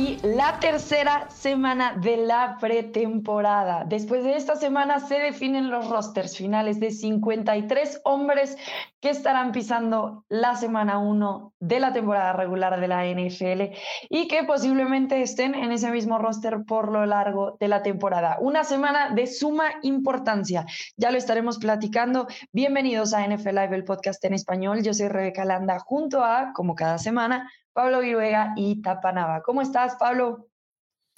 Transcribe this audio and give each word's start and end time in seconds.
aquí 0.00 0.18
la 0.22 0.58
tercera 0.60 1.28
semana 1.30 1.94
de 1.94 2.16
la 2.16 2.56
pretemporada. 2.58 3.84
Después 3.84 4.24
de 4.24 4.36
esta 4.36 4.56
semana 4.56 4.98
se 5.00 5.18
definen 5.18 5.70
los 5.70 5.88
rosters 5.88 6.36
finales 6.36 6.80
de 6.80 6.90
53 6.90 8.00
hombres 8.04 8.56
que 9.00 9.10
estarán 9.10 9.52
pisando 9.52 10.24
la 10.28 10.56
semana 10.56 10.98
1 10.98 11.52
de 11.60 11.80
la 11.80 11.92
temporada 11.92 12.32
regular 12.32 12.80
de 12.80 12.88
la 12.88 13.04
NFL 13.04 13.74
y 14.08 14.28
que 14.28 14.44
posiblemente 14.44 15.20
estén 15.20 15.54
en 15.54 15.72
ese 15.72 15.90
mismo 15.90 16.18
roster 16.18 16.64
por 16.66 16.90
lo 16.90 17.04
largo 17.04 17.56
de 17.60 17.68
la 17.68 17.82
temporada. 17.82 18.38
Una 18.40 18.64
semana 18.64 19.10
de 19.14 19.26
suma 19.26 19.64
importancia. 19.82 20.64
Ya 20.96 21.10
lo 21.10 21.18
estaremos 21.18 21.58
platicando. 21.58 22.26
Bienvenidos 22.52 23.12
a 23.12 23.26
NFL 23.26 23.48
Live, 23.48 23.76
el 23.76 23.84
podcast 23.84 24.24
en 24.24 24.34
español. 24.34 24.82
Yo 24.82 24.94
soy 24.94 25.08
Rebeca 25.08 25.44
Landa 25.44 25.78
junto 25.78 26.24
a, 26.24 26.52
como 26.54 26.74
cada 26.74 26.98
semana, 26.98 27.50
Pablo 27.72 28.00
Viruega 28.00 28.52
y 28.56 28.82
Tapanava. 28.82 29.42
¿Cómo 29.42 29.62
estás, 29.62 29.96
Pablo? 29.96 30.50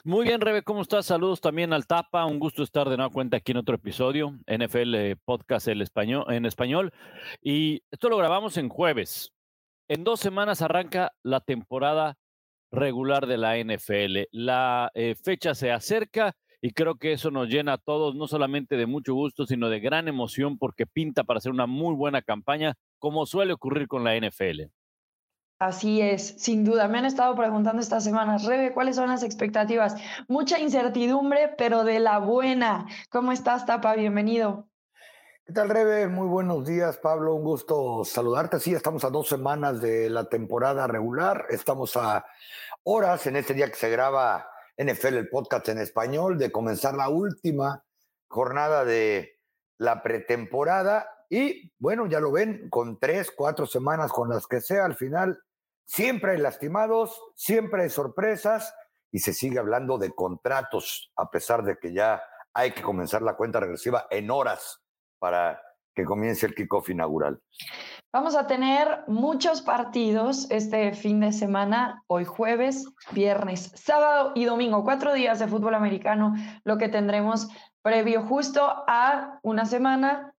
Muy 0.05 0.27
bien, 0.27 0.41
Rebe, 0.41 0.63
¿cómo 0.63 0.83
estás? 0.83 1.07
Saludos 1.07 1.41
también 1.41 1.73
al 1.73 1.87
Tapa. 1.87 2.27
Un 2.27 2.41
gusto 2.41 2.65
estar 2.65 2.89
de 2.89 2.97
nueva 2.97 3.13
cuenta 3.13 3.37
aquí 3.37 3.53
en 3.53 3.59
otro 3.59 3.77
episodio, 3.77 4.33
NFL 4.47 4.95
eh, 4.97 5.17
Podcast 5.25 5.69
español, 5.69 6.25
en 6.29 6.45
español. 6.45 6.93
Y 7.41 7.85
esto 7.91 8.09
lo 8.09 8.17
grabamos 8.17 8.57
en 8.57 8.69
jueves. 8.69 9.33
En 9.87 10.03
dos 10.03 10.19
semanas 10.19 10.61
arranca 10.61 11.13
la 11.23 11.41
temporada 11.41 12.17
regular 12.73 13.27
de 13.27 13.39
la 13.39 13.57
NFL. 13.59 14.29
La 14.33 14.91
eh, 14.95 15.15
fecha 15.15 15.55
se 15.55 15.71
acerca 15.71 16.35
y 16.61 16.73
creo 16.73 16.97
que 16.97 17.13
eso 17.13 17.31
nos 17.31 17.49
llena 17.49 17.75
a 17.75 17.79
todos, 17.79 18.17
no 18.17 18.27
solamente 18.27 18.77
de 18.77 18.87
mucho 18.87 19.15
gusto, 19.15 19.47
sino 19.47 19.69
de 19.69 19.79
gran 19.79 20.09
emoción 20.09 20.59
porque 20.59 20.87
pinta 20.87 21.23
para 21.23 21.39
hacer 21.39 21.53
una 21.53 21.67
muy 21.67 21.95
buena 21.95 22.23
campaña, 22.23 22.75
como 22.99 23.25
suele 23.27 23.53
ocurrir 23.53 23.87
con 23.87 24.03
la 24.03 24.17
NFL. 24.17 24.63
Así 25.63 26.01
es, 26.01 26.35
sin 26.39 26.65
duda. 26.65 26.89
Me 26.89 26.99
han 26.99 27.05
estado 27.05 27.37
preguntando 27.37 27.81
estas 27.81 28.03
semanas, 28.03 28.47
Rebe, 28.47 28.73
¿cuáles 28.75 28.97
son 28.97 29.09
las 29.09 29.23
expectativas? 29.23 29.95
Mucha 30.27 30.59
incertidumbre, 30.59 31.55
pero 31.57 31.85
de 31.85 32.01
la 32.01 32.19
buena. 32.19 32.89
¿Cómo 33.11 33.31
estás, 33.31 33.65
Tapa? 33.65 33.95
Bienvenido. 33.95 34.67
¿Qué 35.47 35.53
tal, 35.53 35.69
Rebe? 35.69 36.09
Muy 36.09 36.27
buenos 36.27 36.67
días, 36.67 36.97
Pablo. 36.97 37.37
Un 37.37 37.45
gusto 37.45 38.05
saludarte. 38.05 38.59
Sí, 38.59 38.75
estamos 38.75 39.05
a 39.05 39.11
dos 39.11 39.29
semanas 39.29 39.81
de 39.81 40.11
la 40.11 40.29
temporada 40.29 40.89
regular. 40.89 41.47
Estamos 41.49 41.97
a 41.97 42.27
horas 42.83 43.25
en 43.29 43.37
este 43.37 43.55
día 43.55 43.69
que 43.69 43.77
se 43.77 43.89
graba 43.89 44.51
NFL, 44.77 45.15
el 45.15 45.29
podcast 45.29 45.69
en 45.69 45.79
español, 45.79 46.39
de 46.39 46.51
comenzar 46.51 46.97
la 46.97 47.09
última 47.09 47.85
jornada 48.27 48.85
de 48.85 49.39
la 49.79 50.03
pretemporada. 50.03 51.09
Y 51.31 51.73
bueno, 51.79 52.07
ya 52.07 52.19
lo 52.19 52.33
ven, 52.33 52.69
con 52.69 52.99
tres, 52.99 53.31
cuatro 53.31 53.65
semanas, 53.65 54.11
con 54.11 54.29
las 54.29 54.49
que 54.49 54.61
sea, 54.61 54.87
al 54.87 54.97
final 54.97 55.39
Siempre 55.85 56.33
hay 56.33 56.39
lastimados, 56.39 57.21
siempre 57.35 57.83
hay 57.83 57.91
sorpresas 57.91 58.75
y 59.11 59.19
se 59.19 59.33
sigue 59.33 59.59
hablando 59.59 59.99
de 59.99 60.13
contratos, 60.13 61.13
a 61.17 61.31
pesar 61.31 61.63
de 61.63 61.77
que 61.77 61.93
ya 61.93 62.23
hay 62.55 62.73
que 62.73 62.83
comenzar 62.83 63.23
la 63.23 63.37
cuenta 63.37 63.61
regresiva 63.61 64.07
en 64.11 64.31
horas 64.31 64.83
para 65.19 65.61
que 65.95 66.05
comience 66.05 66.47
el 66.47 66.55
kickoff 66.55 66.89
inaugural. 66.89 67.41
Vamos 68.13 68.35
a 68.35 68.47
tener 68.47 69.05
muchos 69.07 69.63
partidos 69.63 70.51
este 70.51 70.93
fin 70.93 71.21
de 71.21 71.33
semana, 71.33 72.03
hoy 72.07 72.25
jueves, 72.25 72.87
viernes, 73.13 73.73
sábado 73.75 74.33
y 74.35 74.45
domingo, 74.45 74.85
cuatro 74.85 75.13
días 75.13 75.39
de 75.39 75.49
fútbol 75.49 75.75
americano, 75.75 76.35
lo 76.65 76.79
que 76.79 76.89
tendremos 76.89 77.49
previo 77.83 78.23
justo 78.23 78.63
a 78.87 79.39
una 79.43 79.65
semana 79.65 80.32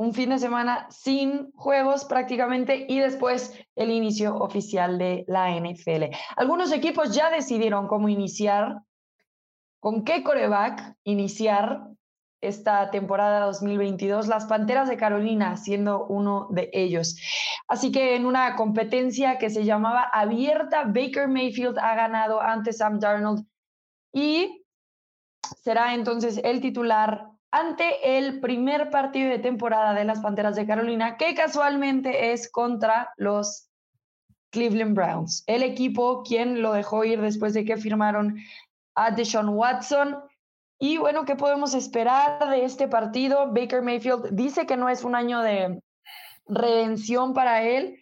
un 0.00 0.14
fin 0.14 0.30
de 0.30 0.38
semana 0.38 0.86
sin 0.88 1.52
juegos 1.52 2.06
prácticamente 2.06 2.86
y 2.88 3.00
después 3.00 3.52
el 3.76 3.90
inicio 3.90 4.34
oficial 4.34 4.96
de 4.96 5.26
la 5.28 5.50
NFL. 5.50 6.04
Algunos 6.36 6.72
equipos 6.72 7.14
ya 7.14 7.28
decidieron 7.28 7.86
cómo 7.86 8.08
iniciar, 8.08 8.80
con 9.78 10.02
qué 10.04 10.22
coreback 10.22 10.96
iniciar 11.04 11.82
esta 12.40 12.90
temporada 12.90 13.44
2022, 13.44 14.26
las 14.26 14.46
Panteras 14.46 14.88
de 14.88 14.96
Carolina 14.96 15.58
siendo 15.58 16.06
uno 16.06 16.48
de 16.50 16.70
ellos. 16.72 17.20
Así 17.68 17.92
que 17.92 18.16
en 18.16 18.24
una 18.24 18.56
competencia 18.56 19.36
que 19.36 19.50
se 19.50 19.66
llamaba 19.66 20.04
abierta, 20.04 20.84
Baker 20.84 21.28
Mayfield 21.28 21.78
ha 21.78 21.94
ganado 21.94 22.40
ante 22.40 22.72
Sam 22.72 23.00
Darnold 23.00 23.44
y 24.14 24.64
será 25.62 25.92
entonces 25.92 26.40
el 26.42 26.62
titular 26.62 27.29
ante 27.50 28.18
el 28.18 28.40
primer 28.40 28.90
partido 28.90 29.30
de 29.30 29.38
temporada 29.38 29.94
de 29.94 30.04
las 30.04 30.20
Panteras 30.20 30.56
de 30.56 30.66
Carolina, 30.66 31.16
que 31.16 31.34
casualmente 31.34 32.32
es 32.32 32.50
contra 32.50 33.12
los 33.16 33.68
Cleveland 34.50 34.94
Browns, 34.94 35.44
el 35.46 35.62
equipo 35.62 36.22
quien 36.22 36.62
lo 36.62 36.72
dejó 36.72 37.04
ir 37.04 37.20
después 37.20 37.54
de 37.54 37.64
que 37.64 37.76
firmaron 37.76 38.38
a 38.94 39.10
Deshaun 39.10 39.50
Watson. 39.50 40.18
Y 40.78 40.96
bueno, 40.96 41.24
¿qué 41.24 41.36
podemos 41.36 41.74
esperar 41.74 42.48
de 42.50 42.64
este 42.64 42.88
partido? 42.88 43.52
Baker 43.52 43.82
Mayfield 43.82 44.30
dice 44.32 44.66
que 44.66 44.76
no 44.76 44.88
es 44.88 45.04
un 45.04 45.14
año 45.14 45.40
de 45.40 45.80
redención 46.46 47.34
para 47.34 47.62
él, 47.62 48.00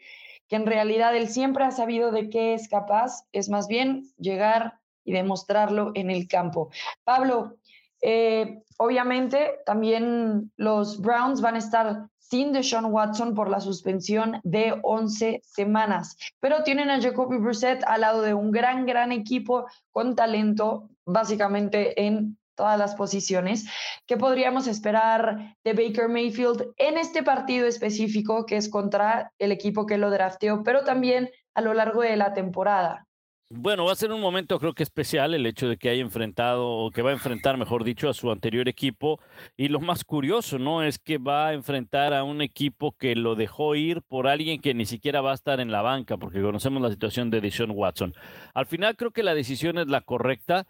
que 0.49 0.57
en 0.57 0.67
realidad 0.67 1.15
él 1.15 1.29
siempre 1.29 1.65
ha 1.65 1.71
sabido 1.71 2.13
de 2.13 2.31
qué 2.31 2.55
es 2.55 2.69
capaz, 2.69 3.25
es 3.33 3.49
más 3.49 3.69
bien 3.69 4.05
llegar 4.17 4.79
y 5.05 5.13
demostrarlo 5.13 5.91
en 5.95 6.11
el 6.11 6.29
campo. 6.29 6.71
Pablo, 7.05 7.57
eh, 8.01 8.63
obviamente, 8.79 9.61
también 9.67 10.53
los 10.57 11.01
Browns 11.01 11.41
van 11.41 11.57
a 11.57 11.59
estar 11.59 12.09
sin 12.19 12.53
Deshaun 12.53 12.87
Watson 12.87 13.35
por 13.35 13.49
la 13.49 13.61
suspensión 13.61 14.41
de 14.45 14.79
11 14.83 15.41
semanas, 15.45 16.17
pero 16.41 16.63
tienen 16.63 16.91
a 16.91 17.01
Jacoby 17.01 17.39
Brissett 17.39 17.83
al 17.85 18.03
lado 18.03 18.21
de 18.23 18.35
un 18.35 18.51
gran, 18.51 18.85
gran 18.85 19.13
equipo 19.13 19.67
con 19.91 20.15
talento, 20.15 20.91
básicamente 21.07 22.05
en 22.05 22.37
todas 22.55 22.79
las 22.79 22.95
posiciones. 22.97 23.67
¿Qué 24.07 24.17
podríamos 24.17 24.67
esperar 24.67 25.57
de 25.65 25.73
Baker 25.73 26.09
Mayfield 26.09 26.73
en 26.77 26.99
este 26.99 27.23
partido 27.23 27.67
específico 27.67 28.45
que 28.45 28.57
es 28.57 28.69
contra 28.69 29.33
el 29.39 29.53
equipo 29.53 29.87
que 29.87 29.97
lo 29.97 30.11
drafteó, 30.11 30.63
pero 30.65 30.85
también 30.85 31.31
a 31.55 31.63
lo 31.63 31.73
largo 31.73 32.03
de 32.03 32.17
la 32.17 32.35
temporada? 32.35 33.08
Bueno, 33.51 33.87
va 33.87 33.93
a 33.93 33.97
ser 33.97 34.13
un 34.13 34.21
momento 34.21 34.59
creo 34.59 34.75
que 34.75 34.83
especial 34.83 35.33
el 35.33 35.47
hecho 35.47 35.69
de 35.71 35.79
que 35.79 35.89
haya 35.89 36.03
enfrentado, 36.03 36.69
o 36.69 36.91
que 36.91 37.01
va 37.01 37.11
a 37.11 37.15
enfrentar, 37.15 37.57
mejor 37.57 37.83
dicho, 37.83 38.11
a 38.11 38.15
su 38.15 38.31
anterior 38.31 38.69
equipo. 38.69 39.21
Y 39.57 39.69
lo 39.69 39.81
más 39.81 40.05
curioso, 40.05 40.59
¿no? 40.59 40.83
Es 40.83 40.99
que 40.99 41.17
va 41.17 41.49
a 41.49 41.55
enfrentar 41.55 42.13
a 42.13 42.25
un 42.25 42.43
equipo 42.43 42.93
que 42.93 43.17
lo 43.17 43.37
dejó 43.37 43.75
ir 43.75 44.03
por 44.03 44.27
alguien 44.29 44.61
que 44.61 44.75
ni 44.75 44.85
siquiera 44.85 45.23
va 45.23 45.31
a 45.31 45.35
estar 45.35 45.61
en 45.61 45.73
la 45.73 45.81
banca, 45.81 46.19
porque 46.19 46.43
conocemos 46.43 46.83
la 46.83 46.91
situación 46.91 47.31
de 47.31 47.41
Deshaun 47.41 47.71
Watson. 47.71 48.15
Al 48.53 48.67
final 48.67 48.97
creo 48.97 49.13
que 49.13 49.23
la 49.23 49.35
decisión 49.35 49.79
es 49.79 49.89
la 49.89 50.03
correcta. 50.03 50.67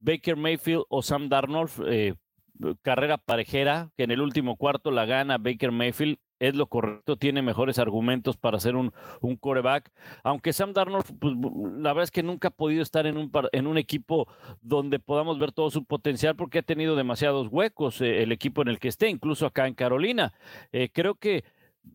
Baker 0.00 0.34
Mayfield 0.36 0.82
o 0.88 1.02
Sam 1.02 1.28
Darnold, 1.28 1.70
eh, 1.86 2.14
carrera 2.82 3.18
parejera, 3.18 3.90
que 3.96 4.02
en 4.02 4.10
el 4.10 4.20
último 4.20 4.56
cuarto 4.56 4.90
la 4.90 5.04
gana 5.04 5.38
Baker 5.38 5.70
Mayfield 5.70 6.18
es 6.38 6.54
lo 6.54 6.66
correcto, 6.66 7.16
tiene 7.16 7.42
mejores 7.42 7.78
argumentos 7.78 8.36
para 8.36 8.60
ser 8.60 8.76
un, 8.76 8.92
un 9.20 9.36
coreback. 9.36 9.90
Aunque 10.22 10.52
Sam 10.52 10.72
Darnold, 10.72 11.04
pues, 11.18 11.34
la 11.78 11.92
verdad 11.92 12.04
es 12.04 12.10
que 12.10 12.22
nunca 12.22 12.48
ha 12.48 12.50
podido 12.50 12.82
estar 12.82 13.06
en 13.06 13.16
un, 13.16 13.30
en 13.52 13.66
un 13.66 13.78
equipo 13.78 14.28
donde 14.60 14.98
podamos 14.98 15.38
ver 15.38 15.52
todo 15.52 15.70
su 15.70 15.84
potencial 15.84 16.36
porque 16.36 16.58
ha 16.58 16.62
tenido 16.62 16.96
demasiados 16.96 17.48
huecos 17.50 18.00
eh, 18.00 18.22
el 18.22 18.32
equipo 18.32 18.62
en 18.62 18.68
el 18.68 18.78
que 18.78 18.88
esté, 18.88 19.08
incluso 19.08 19.46
acá 19.46 19.66
en 19.66 19.74
Carolina. 19.74 20.32
Eh, 20.72 20.90
creo 20.92 21.14
que 21.14 21.44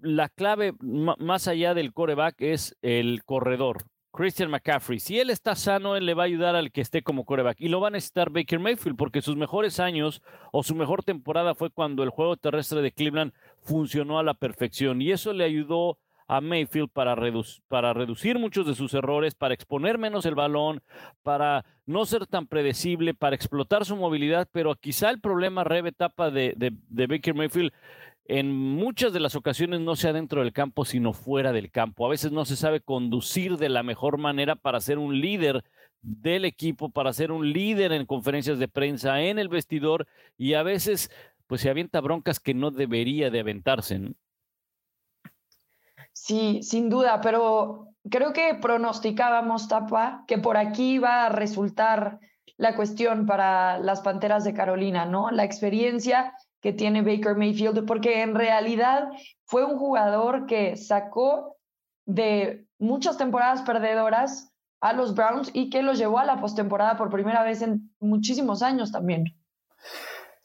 la 0.02 0.30
clave 0.30 0.74
más 0.80 1.48
allá 1.48 1.74
del 1.74 1.94
coreback 1.94 2.42
es 2.42 2.78
el 2.82 3.24
corredor. 3.26 3.91
Christian 4.12 4.50
McCaffrey. 4.50 5.00
Si 5.00 5.20
él 5.20 5.30
está 5.30 5.56
sano, 5.56 5.96
él 5.96 6.06
le 6.06 6.14
va 6.14 6.24
a 6.24 6.26
ayudar 6.26 6.56
al 6.56 6.72
que 6.72 6.82
esté 6.82 7.02
como 7.02 7.26
coreback. 7.26 7.60
Y 7.60 7.70
lo 7.70 7.80
va 7.80 7.88
a 7.88 7.92
necesitar 7.92 8.30
Baker 8.30 8.60
Mayfield, 8.60 8.98
porque 8.98 9.22
sus 9.22 9.38
mejores 9.38 9.80
años 9.80 10.22
o 10.52 10.64
su 10.64 10.76
mejor 10.76 11.04
temporada 11.04 11.56
fue 11.56 11.70
cuando 11.70 12.04
el 12.04 12.10
juego 12.10 12.38
terrestre 12.38 12.82
de 12.82 12.92
Cleveland 12.92 13.34
funcionó 13.62 14.20
a 14.20 14.24
la 14.24 14.34
perfección. 14.34 15.02
Y 15.02 15.12
eso 15.12 15.34
le 15.34 15.46
ayudó 15.46 15.98
a 16.28 16.40
Mayfield 16.40 16.90
para, 16.90 17.16
para 17.68 17.94
reducir 17.94 18.40
muchos 18.40 18.66
de 18.66 18.76
sus 18.76 18.94
errores, 18.94 19.36
para 19.36 19.54
exponer 19.54 19.98
menos 19.98 20.26
el 20.26 20.36
balón, 20.36 20.82
para 21.24 21.66
no 21.86 22.06
ser 22.06 22.26
tan 22.26 22.48
predecible, 22.48 23.14
para 23.14 23.36
explotar 23.36 23.86
su 23.86 23.96
movilidad. 23.96 24.48
Pero 24.52 24.76
quizá 24.76 25.10
el 25.10 25.20
problema, 25.20 25.64
Rebe, 25.64 25.90
etapa 25.90 26.32
de, 26.32 26.54
de 26.58 27.08
Baker 27.08 27.34
Mayfield 27.34 27.74
en 28.26 28.52
muchas 28.52 29.14
de 29.14 29.20
las 29.20 29.36
ocasiones 29.36 29.82
no 29.82 29.96
sea 29.96 30.14
dentro 30.14 30.42
del 30.42 30.54
campo, 30.54 30.86
sino 30.86 31.14
fuera 31.14 31.52
del 31.52 31.72
campo. 31.72 32.06
A 32.06 32.10
veces 32.10 32.32
no 32.32 32.46
se 32.46 32.56
sabe 32.56 32.82
conducir 32.82 33.58
de 33.58 33.70
la 33.70 33.84
mejor 33.84 34.18
manera 34.18 34.56
para 34.56 34.80
ser 34.80 35.00
un 35.00 35.20
líder 35.20 35.64
del 36.02 36.46
equipo, 36.46 36.90
para 36.90 37.14
ser 37.14 37.32
un 37.32 37.52
líder 37.52 37.92
en 37.92 38.06
conferencias 38.06 38.60
de 38.60 38.68
prensa, 38.68 39.22
en 39.22 39.40
el 39.40 39.50
vestidor, 39.50 40.08
y 40.38 40.54
a 40.54 40.64
veces 40.64 41.12
pues 41.48 41.62
se 41.62 41.70
avienta 41.70 42.00
broncas 42.00 42.40
que 42.40 42.54
no 42.54 42.72
debería 42.72 43.30
de 43.30 43.42
aventarse. 43.42 44.00
Sí, 46.14 46.64
sin 46.64 46.90
duda, 46.90 47.20
pero 47.22 47.90
creo 48.10 48.32
que 48.34 48.56
pronosticábamos, 48.62 49.68
Tapa, 49.68 50.24
que 50.28 50.38
por 50.38 50.58
aquí 50.58 50.98
va 50.98 51.26
a 51.26 51.30
resultar 51.30 52.20
la 52.58 52.76
cuestión 52.76 53.26
para 53.26 53.80
las 53.80 54.02
Panteras 54.02 54.44
de 54.44 54.54
Carolina, 54.54 55.06
¿no? 55.06 55.32
La 55.32 55.44
experiencia 55.44 56.34
que 56.62 56.74
tiene 56.74 57.02
Baker 57.02 57.36
Mayfield, 57.36 57.86
porque 57.86 58.22
en 58.22 58.36
realidad 58.36 59.10
fue 59.46 59.66
un 59.66 59.78
jugador 59.78 60.46
que 60.46 60.78
sacó 60.78 61.58
de 62.06 62.66
muchas 62.78 63.18
temporadas 63.18 63.64
perdedoras 63.64 64.52
a 64.80 64.94
los 64.94 65.14
Browns 65.16 65.50
y 65.54 65.70
que 65.70 65.82
los 65.82 65.98
llevó 65.98 66.20
a 66.20 66.26
la 66.26 66.40
postemporada 66.40 66.98
por 66.98 67.10
primera 67.10 67.44
vez 67.44 67.62
en 67.62 67.94
muchísimos 68.00 68.62
años 68.62 68.92
también. 68.92 69.26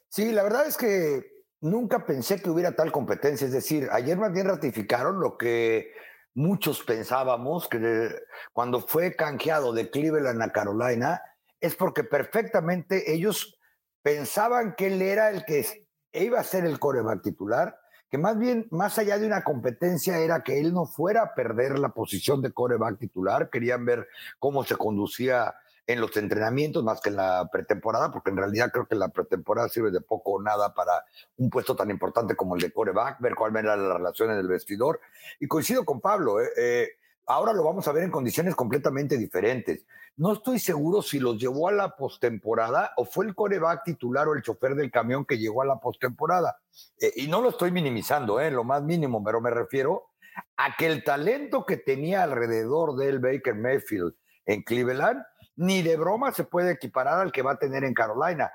Sí, 0.09 0.31
la 0.31 0.43
verdad 0.43 0.67
es 0.67 0.77
que 0.77 1.23
nunca 1.61 2.05
pensé 2.05 2.41
que 2.41 2.49
hubiera 2.49 2.75
tal 2.75 2.91
competencia. 2.91 3.45
Es 3.45 3.53
decir, 3.53 3.87
ayer 3.91 4.17
más 4.17 4.31
bien 4.31 4.47
ratificaron 4.47 5.19
lo 5.19 5.37
que 5.37 5.91
muchos 6.33 6.83
pensábamos, 6.83 7.67
que 7.67 8.09
cuando 8.53 8.81
fue 8.81 9.15
canjeado 9.15 9.73
de 9.73 9.89
Cleveland 9.89 10.41
a 10.41 10.51
Carolina, 10.51 11.21
es 11.59 11.75
porque 11.75 12.03
perfectamente 12.03 13.11
ellos 13.11 13.59
pensaban 14.03 14.75
que 14.75 14.87
él 14.87 15.01
era 15.01 15.31
el 15.31 15.45
que 15.45 15.86
iba 16.23 16.39
a 16.39 16.43
ser 16.43 16.65
el 16.65 16.79
coreback 16.79 17.21
titular, 17.21 17.79
que 18.09 18.17
más 18.17 18.37
bien, 18.37 18.67
más 18.71 18.97
allá 18.97 19.17
de 19.17 19.27
una 19.27 19.43
competencia, 19.43 20.17
era 20.19 20.41
que 20.41 20.59
él 20.59 20.73
no 20.73 20.85
fuera 20.85 21.23
a 21.23 21.33
perder 21.33 21.77
la 21.79 21.89
posición 21.89 22.41
de 22.41 22.51
coreback 22.51 22.97
titular. 22.99 23.49
Querían 23.49 23.85
ver 23.85 24.07
cómo 24.39 24.63
se 24.63 24.75
conducía 24.75 25.55
en 25.85 26.01
los 26.01 26.15
entrenamientos 26.17 26.83
más 26.83 26.99
que 26.99 27.09
en 27.09 27.15
la 27.15 27.49
pretemporada, 27.51 28.11
porque 28.11 28.29
en 28.29 28.37
realidad 28.37 28.71
creo 28.71 28.87
que 28.87 28.95
la 28.95 29.07
pretemporada 29.07 29.69
sirve 29.69 29.89
de 29.89 30.01
poco 30.01 30.33
o 30.33 30.41
nada 30.41 30.73
para 30.73 31.05
un 31.37 31.49
puesto 31.49 31.75
tan 31.75 31.89
importante 31.89 32.35
como 32.35 32.55
el 32.55 32.61
de 32.61 32.71
coreback, 32.71 33.19
ver 33.21 33.35
cuál 33.35 33.55
era 33.55 33.75
la 33.77 33.97
relación 33.97 34.31
en 34.31 34.37
el 34.37 34.47
vestidor. 34.47 34.99
Y 35.39 35.47
coincido 35.47 35.85
con 35.85 36.01
Pablo, 36.01 36.41
¿eh? 36.41 36.49
Eh, 36.57 36.89
ahora 37.27 37.53
lo 37.53 37.63
vamos 37.63 37.87
a 37.87 37.91
ver 37.91 38.03
en 38.03 38.11
condiciones 38.11 38.55
completamente 38.55 39.17
diferentes. 39.17 39.85
No 40.15 40.33
estoy 40.33 40.59
seguro 40.59 41.01
si 41.01 41.19
los 41.19 41.37
llevó 41.37 41.67
a 41.67 41.73
la 41.73 41.95
postemporada 41.95 42.93
o 42.97 43.05
fue 43.05 43.25
el 43.25 43.35
coreback 43.35 43.83
titular 43.83 44.27
o 44.27 44.33
el 44.33 44.41
chofer 44.41 44.73
del 44.75 44.89
camión 44.89 45.25
que 45.25 45.37
llegó 45.37 45.61
a 45.61 45.65
la 45.65 45.79
postemporada. 45.79 46.57
Eh, 46.99 47.11
y 47.17 47.27
no 47.27 47.41
lo 47.41 47.49
estoy 47.49 47.71
minimizando, 47.71 48.41
en 48.41 48.55
lo 48.55 48.63
más 48.63 48.81
mínimo, 48.81 49.23
pero 49.23 49.41
me 49.41 49.51
refiero 49.51 50.07
a 50.55 50.75
que 50.75 50.87
el 50.87 51.03
talento 51.03 51.65
que 51.65 51.77
tenía 51.77 52.23
alrededor 52.23 52.95
del 52.95 53.19
Baker 53.19 53.55
Mayfield 53.55 54.15
en 54.45 54.63
Cleveland 54.63 55.23
ni 55.57 55.81
de 55.81 55.97
broma 55.97 56.31
se 56.31 56.45
puede 56.45 56.71
equiparar 56.71 57.19
al 57.19 57.31
que 57.31 57.41
va 57.41 57.53
a 57.53 57.59
tener 57.59 57.83
en 57.83 57.93
Carolina. 57.93 58.51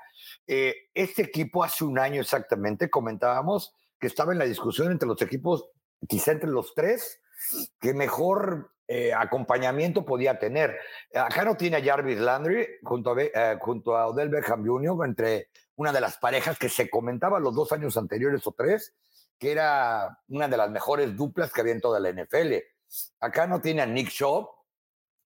Eh, 0.47 0.73
este 0.93 1.21
equipo 1.21 1.63
hace 1.63 1.83
un 1.83 1.99
año 1.99 2.21
exactamente 2.21 2.89
comentábamos 2.89 3.75
que 3.99 4.07
estaba 4.07 4.31
en 4.31 4.39
la 4.39 4.45
discusión 4.45 4.91
entre 4.91 5.07
los 5.07 5.21
equipos, 5.21 5.69
quizá 6.07 6.31
entre 6.31 6.49
los 6.49 6.73
tres, 6.73 7.21
que 7.79 7.93
mejor 7.93 8.71
eh, 8.87 9.13
acompañamiento 9.13 10.05
podía 10.05 10.39
tener. 10.39 10.77
Acá 11.13 11.45
no 11.45 11.55
tiene 11.55 11.77
a 11.77 11.83
Jarvis 11.83 12.19
Landry 12.19 12.67
junto 12.83 13.13
a, 13.13 13.21
eh, 13.21 13.57
junto 13.59 13.97
a 13.97 14.07
Odell 14.07 14.29
Beckham 14.29 14.65
Jr., 14.65 15.05
entre 15.05 15.49
una 15.75 15.91
de 15.91 16.01
las 16.01 16.17
parejas 16.17 16.59
que 16.59 16.69
se 16.69 16.89
comentaba 16.89 17.39
los 17.39 17.55
dos 17.55 17.71
años 17.71 17.97
anteriores 17.97 18.45
o 18.45 18.51
tres, 18.51 18.93
que 19.39 19.51
era 19.51 20.19
una 20.27 20.47
de 20.47 20.57
las 20.57 20.69
mejores 20.69 21.15
duplas 21.15 21.51
que 21.51 21.61
había 21.61 21.73
en 21.73 21.81
toda 21.81 21.99
la 21.99 22.11
NFL. 22.11 22.55
Acá 23.19 23.47
no 23.47 23.61
tiene 23.61 23.81
a 23.81 23.85
Nick 23.85 24.09
Shaw, 24.09 24.49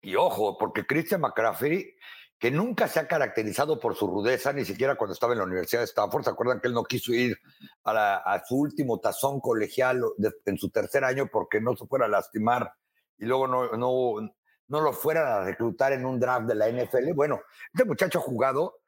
y 0.02 0.16
ojo, 0.16 0.58
porque 0.58 0.86
Christian 0.86 1.22
McCaffrey, 1.22 1.96
que 2.42 2.50
nunca 2.50 2.88
se 2.88 3.00
ha 3.00 3.08
caracterizado 3.08 3.80
por 3.80 3.96
su 3.96 4.08
rudeza, 4.08 4.52
ni 4.52 4.66
siquiera 4.66 4.96
cuando 4.96 5.14
estaba 5.14 5.34
en 5.34 5.40
la 5.40 5.46
Universidad 5.46 5.82
de 5.82 5.86
Stanford, 5.86 6.24
¿se 6.24 6.32
acuerdan 6.32 6.60
que 6.60 6.70
él 6.70 6.74
no 6.74 6.84
quiso 6.84 7.14
ir 7.14 7.38
a, 7.84 8.44
su 8.48 8.56
último 8.56 9.00
tazón 9.00 9.40
colegial 9.40 10.02
en 10.46 10.58
su 10.58 10.72
tercer 10.72 11.04
año 11.04 11.28
porque 11.32 11.62
no 11.62 11.76
se 11.76 11.86
fuera 11.86 12.06
a 12.06 12.10
lastimar 12.10 12.74
y 13.20 13.26
luego 13.26 13.46
no, 13.46 13.72
no, 13.74 14.34
no 14.68 14.82
lo 14.82 14.92
fueran 14.92 15.28
a 15.28 15.44
reclutar 15.44 15.94
en 15.94 16.04
un 16.04 16.20
draft 16.20 16.48
de 16.48 16.56
la 16.56 16.68
NFL? 16.68 17.14
Bueno, 17.14 17.42
este 17.72 17.86
muchacho 17.86 18.18
ha 18.18 18.24
jugado 18.24 18.80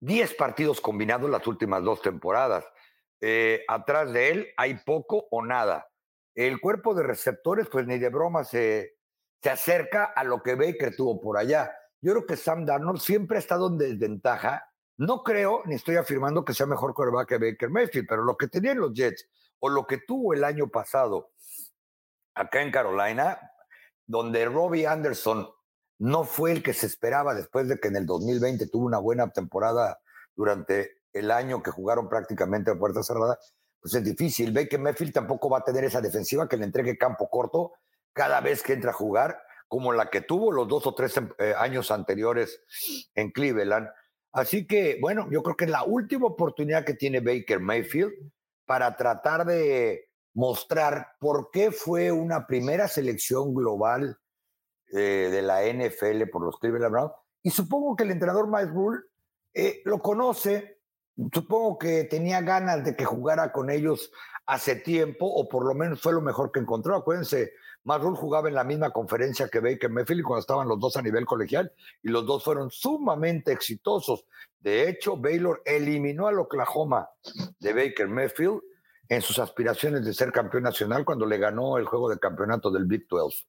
10 0.00 0.34
partidos 0.34 0.82
combinados 0.82 1.30
las 1.30 1.46
últimas 1.46 1.82
dos 1.82 2.02
temporadas. 2.02 2.66
Eh, 3.22 3.64
atrás 3.66 4.12
de 4.12 4.28
él 4.28 4.48
hay 4.58 4.74
poco 4.74 5.26
o 5.30 5.42
nada. 5.42 5.88
El 6.34 6.60
cuerpo 6.60 6.94
de 6.94 7.04
receptores, 7.04 7.66
pues 7.72 7.86
ni 7.86 7.96
de 7.96 8.10
broma 8.10 8.44
se, 8.44 8.98
se 9.42 9.48
acerca 9.48 10.04
a 10.04 10.22
lo 10.22 10.42
que 10.42 10.54
Baker 10.54 10.94
tuvo 10.94 11.18
por 11.18 11.38
allá. 11.38 11.74
Yo 12.04 12.12
creo 12.12 12.26
que 12.26 12.36
Sam 12.36 12.66
Darnold 12.66 13.00
siempre 13.00 13.38
ha 13.38 13.40
estado 13.40 13.66
en 13.66 13.78
desventaja. 13.78 14.70
No 14.98 15.22
creo, 15.22 15.62
ni 15.64 15.76
estoy 15.76 15.96
afirmando 15.96 16.44
que 16.44 16.52
sea 16.52 16.66
mejor 16.66 16.92
quarterback 16.92 17.26
que 17.26 17.38
Baker 17.38 17.70
Mayfield, 17.70 18.06
pero 18.06 18.24
lo 18.24 18.36
que 18.36 18.46
tenían 18.46 18.78
los 18.78 18.92
Jets 18.92 19.26
o 19.58 19.70
lo 19.70 19.86
que 19.86 19.96
tuvo 20.06 20.34
el 20.34 20.44
año 20.44 20.68
pasado 20.68 21.30
acá 22.34 22.60
en 22.60 22.70
Carolina, 22.70 23.38
donde 24.06 24.44
Robbie 24.44 24.86
Anderson 24.86 25.48
no 25.98 26.24
fue 26.24 26.52
el 26.52 26.62
que 26.62 26.74
se 26.74 26.84
esperaba 26.84 27.34
después 27.34 27.68
de 27.68 27.78
que 27.78 27.88
en 27.88 27.96
el 27.96 28.04
2020 28.04 28.66
tuvo 28.66 28.84
una 28.84 28.98
buena 28.98 29.30
temporada 29.30 29.98
durante 30.36 30.98
el 31.14 31.30
año 31.30 31.62
que 31.62 31.70
jugaron 31.70 32.10
prácticamente 32.10 32.70
a 32.70 32.78
puerta 32.78 33.02
cerrada, 33.02 33.38
pues 33.80 33.94
es 33.94 34.04
difícil. 34.04 34.52
Baker 34.52 34.78
Mayfield 34.78 35.14
tampoco 35.14 35.48
va 35.48 35.60
a 35.60 35.64
tener 35.64 35.84
esa 35.84 36.02
defensiva 36.02 36.46
que 36.50 36.58
le 36.58 36.66
entregue 36.66 36.98
campo 36.98 37.30
corto 37.30 37.72
cada 38.12 38.42
vez 38.42 38.62
que 38.62 38.74
entra 38.74 38.90
a 38.90 38.94
jugar, 38.94 39.40
como 39.68 39.92
la 39.92 40.10
que 40.10 40.20
tuvo 40.20 40.52
los 40.52 40.68
dos 40.68 40.86
o 40.86 40.94
tres 40.94 41.18
eh, 41.38 41.54
años 41.56 41.90
anteriores 41.90 42.62
en 43.14 43.30
Cleveland. 43.30 43.88
Así 44.32 44.66
que, 44.66 44.98
bueno, 45.00 45.28
yo 45.30 45.42
creo 45.42 45.56
que 45.56 45.64
es 45.64 45.70
la 45.70 45.84
última 45.84 46.26
oportunidad 46.26 46.84
que 46.84 46.94
tiene 46.94 47.20
Baker 47.20 47.60
Mayfield 47.60 48.12
para 48.66 48.96
tratar 48.96 49.44
de 49.44 50.08
mostrar 50.34 51.08
por 51.20 51.50
qué 51.52 51.70
fue 51.70 52.10
una 52.10 52.46
primera 52.46 52.88
selección 52.88 53.54
global 53.54 54.18
eh, 54.92 55.28
de 55.30 55.42
la 55.42 55.62
NFL 55.64 56.28
por 56.30 56.42
los 56.42 56.58
Cleveland 56.58 56.92
Browns. 56.92 57.12
Y 57.42 57.50
supongo 57.50 57.94
que 57.94 58.04
el 58.04 58.10
entrenador 58.10 58.48
Mike 58.48 58.72
Rule 58.72 59.00
eh, 59.54 59.82
lo 59.84 60.00
conoce, 60.00 60.80
supongo 61.32 61.78
que 61.78 62.04
tenía 62.04 62.40
ganas 62.40 62.84
de 62.84 62.96
que 62.96 63.04
jugara 63.04 63.52
con 63.52 63.70
ellos 63.70 64.10
hace 64.46 64.76
tiempo, 64.76 65.26
o 65.26 65.48
por 65.48 65.64
lo 65.66 65.74
menos 65.74 66.02
fue 66.02 66.12
lo 66.12 66.20
mejor 66.20 66.50
que 66.50 66.60
encontró. 66.60 66.96
Acuérdense, 66.96 67.52
Marrul 67.84 68.16
jugaba 68.16 68.48
en 68.48 68.54
la 68.54 68.64
misma 68.64 68.90
conferencia 68.90 69.48
que 69.48 69.60
Baker 69.60 69.90
Mayfield 69.90 70.22
cuando 70.22 70.40
estaban 70.40 70.68
los 70.68 70.80
dos 70.80 70.96
a 70.96 71.02
nivel 71.02 71.26
colegial 71.26 71.72
y 72.02 72.08
los 72.08 72.26
dos 72.26 72.42
fueron 72.42 72.70
sumamente 72.70 73.52
exitosos. 73.52 74.24
De 74.58 74.88
hecho, 74.88 75.16
Baylor 75.16 75.62
eliminó 75.64 76.26
al 76.26 76.38
Oklahoma 76.38 77.08
de 77.60 77.72
Baker 77.72 78.08
Mayfield 78.08 78.60
en 79.08 79.20
sus 79.20 79.38
aspiraciones 79.38 80.04
de 80.04 80.14
ser 80.14 80.32
campeón 80.32 80.62
nacional 80.62 81.04
cuando 81.04 81.26
le 81.26 81.36
ganó 81.36 81.76
el 81.76 81.84
juego 81.84 82.08
de 82.08 82.18
campeonato 82.18 82.70
del 82.70 82.86
Big 82.86 83.06
12. 83.06 83.46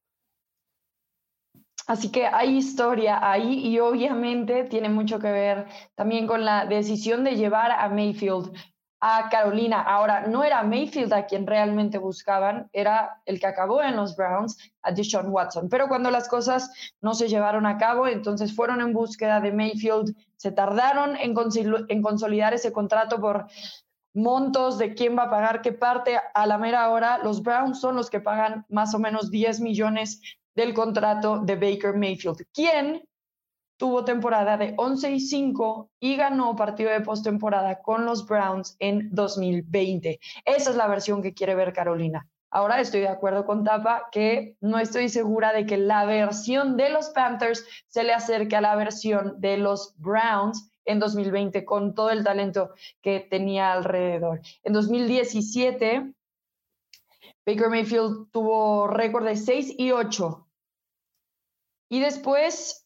Así 1.87 2.11
que 2.11 2.25
hay 2.25 2.57
historia 2.57 3.19
ahí 3.21 3.67
y 3.67 3.79
obviamente 3.79 4.63
tiene 4.63 4.89
mucho 4.89 5.19
que 5.19 5.31
ver 5.31 5.67
también 5.93 6.25
con 6.25 6.43
la 6.43 6.65
decisión 6.65 7.23
de 7.23 7.35
llevar 7.35 7.71
a 7.71 7.87
Mayfield 7.89 8.51
a 8.99 9.29
Carolina. 9.29 9.81
Ahora, 9.81 10.27
no 10.27 10.43
era 10.43 10.63
Mayfield 10.63 11.13
a 11.13 11.25
quien 11.25 11.45
realmente 11.45 11.97
buscaban, 11.97 12.69
era 12.73 13.21
el 13.25 13.39
que 13.39 13.47
acabó 13.47 13.81
en 13.83 13.95
los 13.95 14.15
Browns, 14.15 14.57
a 14.81 14.91
Deshaun 14.91 15.29
Watson. 15.29 15.69
Pero 15.69 15.87
cuando 15.87 16.11
las 16.11 16.27
cosas 16.27 16.71
no 17.01 17.13
se 17.13 17.27
llevaron 17.27 17.65
a 17.65 17.77
cabo, 17.77 18.07
entonces 18.07 18.55
fueron 18.55 18.81
en 18.81 18.93
búsqueda 18.93 19.39
de 19.41 19.51
Mayfield, 19.51 20.15
se 20.37 20.51
tardaron 20.51 21.17
en, 21.17 21.35
en 21.89 22.01
consolidar 22.01 22.53
ese 22.53 22.71
contrato 22.71 23.19
por 23.19 23.47
montos 24.13 24.77
de 24.77 24.95
quién 24.95 25.17
va 25.17 25.23
a 25.23 25.29
pagar 25.29 25.61
qué 25.61 25.73
parte. 25.73 26.17
A 26.33 26.47
la 26.47 26.57
mera 26.57 26.89
hora, 26.89 27.19
los 27.19 27.43
Browns 27.43 27.79
son 27.79 27.95
los 27.95 28.09
que 28.09 28.21
pagan 28.21 28.65
más 28.69 28.95
o 28.95 28.99
menos 28.99 29.29
10 29.29 29.59
millones 29.59 30.21
del 30.55 30.73
contrato 30.73 31.39
de 31.39 31.55
Baker 31.55 31.95
Mayfield, 31.95 32.45
¿Quién? 32.53 33.07
Tuvo 33.77 34.05
temporada 34.05 34.57
de 34.57 34.73
11 34.77 35.11
y 35.11 35.19
5 35.19 35.89
y 35.99 36.15
ganó 36.15 36.55
partido 36.55 36.91
de 36.91 37.01
postemporada 37.01 37.81
con 37.81 38.05
los 38.05 38.25
Browns 38.25 38.75
en 38.79 39.09
2020. 39.13 40.19
Esa 40.45 40.69
es 40.69 40.75
la 40.75 40.87
versión 40.87 41.21
que 41.21 41.33
quiere 41.33 41.55
ver 41.55 41.73
Carolina. 41.73 42.27
Ahora 42.49 42.79
estoy 42.79 43.01
de 43.01 43.09
acuerdo 43.09 43.45
con 43.45 43.65
Tapa 43.65 44.07
que 44.11 44.55
no 44.61 44.79
estoy 44.79 45.09
segura 45.09 45.51
de 45.51 45.65
que 45.65 45.77
la 45.77 46.05
versión 46.05 46.77
de 46.77 46.89
los 46.89 47.09
Panthers 47.09 47.65
se 47.87 48.03
le 48.03 48.13
acerque 48.13 48.55
a 48.55 48.61
la 48.61 48.75
versión 48.75 49.41
de 49.41 49.57
los 49.57 49.93
Browns 49.97 50.71
en 50.85 50.99
2020 50.99 51.65
con 51.65 51.93
todo 51.95 52.11
el 52.11 52.23
talento 52.23 52.73
que 53.01 53.19
tenía 53.19 53.73
alrededor. 53.73 54.39
En 54.63 54.71
2017, 54.71 56.13
Baker 57.45 57.69
Mayfield 57.69 58.31
tuvo 58.31 58.87
récord 58.87 59.25
de 59.25 59.35
6 59.35 59.75
y 59.77 59.91
8. 59.91 60.47
Y 61.89 61.99
después 61.99 62.84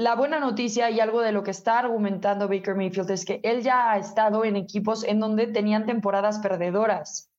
la 0.00 0.14
buena 0.14 0.40
noticia 0.40 0.90
y 0.90 0.98
algo 0.98 1.20
de 1.20 1.30
lo 1.30 1.42
que 1.42 1.50
está 1.50 1.78
argumentando 1.78 2.48
Baker 2.48 2.74
Mayfield 2.74 3.10
es 3.10 3.26
que 3.26 3.38
él 3.44 3.62
ya 3.62 3.92
ha 3.92 3.98
estado 3.98 4.46
en 4.46 4.56
equipos 4.56 5.04
en 5.04 5.20
donde 5.20 5.46
tenían 5.46 5.84
temporadas 5.84 6.38
perdedoras. 6.38 7.30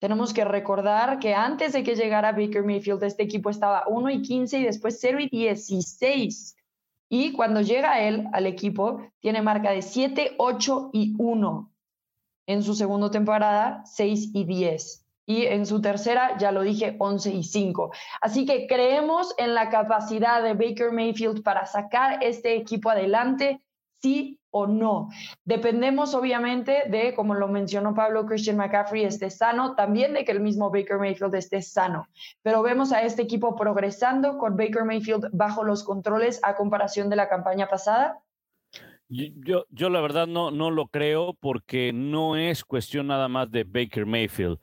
Tenemos 0.00 0.34
que 0.34 0.44
recordar 0.44 1.20
que 1.20 1.34
antes 1.34 1.72
de 1.72 1.84
que 1.84 1.94
llegara 1.94 2.32
Baker 2.32 2.64
Mayfield, 2.64 3.04
este 3.04 3.22
equipo 3.22 3.48
estaba 3.48 3.84
1 3.86 4.10
y 4.10 4.22
15 4.22 4.58
y 4.58 4.64
después 4.64 4.98
0 5.00 5.18
y 5.20 5.28
16. 5.28 6.56
Y 7.08 7.30
cuando 7.30 7.60
llega 7.60 8.00
él 8.00 8.26
al 8.32 8.46
equipo, 8.46 9.06
tiene 9.20 9.40
marca 9.40 9.70
de 9.70 9.80
7, 9.80 10.34
8 10.38 10.90
y 10.92 11.14
1. 11.16 11.72
En 12.48 12.62
su 12.64 12.74
segunda 12.74 13.12
temporada, 13.12 13.84
6 13.84 14.30
y 14.34 14.44
10 14.46 15.06
y 15.30 15.46
en 15.46 15.64
su 15.64 15.80
tercera, 15.80 16.36
ya 16.38 16.50
lo 16.50 16.62
dije, 16.62 16.96
11 16.98 17.32
y 17.32 17.44
5. 17.44 17.92
Así 18.20 18.44
que 18.46 18.66
creemos 18.66 19.32
en 19.38 19.54
la 19.54 19.70
capacidad 19.70 20.42
de 20.42 20.54
Baker 20.54 20.90
Mayfield 20.90 21.44
para 21.44 21.66
sacar 21.66 22.18
este 22.20 22.56
equipo 22.56 22.90
adelante 22.90 23.62
sí 24.02 24.40
o 24.50 24.66
no. 24.66 25.08
Dependemos 25.44 26.16
obviamente 26.16 26.82
de, 26.88 27.14
como 27.14 27.34
lo 27.34 27.46
mencionó 27.46 27.94
Pablo, 27.94 28.26
Christian 28.26 28.56
McCaffrey 28.56 29.04
esté 29.04 29.30
sano, 29.30 29.76
también 29.76 30.14
de 30.14 30.24
que 30.24 30.32
el 30.32 30.40
mismo 30.40 30.68
Baker 30.68 30.98
Mayfield 30.98 31.36
esté 31.36 31.62
sano. 31.62 32.08
Pero 32.42 32.60
vemos 32.62 32.90
a 32.90 33.02
este 33.02 33.22
equipo 33.22 33.54
progresando 33.54 34.36
con 34.36 34.56
Baker 34.56 34.84
Mayfield 34.84 35.28
bajo 35.32 35.62
los 35.62 35.84
controles 35.84 36.40
a 36.42 36.56
comparación 36.56 37.08
de 37.08 37.14
la 37.14 37.28
campaña 37.28 37.68
pasada. 37.68 38.18
Yo, 39.08 39.64
yo 39.70 39.90
la 39.90 40.00
verdad 40.00 40.26
no, 40.26 40.50
no 40.50 40.72
lo 40.72 40.88
creo 40.88 41.34
porque 41.34 41.92
no 41.92 42.36
es 42.36 42.64
cuestión 42.64 43.06
nada 43.06 43.28
más 43.28 43.48
de 43.52 43.62
Baker 43.62 44.06
Mayfield. 44.06 44.58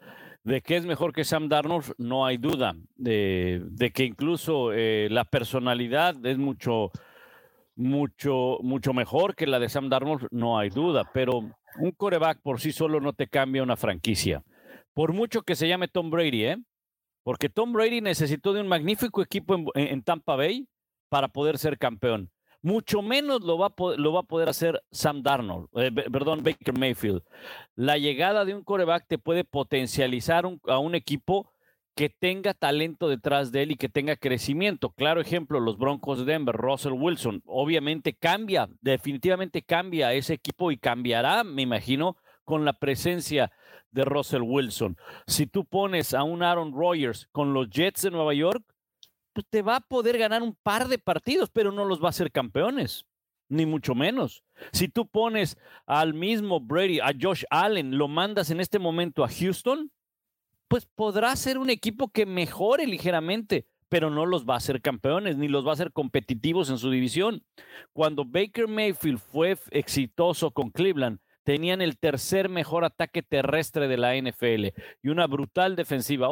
De 0.47 0.61
que 0.61 0.77
es 0.77 0.85
mejor 0.85 1.11
que 1.11 1.25
Sam 1.25 1.49
Darnold, 1.49 1.93
no 1.97 2.25
hay 2.25 2.37
duda. 2.37 2.73
De, 2.95 3.91
que 3.93 4.05
incluso 4.05 4.71
eh, 4.71 5.09
la 5.11 5.25
personalidad 5.25 6.25
es 6.25 6.37
mucho, 6.37 6.89
mucho, 7.75 8.57
mucho 8.61 8.93
mejor 8.93 9.35
que 9.35 9.45
la 9.45 9.59
de 9.59 9.67
Sam 9.67 9.89
Darnold, 9.89 10.29
no 10.31 10.57
hay 10.57 10.69
duda. 10.69 11.11
Pero 11.13 11.39
un 11.79 11.91
coreback 11.97 12.41
por 12.41 12.61
sí 12.61 12.71
solo 12.71 13.01
no 13.01 13.11
te 13.11 13.27
cambia 13.27 13.61
una 13.61 13.75
franquicia. 13.75 14.41
Por 14.93 15.11
mucho 15.11 15.41
que 15.41 15.53
se 15.57 15.67
llame 15.67 15.89
Tom 15.89 16.09
Brady, 16.09 16.45
¿eh? 16.45 16.57
Porque 17.23 17.49
Tom 17.49 17.73
Brady 17.73 17.99
necesitó 17.99 18.53
de 18.53 18.61
un 18.61 18.69
magnífico 18.69 19.21
equipo 19.21 19.53
en, 19.53 19.65
en 19.75 20.01
Tampa 20.01 20.37
Bay 20.37 20.65
para 21.09 21.27
poder 21.27 21.57
ser 21.57 21.77
campeón 21.77 22.31
mucho 22.67 23.01
menos 23.01 23.41
lo 23.43 23.57
va, 23.57 23.67
a 23.67 23.95
lo 23.97 24.11
va 24.11 24.19
a 24.19 24.23
poder 24.23 24.49
hacer 24.49 24.83
Sam 24.91 25.23
Darnold, 25.23 25.69
eh, 25.75 25.89
perdón, 26.11 26.43
Baker 26.43 26.77
Mayfield. 26.77 27.23
La 27.75 27.97
llegada 27.97 28.43
de 28.43 28.53
un 28.53 28.63
coreback 28.63 29.07
te 29.07 29.17
puede 29.17 29.45
potencializar 29.45 30.45
a 30.67 30.77
un 30.77 30.93
equipo 30.93 31.49
que 31.95 32.09
tenga 32.09 32.53
talento 32.53 33.07
detrás 33.07 33.51
de 33.51 33.63
él 33.63 33.71
y 33.71 33.75
que 33.75 33.87
tenga 33.87 34.17
crecimiento. 34.17 34.89
Claro 34.91 35.21
ejemplo, 35.21 35.61
los 35.61 35.77
Broncos 35.77 36.19
de 36.19 36.25
Denver, 36.25 36.55
Russell 36.55 36.91
Wilson, 36.91 37.41
obviamente 37.45 38.13
cambia, 38.13 38.67
definitivamente 38.81 39.61
cambia 39.61 40.13
ese 40.13 40.33
equipo 40.33 40.69
y 40.69 40.77
cambiará, 40.77 41.45
me 41.45 41.61
imagino, 41.61 42.17
con 42.43 42.65
la 42.65 42.73
presencia 42.73 43.49
de 43.91 44.03
Russell 44.03 44.43
Wilson. 44.43 44.97
Si 45.25 45.47
tú 45.47 45.63
pones 45.65 46.13
a 46.13 46.23
un 46.23 46.43
Aaron 46.43 46.73
Rodgers 46.73 47.29
con 47.31 47.53
los 47.53 47.69
Jets 47.69 48.01
de 48.01 48.11
Nueva 48.11 48.33
York, 48.33 48.63
pues, 49.37 49.45
te 49.51 49.61
va 49.61 49.75
a 49.75 49.81
poder 49.81 50.17
ganar 50.17 50.41
un 50.41 50.55
par 50.63 50.87
de 50.87 50.97
partidos, 50.97 51.51
pero 51.51 51.71
no 51.71 51.85
los 51.85 52.03
va 52.03 52.09
a 52.09 52.11
ser 52.11 52.31
campeones, 52.31 53.05
ni 53.49 53.67
mucho 53.67 53.93
menos. 53.93 54.43
Si 54.71 54.87
tú 54.87 55.07
pones 55.07 55.59
al 55.85 56.15
mismo 56.15 56.59
Brady, 56.59 56.99
a 57.01 57.13
Josh 57.21 57.43
Allen, 57.51 57.99
lo 57.99 58.07
mandas 58.07 58.49
en 58.49 58.59
este 58.59 58.79
momento 58.79 59.23
a 59.23 59.29
Houston, 59.29 59.91
pues 60.67 60.87
podrá 60.87 61.35
ser 61.35 61.59
un 61.59 61.69
equipo 61.69 62.07
que 62.07 62.25
mejore 62.25 62.87
ligeramente, 62.87 63.67
pero 63.89 64.09
no 64.09 64.25
los 64.25 64.43
va 64.43 64.55
a 64.55 64.57
hacer 64.57 64.81
campeones, 64.81 65.37
ni 65.37 65.47
los 65.49 65.63
va 65.63 65.69
a 65.69 65.73
hacer 65.73 65.93
competitivos 65.93 66.71
en 66.71 66.79
su 66.79 66.89
división. 66.89 67.43
Cuando 67.93 68.25
Baker 68.25 68.67
Mayfield 68.67 69.19
fue 69.19 69.55
exitoso 69.69 70.49
con 70.49 70.71
Cleveland, 70.71 71.19
tenían 71.43 71.81
el 71.83 71.99
tercer 71.99 72.49
mejor 72.49 72.85
ataque 72.85 73.21
terrestre 73.21 73.87
de 73.87 73.97
la 73.97 74.15
NFL 74.15 74.65
y 75.01 75.09
una 75.09 75.27
brutal 75.27 75.75
defensiva, 75.75 76.27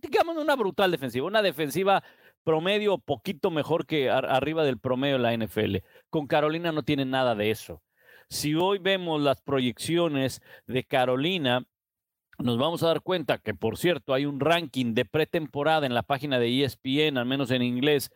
digamos 0.00 0.36
una 0.36 0.56
brutal 0.56 0.90
defensiva, 0.90 1.26
una 1.26 1.42
defensiva 1.42 2.02
promedio 2.48 2.96
poquito 2.96 3.50
mejor 3.50 3.84
que 3.84 4.08
arriba 4.08 4.64
del 4.64 4.78
promedio 4.78 5.18
de 5.18 5.22
la 5.22 5.36
NFL. 5.36 5.84
Con 6.08 6.26
Carolina 6.26 6.72
no 6.72 6.82
tiene 6.82 7.04
nada 7.04 7.34
de 7.34 7.50
eso. 7.50 7.82
Si 8.30 8.54
hoy 8.54 8.78
vemos 8.78 9.20
las 9.20 9.42
proyecciones 9.42 10.40
de 10.66 10.82
Carolina, 10.84 11.66
nos 12.38 12.56
vamos 12.56 12.82
a 12.82 12.86
dar 12.86 13.02
cuenta 13.02 13.36
que, 13.36 13.52
por 13.52 13.76
cierto, 13.76 14.14
hay 14.14 14.24
un 14.24 14.40
ranking 14.40 14.94
de 14.94 15.04
pretemporada 15.04 15.84
en 15.84 15.92
la 15.92 16.02
página 16.02 16.38
de 16.38 16.64
ESPN, 16.64 17.18
al 17.18 17.26
menos 17.26 17.50
en 17.50 17.60
inglés, 17.60 18.10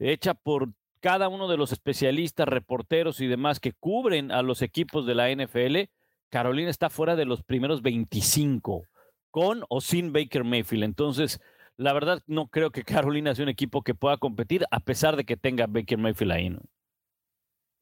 hecha 0.00 0.32
por 0.32 0.70
cada 1.00 1.28
uno 1.28 1.46
de 1.46 1.58
los 1.58 1.70
especialistas, 1.70 2.48
reporteros 2.48 3.20
y 3.20 3.26
demás 3.26 3.60
que 3.60 3.74
cubren 3.74 4.32
a 4.32 4.40
los 4.40 4.62
equipos 4.62 5.04
de 5.04 5.14
la 5.16 5.30
NFL. 5.30 5.90
Carolina 6.30 6.70
está 6.70 6.88
fuera 6.88 7.14
de 7.14 7.26
los 7.26 7.42
primeros 7.42 7.82
25, 7.82 8.84
con 9.30 9.64
o 9.68 9.82
sin 9.82 10.14
Baker 10.14 10.44
Mayfield. 10.44 10.84
Entonces, 10.84 11.42
la 11.76 11.92
verdad 11.92 12.22
no 12.26 12.48
creo 12.48 12.70
que 12.70 12.84
Carolina 12.84 13.34
sea 13.34 13.44
un 13.44 13.48
equipo 13.48 13.82
que 13.82 13.94
pueda 13.94 14.16
competir 14.16 14.64
a 14.70 14.80
pesar 14.80 15.16
de 15.16 15.24
que 15.24 15.36
tenga 15.36 15.66
Baker 15.66 15.98
Mayfield 15.98 16.32
ahí, 16.32 16.50
¿no? 16.50 16.60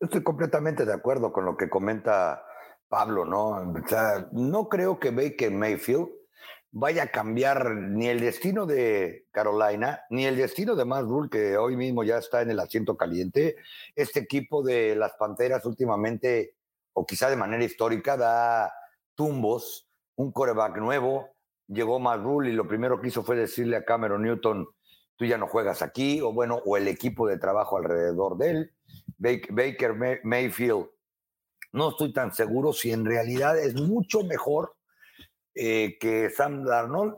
Estoy 0.01 0.23
completamente 0.23 0.85
de 0.85 0.93
acuerdo 0.93 1.33
con 1.33 1.45
lo 1.45 1.57
que 1.57 1.71
comenta 1.71 2.45
Pablo, 2.89 3.25
¿no? 3.25 3.49
O 3.51 3.89
sea, 3.89 4.29
no 4.33 4.69
creo 4.69 4.99
que 4.99 5.11
Baker 5.11 5.51
Mayfield 5.51 6.09
vaya 6.77 7.05
a 7.05 7.11
cambiar 7.11 7.71
ni 7.71 8.09
el 8.09 8.21
destino 8.21 8.67
de 8.67 9.27
Carolina, 9.31 10.03
ni 10.11 10.27
el 10.27 10.37
destino 10.37 10.75
de 10.75 10.85
Matt 10.85 11.07
que 11.31 11.57
hoy 11.57 11.77
mismo 11.77 12.03
ya 12.03 12.19
está 12.19 12.43
en 12.43 12.51
el 12.51 12.59
asiento 12.59 12.97
caliente. 12.97 13.57
Este 13.95 14.21
equipo 14.21 14.63
de 14.65 14.97
las 14.97 15.13
Panteras 15.15 15.65
últimamente, 15.65 16.57
o 16.93 17.07
quizá 17.07 17.31
de 17.31 17.37
manera 17.37 17.63
histórica, 17.63 18.17
da 18.17 18.75
tumbos, 19.15 19.89
un 20.17 20.33
coreback 20.33 20.77
nuevo, 20.79 21.34
llegó 21.69 21.99
Rule 22.17 22.51
y 22.51 22.55
lo 22.55 22.69
primero 22.69 23.01
que 23.01 23.09
hizo 23.09 23.23
fue 23.23 23.37
decirle 23.37 23.77
a 23.77 23.85
Cameron 23.85 24.23
Newton, 24.23 24.69
tú 25.17 25.25
ya 25.25 25.39
no 25.39 25.47
juegas 25.47 25.83
aquí, 25.83 26.21
o 26.21 26.33
bueno, 26.33 26.61
o 26.65 26.77
el 26.77 26.89
equipo 26.89 27.27
de 27.27 27.39
trabajo 27.39 27.77
alrededor 27.77 28.37
de 28.37 28.51
él. 28.51 28.75
Baker 29.19 30.21
Mayfield, 30.25 30.87
no 31.73 31.91
estoy 31.91 32.13
tan 32.13 32.33
seguro 32.33 32.73
si 32.73 32.93
en 32.93 33.05
realidad 33.05 33.59
es 33.59 33.75
mucho 33.75 34.23
mejor 34.23 34.77
eh, 35.55 35.97
que 35.99 36.31
Sam 36.31 36.65
Darnold. 36.65 37.17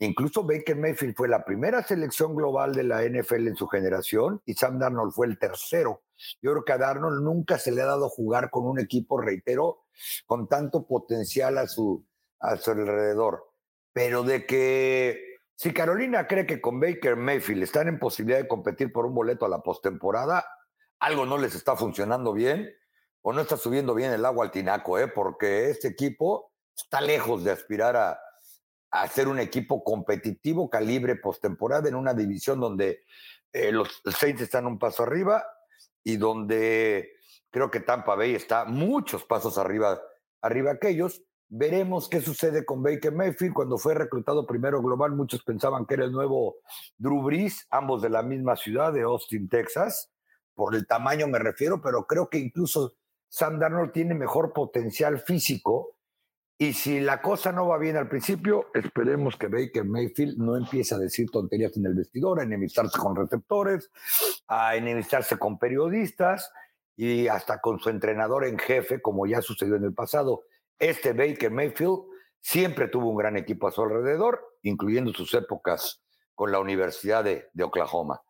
Incluso 0.00 0.44
Baker 0.44 0.76
Mayfield 0.76 1.16
fue 1.16 1.28
la 1.28 1.44
primera 1.44 1.82
selección 1.82 2.36
global 2.36 2.72
de 2.72 2.84
la 2.84 3.02
NFL 3.02 3.48
en 3.48 3.56
su 3.56 3.66
generación 3.66 4.40
y 4.46 4.54
Sam 4.54 4.78
Darnold 4.78 5.12
fue 5.12 5.26
el 5.26 5.38
tercero. 5.38 6.02
Yo 6.40 6.52
creo 6.52 6.64
que 6.64 6.72
a 6.72 6.78
Darnold 6.78 7.22
nunca 7.22 7.58
se 7.58 7.72
le 7.72 7.82
ha 7.82 7.86
dado 7.86 8.08
jugar 8.08 8.50
con 8.50 8.64
un 8.64 8.78
equipo, 8.78 9.20
reitero, 9.20 9.86
con 10.26 10.46
tanto 10.46 10.86
potencial 10.86 11.58
a 11.58 11.66
su 11.66 12.06
alrededor 12.38 13.47
pero 13.98 14.22
de 14.22 14.46
que 14.46 15.40
si 15.56 15.72
Carolina 15.72 16.28
cree 16.28 16.46
que 16.46 16.60
con 16.60 16.78
Baker 16.78 17.16
Mayfield 17.16 17.64
están 17.64 17.88
en 17.88 17.98
posibilidad 17.98 18.38
de 18.38 18.46
competir 18.46 18.92
por 18.92 19.04
un 19.04 19.12
boleto 19.12 19.44
a 19.44 19.48
la 19.48 19.58
postemporada, 19.58 20.46
algo 21.00 21.26
no 21.26 21.36
les 21.36 21.56
está 21.56 21.74
funcionando 21.74 22.32
bien 22.32 22.72
o 23.22 23.32
no 23.32 23.40
está 23.40 23.56
subiendo 23.56 23.96
bien 23.96 24.12
el 24.12 24.24
agua 24.24 24.44
al 24.44 24.52
tinaco, 24.52 25.00
¿eh? 25.00 25.08
porque 25.08 25.68
este 25.70 25.88
equipo 25.88 26.52
está 26.76 27.00
lejos 27.00 27.42
de 27.42 27.50
aspirar 27.50 27.96
a, 27.96 28.20
a 28.92 29.08
ser 29.08 29.26
un 29.26 29.40
equipo 29.40 29.82
competitivo 29.82 30.70
calibre 30.70 31.16
postemporada 31.16 31.88
en 31.88 31.96
una 31.96 32.14
división 32.14 32.60
donde 32.60 33.02
eh, 33.52 33.72
los 33.72 34.00
Saints 34.16 34.42
están 34.42 34.64
un 34.68 34.78
paso 34.78 35.02
arriba 35.02 35.44
y 36.04 36.18
donde 36.18 37.16
creo 37.50 37.68
que 37.68 37.80
Tampa 37.80 38.14
Bay 38.14 38.36
está 38.36 38.64
muchos 38.64 39.24
pasos 39.24 39.58
arriba, 39.58 40.00
arriba 40.40 40.78
que 40.78 40.90
ellos. 40.90 41.20
Veremos 41.50 42.10
qué 42.10 42.20
sucede 42.20 42.66
con 42.66 42.82
Baker 42.82 43.12
Mayfield. 43.12 43.54
Cuando 43.54 43.78
fue 43.78 43.94
reclutado 43.94 44.46
primero 44.46 44.82
global, 44.82 45.12
muchos 45.12 45.42
pensaban 45.44 45.86
que 45.86 45.94
era 45.94 46.04
el 46.04 46.12
nuevo 46.12 46.56
Drew 46.98 47.22
Brees, 47.22 47.66
ambos 47.70 48.02
de 48.02 48.10
la 48.10 48.22
misma 48.22 48.54
ciudad, 48.54 48.92
de 48.92 49.02
Austin, 49.02 49.48
Texas. 49.48 50.10
Por 50.54 50.74
el 50.74 50.86
tamaño 50.86 51.26
me 51.26 51.38
refiero, 51.38 51.80
pero 51.80 52.06
creo 52.06 52.28
que 52.28 52.38
incluso 52.38 52.92
Sam 53.28 53.58
Darnold 53.58 53.92
tiene 53.92 54.14
mejor 54.14 54.52
potencial 54.52 55.20
físico. 55.20 55.96
Y 56.58 56.74
si 56.74 57.00
la 57.00 57.22
cosa 57.22 57.52
no 57.52 57.66
va 57.68 57.78
bien 57.78 57.96
al 57.96 58.08
principio, 58.08 58.66
esperemos 58.74 59.36
que 59.36 59.46
Baker 59.46 59.84
Mayfield 59.84 60.36
no 60.38 60.56
empiece 60.56 60.94
a 60.94 60.98
decir 60.98 61.30
tonterías 61.30 61.74
en 61.76 61.86
el 61.86 61.94
vestidor, 61.94 62.40
a 62.40 62.42
enemistarse 62.42 62.98
con 62.98 63.16
receptores, 63.16 63.90
a 64.48 64.76
enemistarse 64.76 65.38
con 65.38 65.58
periodistas 65.58 66.50
y 66.96 67.28
hasta 67.28 67.60
con 67.60 67.78
su 67.78 67.88
entrenador 67.88 68.44
en 68.44 68.58
jefe, 68.58 69.00
como 69.00 69.24
ya 69.26 69.40
sucedió 69.40 69.76
en 69.76 69.84
el 69.84 69.94
pasado 69.94 70.42
este 70.78 71.12
Baker 71.12 71.50
Mayfield 71.50 72.00
siempre 72.40 72.88
tuvo 72.88 73.10
un 73.10 73.16
gran 73.16 73.36
equipo 73.36 73.66
a 73.66 73.72
su 73.72 73.82
alrededor, 73.82 74.40
incluyendo 74.62 75.12
sus 75.12 75.34
épocas 75.34 76.02
con 76.34 76.52
la 76.52 76.60
Universidad 76.60 77.24
de, 77.24 77.48
Oklahoma. 77.62 78.20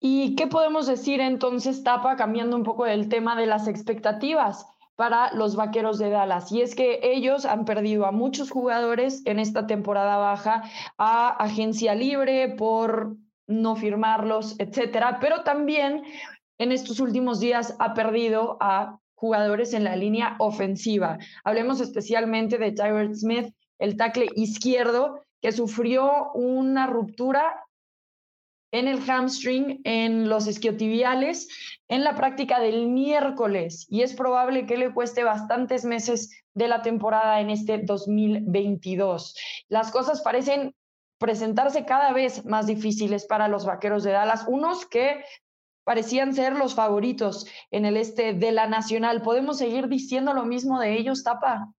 ¿Y 0.00 0.34
qué 0.36 0.46
podemos 0.46 0.86
decir 0.86 1.20
entonces, 1.20 1.82
Tapa, 1.82 2.16
cambiando 2.16 2.56
un 2.56 2.64
poco 2.64 2.84
del 2.84 3.08
tema 3.08 3.36
de 3.36 3.46
las 3.46 3.68
expectativas 3.68 4.66
para 4.94 5.32
los 5.32 5.56
Vaqueros 5.56 5.98
de 5.98 6.10
Dallas? 6.10 6.50
Y 6.52 6.62
es 6.62 6.74
que 6.74 7.00
ellos 7.02 7.44
han 7.44 7.64
perdido 7.64 8.06
a 8.06 8.12
muchos 8.12 8.50
jugadores 8.50 9.22
en 9.26 9.38
esta 9.38 9.66
temporada 9.66 10.16
baja, 10.16 10.64
a 10.98 11.28
agencia 11.28 11.94
libre 11.94 12.48
por 12.48 13.16
no 13.46 13.76
firmarlos, 13.76 14.58
etcétera, 14.58 15.18
pero 15.20 15.44
también 15.44 16.02
en 16.58 16.72
estos 16.72 17.00
últimos 17.00 17.38
días 17.38 17.76
ha 17.78 17.94
perdido 17.94 18.56
a 18.60 18.98
jugadores 19.16 19.72
en 19.72 19.82
la 19.82 19.96
línea 19.96 20.36
ofensiva. 20.38 21.18
Hablemos 21.42 21.80
especialmente 21.80 22.58
de 22.58 22.72
Tyrell 22.72 23.16
Smith, 23.16 23.52
el 23.78 23.96
tackle 23.96 24.28
izquierdo, 24.36 25.22
que 25.42 25.52
sufrió 25.52 26.32
una 26.32 26.86
ruptura 26.86 27.66
en 28.72 28.88
el 28.88 29.00
hamstring, 29.08 29.80
en 29.84 30.28
los 30.28 30.46
isquiotibiales, 30.46 31.48
en 31.88 32.04
la 32.04 32.14
práctica 32.14 32.60
del 32.60 32.88
miércoles. 32.88 33.86
Y 33.88 34.02
es 34.02 34.14
probable 34.14 34.66
que 34.66 34.76
le 34.76 34.92
cueste 34.92 35.24
bastantes 35.24 35.84
meses 35.84 36.30
de 36.54 36.68
la 36.68 36.82
temporada 36.82 37.40
en 37.40 37.50
este 37.50 37.78
2022. 37.78 39.36
Las 39.68 39.90
cosas 39.90 40.20
parecen 40.20 40.74
presentarse 41.18 41.86
cada 41.86 42.12
vez 42.12 42.44
más 42.44 42.66
difíciles 42.66 43.26
para 43.26 43.48
los 43.48 43.64
Vaqueros 43.64 44.04
de 44.04 44.12
Dallas, 44.12 44.44
unos 44.48 44.84
que 44.86 45.24
parecían 45.86 46.34
ser 46.34 46.56
los 46.56 46.74
favoritos 46.74 47.46
en 47.70 47.84
el 47.84 47.96
este 47.96 48.34
de 48.34 48.50
la 48.50 48.66
Nacional. 48.66 49.22
¿Podemos 49.22 49.58
seguir 49.58 49.86
diciendo 49.86 50.34
lo 50.34 50.44
mismo 50.44 50.80
de 50.80 50.94
ellos, 50.98 51.22
Tapa? 51.22 51.72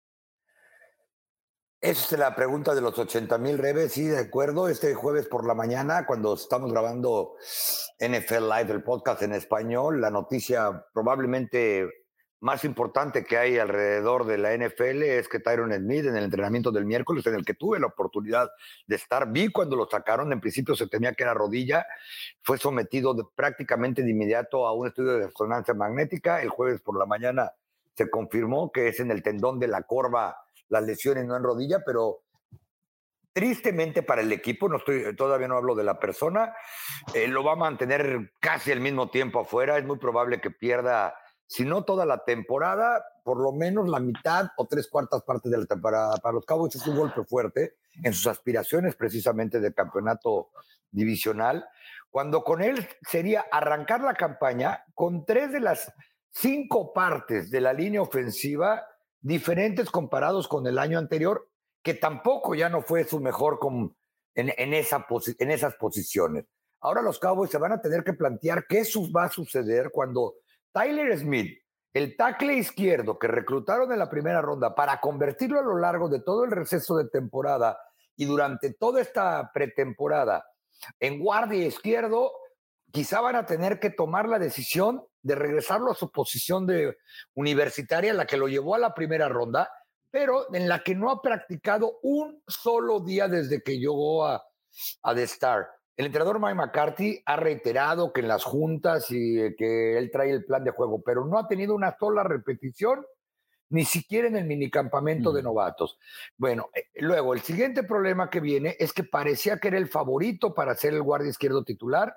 Es 1.82 2.10
la 2.14 2.34
pregunta 2.34 2.74
de 2.74 2.80
los 2.80 2.98
80 2.98 3.38
mil 3.38 3.58
reves, 3.58 3.92
sí, 3.92 4.06
de 4.06 4.20
acuerdo. 4.20 4.70
Este 4.70 4.96
jueves 4.96 5.28
por 5.28 5.46
la 5.46 5.54
mañana, 5.54 6.06
cuando 6.06 6.36
estamos 6.36 6.72
grabando 6.72 7.36
NFL 8.00 8.48
Live, 8.48 8.72
el 8.72 8.84
podcast 8.84 9.24
en 9.24 9.34
español, 9.34 10.00
la 10.00 10.10
noticia 10.10 10.86
probablemente 10.94 11.90
más 12.40 12.64
importante 12.66 13.26
que 13.26 13.38
hay 13.38 13.58
alrededor 13.58 14.26
de 14.26 14.38
la 14.38 14.56
NFL 14.56 15.02
es 15.04 15.28
que 15.28 15.40
Tyron 15.40 15.74
Smith 15.74 16.06
en 16.06 16.16
el 16.16 16.24
entrenamiento 16.24 16.72
del 16.72 16.86
miércoles, 16.86 17.26
en 17.26 17.36
el 17.36 17.46
que 17.46 17.56
tuve 17.56 17.80
la 17.80 17.88
oportunidad 17.88 18.50
de 18.86 18.96
estar, 18.96 19.32
vi 19.32 19.48
cuando 19.48 19.76
lo 19.76 19.88
sacaron, 19.90 20.32
en 20.32 20.40
principio 20.40 20.76
se 20.76 20.88
temía 20.88 21.14
que 21.14 21.24
era 21.24 21.34
rodilla, 21.34 21.86
fue 22.44 22.58
sometido 22.58 23.16
prácticamente 23.36 24.04
de 24.04 24.12
inmediato 24.12 24.68
a 24.68 24.74
un 24.74 24.88
estudio 24.88 25.14
de 25.14 25.28
resonancia 25.28 25.74
magnética, 25.74 26.42
el 26.42 26.50
jueves 26.50 26.82
por 26.82 26.98
la 26.98 27.06
mañana 27.06 27.52
se 27.96 28.10
confirmó 28.10 28.72
que 28.72 28.90
es 28.90 29.00
en 29.00 29.10
el 29.10 29.24
tendón 29.24 29.60
de 29.60 29.68
la 29.68 29.82
corva 29.84 30.38
las 30.70 30.84
lesiones, 30.84 31.26
no 31.26 31.36
en 31.36 31.44
rodilla, 31.44 31.80
pero 31.86 32.24
tristemente 33.34 34.04
para 34.04 34.22
el 34.22 34.32
equipo, 34.32 34.68
no 34.68 34.78
estoy, 34.78 35.16
todavía 35.16 35.48
no 35.48 35.58
hablo 35.58 35.76
de 35.76 35.84
la 35.84 36.00
persona, 36.00 36.54
eh, 37.14 37.28
lo 37.28 37.44
va 37.44 37.54
a 37.54 37.56
mantener 37.56 38.34
casi 38.40 38.72
al 38.72 38.80
mismo 38.80 39.10
tiempo 39.10 39.40
afuera, 39.40 39.78
es 39.78 39.86
muy 39.86 39.98
probable 39.98 40.42
que 40.42 40.52
pierda 40.52 41.16
si 41.48 41.64
no 41.64 41.84
toda 41.86 42.06
la 42.06 42.24
temporada, 42.26 43.04
por 43.24 43.40
lo 43.40 43.54
menos 43.54 43.88
la 43.88 44.00
mitad 44.00 44.50
o 44.58 44.68
tres 44.68 44.88
cuartas 44.88 45.24
partes 45.24 45.50
de 45.50 45.58
la 45.58 45.66
temporada. 45.66 46.18
Para 46.18 46.34
los 46.34 46.46
Cowboys 46.46 46.76
es 46.76 46.86
un 46.86 46.98
golpe 46.98 47.24
fuerte 47.24 47.76
en 48.04 48.14
sus 48.14 48.28
aspiraciones 48.28 48.96
precisamente 48.96 49.60
de 49.60 49.74
campeonato 49.74 50.50
divisional, 50.92 51.68
cuando 52.10 52.44
con 52.44 52.62
él 52.62 52.88
sería 53.02 53.46
arrancar 53.52 54.02
la 54.02 54.14
campaña 54.14 54.84
con 54.94 55.26
tres 55.26 55.52
de 55.52 55.62
las 55.62 55.92
cinco 56.32 56.94
partes 56.94 57.50
de 57.50 57.62
la 57.62 57.74
línea 57.74 58.02
ofensiva 58.02 58.86
diferentes 59.22 59.90
comparados 59.90 60.48
con 60.48 60.68
el 60.68 60.78
año 60.78 61.00
anterior, 61.00 61.50
que 61.82 61.94
tampoco 61.94 62.56
ya 62.56 62.70
no 62.70 62.82
fue 62.82 63.04
su 63.06 63.20
mejor 63.20 63.60
en, 64.36 64.54
en 64.58 64.74
esas 64.74 65.76
posiciones. 65.76 66.46
Ahora 66.80 67.02
los 67.02 67.20
Cowboys 67.20 67.52
se 67.52 67.58
van 67.58 67.72
a 67.72 67.82
tener 67.82 68.04
que 68.04 68.14
plantear 68.14 68.66
qué 68.68 68.84
va 69.16 69.26
a 69.26 69.30
suceder 69.30 69.90
cuando 69.92 70.36
Tyler 70.72 71.18
Smith, 71.18 71.58
el 71.94 72.16
tackle 72.16 72.54
izquierdo 72.54 73.18
que 73.18 73.28
reclutaron 73.28 73.92
en 73.92 74.00
la 74.00 74.10
primera 74.10 74.42
ronda 74.42 74.76
para 74.76 75.00
convertirlo 75.00 75.60
a 75.60 75.64
lo 75.64 75.78
largo 75.78 76.10
de 76.10 76.22
todo 76.22 76.44
el 76.44 76.52
receso 76.52 76.96
de 76.98 77.10
temporada 77.10 77.78
y 78.16 78.26
durante 78.26 78.74
toda 78.74 79.02
esta 79.02 79.52
pretemporada 79.54 80.46
en 81.00 81.20
guardia 81.20 81.66
izquierdo, 81.66 82.32
quizá 82.92 83.22
van 83.22 83.36
a 83.36 83.46
tener 83.46 83.80
que 83.80 83.90
tomar 83.90 84.28
la 84.28 84.40
decisión 84.40 85.04
de 85.22 85.36
regresarlo 85.36 85.92
a 85.92 85.96
su 85.96 86.12
posición 86.12 86.66
de 86.66 86.98
universitaria, 87.36 88.14
la 88.14 88.26
que 88.26 88.38
lo 88.38 88.48
llevó 88.48 88.76
a 88.76 88.80
la 88.80 88.94
primera 88.94 89.28
ronda, 89.28 89.70
pero 90.10 90.54
en 90.54 90.70
la 90.70 90.84
que 90.84 90.96
no 90.96 91.12
ha 91.12 91.22
practicado 91.22 92.00
un 92.02 92.42
solo 92.48 93.02
día 93.02 93.28
desde 93.28 93.62
que 93.62 93.78
llegó 93.78 94.26
a, 94.26 94.44
a 95.04 95.16
The 95.16 95.24
Star. 95.24 95.68
El 95.98 96.06
entrenador 96.06 96.40
Mike 96.40 96.54
McCarthy 96.54 97.24
ha 97.26 97.38
reiterado 97.38 98.14
que 98.14 98.22
en 98.22 98.28
las 98.28 98.44
juntas 98.44 99.10
y 99.10 99.42
eh, 99.42 99.56
que 99.58 99.98
él 99.98 100.12
trae 100.12 100.30
el 100.30 100.46
plan 100.46 100.64
de 100.64 100.70
juego, 100.70 101.02
pero 101.02 101.26
no 101.26 101.40
ha 101.40 101.48
tenido 101.48 101.74
una 101.74 101.98
sola 101.98 102.24
repetición, 102.24 103.04
ni 103.70 103.84
siquiera 103.84 104.28
en 104.28 104.38
el 104.38 104.46
minicampamento 104.46 105.34
de 105.34 105.42
novatos. 105.42 105.98
Bueno, 106.38 106.70
eh, 106.76 106.86
luego 106.98 107.34
el 107.34 107.42
siguiente 107.42 107.82
problema 107.82 108.30
que 108.30 108.40
viene 108.40 108.76
es 108.80 108.94
que 108.94 109.04
parecía 109.04 109.58
que 109.58 109.70
era 109.70 109.80
el 109.80 109.88
favorito 109.88 110.54
para 110.54 110.76
ser 110.76 110.94
el 110.94 111.02
guardia 111.02 111.32
izquierdo 111.32 111.64
titular, 111.64 112.16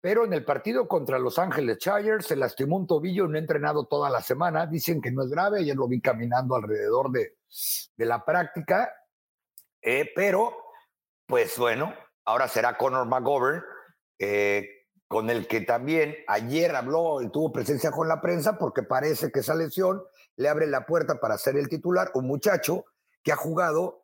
pero 0.00 0.24
en 0.24 0.32
el 0.32 0.44
partido 0.46 0.88
contra 0.88 1.18
Los 1.18 1.38
Ángeles 1.38 1.78
Chargers 1.78 2.26
se 2.26 2.36
lastimó 2.36 2.76
un 2.76 2.86
tobillo 2.86 3.26
y 3.26 3.28
no 3.28 3.36
ha 3.36 3.40
entrenado 3.40 3.86
toda 3.86 4.08
la 4.08 4.22
semana. 4.22 4.66
Dicen 4.66 5.02
que 5.02 5.10
no 5.10 5.22
es 5.22 5.28
grave, 5.28 5.60
ayer 5.60 5.76
lo 5.76 5.86
vi 5.86 6.00
caminando 6.00 6.56
alrededor 6.56 7.10
de, 7.10 7.36
de 7.94 8.06
la 8.06 8.24
práctica, 8.24 8.90
eh, 9.82 10.10
pero 10.14 10.56
pues 11.26 11.58
bueno, 11.58 11.92
ahora 12.28 12.46
será 12.46 12.76
Conor 12.76 13.06
McGovern, 13.06 13.64
eh, 14.18 14.84
con 15.08 15.30
el 15.30 15.48
que 15.48 15.62
también 15.62 16.14
ayer 16.26 16.76
habló 16.76 17.22
y 17.22 17.30
tuvo 17.30 17.50
presencia 17.50 17.90
con 17.90 18.06
la 18.06 18.20
prensa 18.20 18.58
porque 18.58 18.82
parece 18.82 19.32
que 19.32 19.40
esa 19.40 19.54
lesión 19.54 20.02
le 20.36 20.50
abre 20.50 20.66
la 20.66 20.84
puerta 20.84 21.20
para 21.20 21.38
ser 21.38 21.56
el 21.56 21.70
titular, 21.70 22.10
un 22.12 22.26
muchacho 22.26 22.84
que 23.22 23.32
ha 23.32 23.36
jugado 23.36 24.02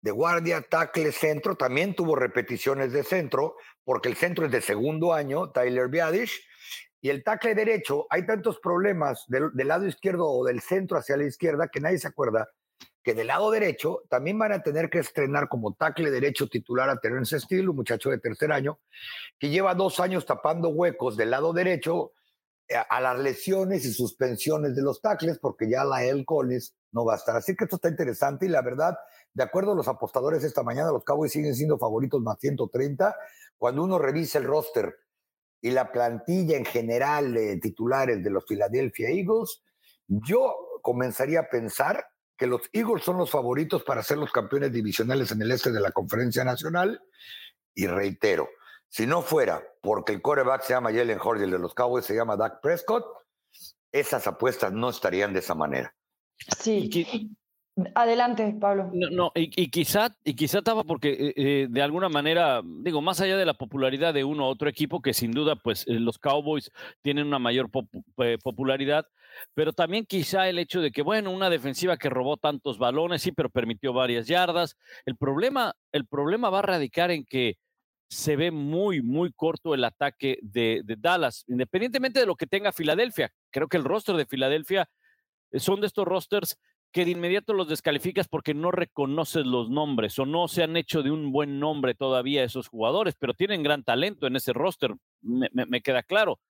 de 0.00 0.10
guardia, 0.10 0.62
tackle, 0.62 1.12
centro, 1.12 1.56
también 1.56 1.94
tuvo 1.94 2.16
repeticiones 2.16 2.92
de 2.92 3.04
centro, 3.04 3.56
porque 3.84 4.08
el 4.08 4.16
centro 4.16 4.46
es 4.46 4.52
de 4.52 4.62
segundo 4.62 5.12
año, 5.12 5.50
Tyler 5.50 5.88
Biadish, 5.88 6.48
y 7.02 7.10
el 7.10 7.22
tackle 7.22 7.54
derecho, 7.54 8.06
hay 8.08 8.24
tantos 8.24 8.58
problemas 8.58 9.26
del, 9.28 9.50
del, 9.52 9.68
lado 9.68 9.84
izquierdo 9.86 10.26
o 10.26 10.46
del 10.46 10.62
centro 10.62 10.96
hacia 10.96 11.18
la 11.18 11.24
izquierda 11.24 11.68
que 11.68 11.80
nadie 11.80 11.98
se 11.98 12.08
acuerda 12.08 12.48
que 13.06 13.14
del 13.14 13.28
lado 13.28 13.52
derecho 13.52 14.02
también 14.08 14.36
van 14.36 14.50
a 14.50 14.64
tener 14.64 14.90
que 14.90 14.98
estrenar 14.98 15.48
como 15.48 15.74
tackle 15.74 16.10
derecho 16.10 16.48
titular 16.48 16.90
a 16.90 16.98
Terence 16.98 17.38
Steele, 17.38 17.68
un 17.68 17.76
muchacho 17.76 18.10
de 18.10 18.18
tercer 18.18 18.50
año, 18.50 18.80
que 19.38 19.48
lleva 19.48 19.76
dos 19.76 20.00
años 20.00 20.26
tapando 20.26 20.70
huecos 20.70 21.16
del 21.16 21.30
lado 21.30 21.52
derecho 21.52 22.14
eh, 22.66 22.74
a, 22.74 23.00
las 23.00 23.16
lesiones 23.20 23.84
y 23.84 23.92
suspensiones 23.92 24.74
de 24.74 24.82
los 24.82 25.00
tackles, 25.00 25.38
porque 25.38 25.70
ya 25.70 25.84
la 25.84 26.02
El 26.02 26.24
Collins 26.24 26.74
no 26.90 27.04
va 27.04 27.12
a 27.14 27.16
estar. 27.18 27.36
Así 27.36 27.54
que 27.54 27.62
esto 27.62 27.76
está 27.76 27.90
interesante 27.90 28.46
y 28.46 28.48
la 28.48 28.60
verdad, 28.60 28.98
de 29.32 29.44
acuerdo 29.44 29.70
a 29.70 29.76
los 29.76 29.86
apostadores 29.86 30.42
esta 30.42 30.64
mañana, 30.64 30.90
los 30.90 31.04
Cowboys 31.04 31.30
siguen 31.30 31.54
siendo 31.54 31.78
favoritos 31.78 32.20
más 32.22 32.40
130. 32.40 33.14
Cuando 33.56 33.84
uno 33.84 34.00
revisa 34.00 34.38
el 34.38 34.46
roster 34.46 34.96
y 35.60 35.70
la 35.70 35.92
plantilla 35.92 36.56
en 36.56 36.64
general 36.64 37.34
de 37.34 37.58
titulares 37.58 38.24
de 38.24 38.30
los 38.30 38.44
Philadelphia 38.44 39.10
Eagles, 39.10 39.62
yo 40.08 40.56
comenzaría 40.82 41.38
a 41.38 41.48
pensar 41.48 42.04
que 42.36 42.46
los 42.46 42.62
Eagles 42.72 43.04
son 43.04 43.18
los 43.18 43.30
favoritos 43.30 43.82
para 43.82 44.02
ser 44.02 44.18
los 44.18 44.32
campeones 44.32 44.72
divisionales 44.72 45.32
en 45.32 45.42
el 45.42 45.50
este 45.50 45.72
de 45.72 45.80
la 45.80 45.92
Conferencia 45.92 46.44
Nacional. 46.44 47.02
Y 47.74 47.86
reitero, 47.86 48.48
si 48.88 49.06
no 49.06 49.22
fuera 49.22 49.62
porque 49.80 50.12
el 50.12 50.22
coreback 50.22 50.62
se 50.62 50.74
llama 50.74 50.92
Jalen 50.92 51.20
Hurd 51.20 51.40
y 51.40 51.44
el 51.44 51.50
de 51.50 51.58
los 51.58 51.74
Cowboys 51.74 52.04
se 52.04 52.14
llama 52.14 52.36
Dak 52.36 52.60
Prescott, 52.60 53.06
esas 53.92 54.26
apuestas 54.26 54.72
no 54.72 54.90
estarían 54.90 55.32
de 55.32 55.40
esa 55.40 55.54
manera. 55.54 55.94
Sí. 56.58 56.90
Adelante, 57.94 58.56
Pablo. 58.58 58.90
No, 58.92 59.32
y, 59.34 59.68
quizá, 59.68 60.16
y 60.24 60.34
quizá 60.34 60.58
estaba 60.58 60.82
porque 60.82 61.10
eh, 61.10 61.34
eh, 61.36 61.66
de 61.68 61.82
alguna 61.82 62.08
manera, 62.08 62.62
digo, 62.64 63.02
más 63.02 63.20
allá 63.20 63.36
de 63.36 63.44
la 63.44 63.52
popularidad 63.52 64.14
de 64.14 64.24
uno 64.24 64.44
u 64.44 64.46
otro 64.46 64.70
equipo, 64.70 65.02
que 65.02 65.12
sin 65.12 65.32
duda, 65.32 65.56
pues 65.56 65.86
eh, 65.86 66.00
los 66.00 66.18
Cowboys 66.18 66.70
tienen 67.02 67.26
una 67.26 67.38
mayor 67.38 67.70
popularidad, 68.42 69.06
pero 69.52 69.74
también 69.74 70.06
quizá 70.06 70.48
el 70.48 70.58
hecho 70.58 70.80
de 70.80 70.90
que, 70.90 71.02
bueno, 71.02 71.30
una 71.30 71.50
defensiva 71.50 71.98
que 71.98 72.08
robó 72.08 72.38
tantos 72.38 72.78
balones, 72.78 73.20
sí, 73.20 73.30
pero 73.32 73.50
permitió 73.50 73.92
varias 73.92 74.26
yardas. 74.26 74.78
El 75.04 75.16
problema, 75.16 75.74
el 75.92 76.06
problema 76.06 76.48
va 76.48 76.60
a 76.60 76.62
radicar 76.62 77.10
en 77.10 77.26
que 77.26 77.58
se 78.08 78.36
ve 78.36 78.50
muy, 78.50 79.02
muy 79.02 79.32
corto 79.32 79.74
el 79.74 79.84
ataque 79.84 80.38
de, 80.40 80.82
Dallas, 80.98 81.44
independientemente 81.46 82.20
de 82.20 82.26
lo 82.26 82.36
que 82.36 82.46
tenga 82.46 82.72
Filadelfia. 82.72 83.30
Creo 83.50 83.68
que 83.68 83.76
el 83.76 83.84
roster 83.84 84.16
de 84.16 84.24
Filadelfia 84.24 84.88
son 85.52 85.82
de 85.82 85.88
estos 85.88 86.06
rosters 86.06 86.58
que 86.96 87.04
de 87.04 87.10
inmediato 87.10 87.52
los 87.52 87.68
descalificas 87.68 88.26
porque 88.26 88.54
no 88.54 88.70
reconoces 88.70 89.44
los 89.44 89.68
nombres 89.68 90.18
o 90.18 90.24
no 90.24 90.48
se 90.48 90.62
han 90.62 90.78
hecho 90.78 91.02
de 91.02 91.10
un 91.10 91.30
buen 91.30 91.60
nombre 91.60 91.92
todavía 91.94 92.42
esos 92.42 92.68
jugadores, 92.68 93.14
pero 93.18 93.34
tienen 93.34 93.62
gran 93.62 93.84
talento 93.84 94.26
en 94.26 94.34
ese 94.34 94.54
roster, 94.54 94.94
me 95.20 95.82
queda 95.82 96.02
claro. 96.02 96.40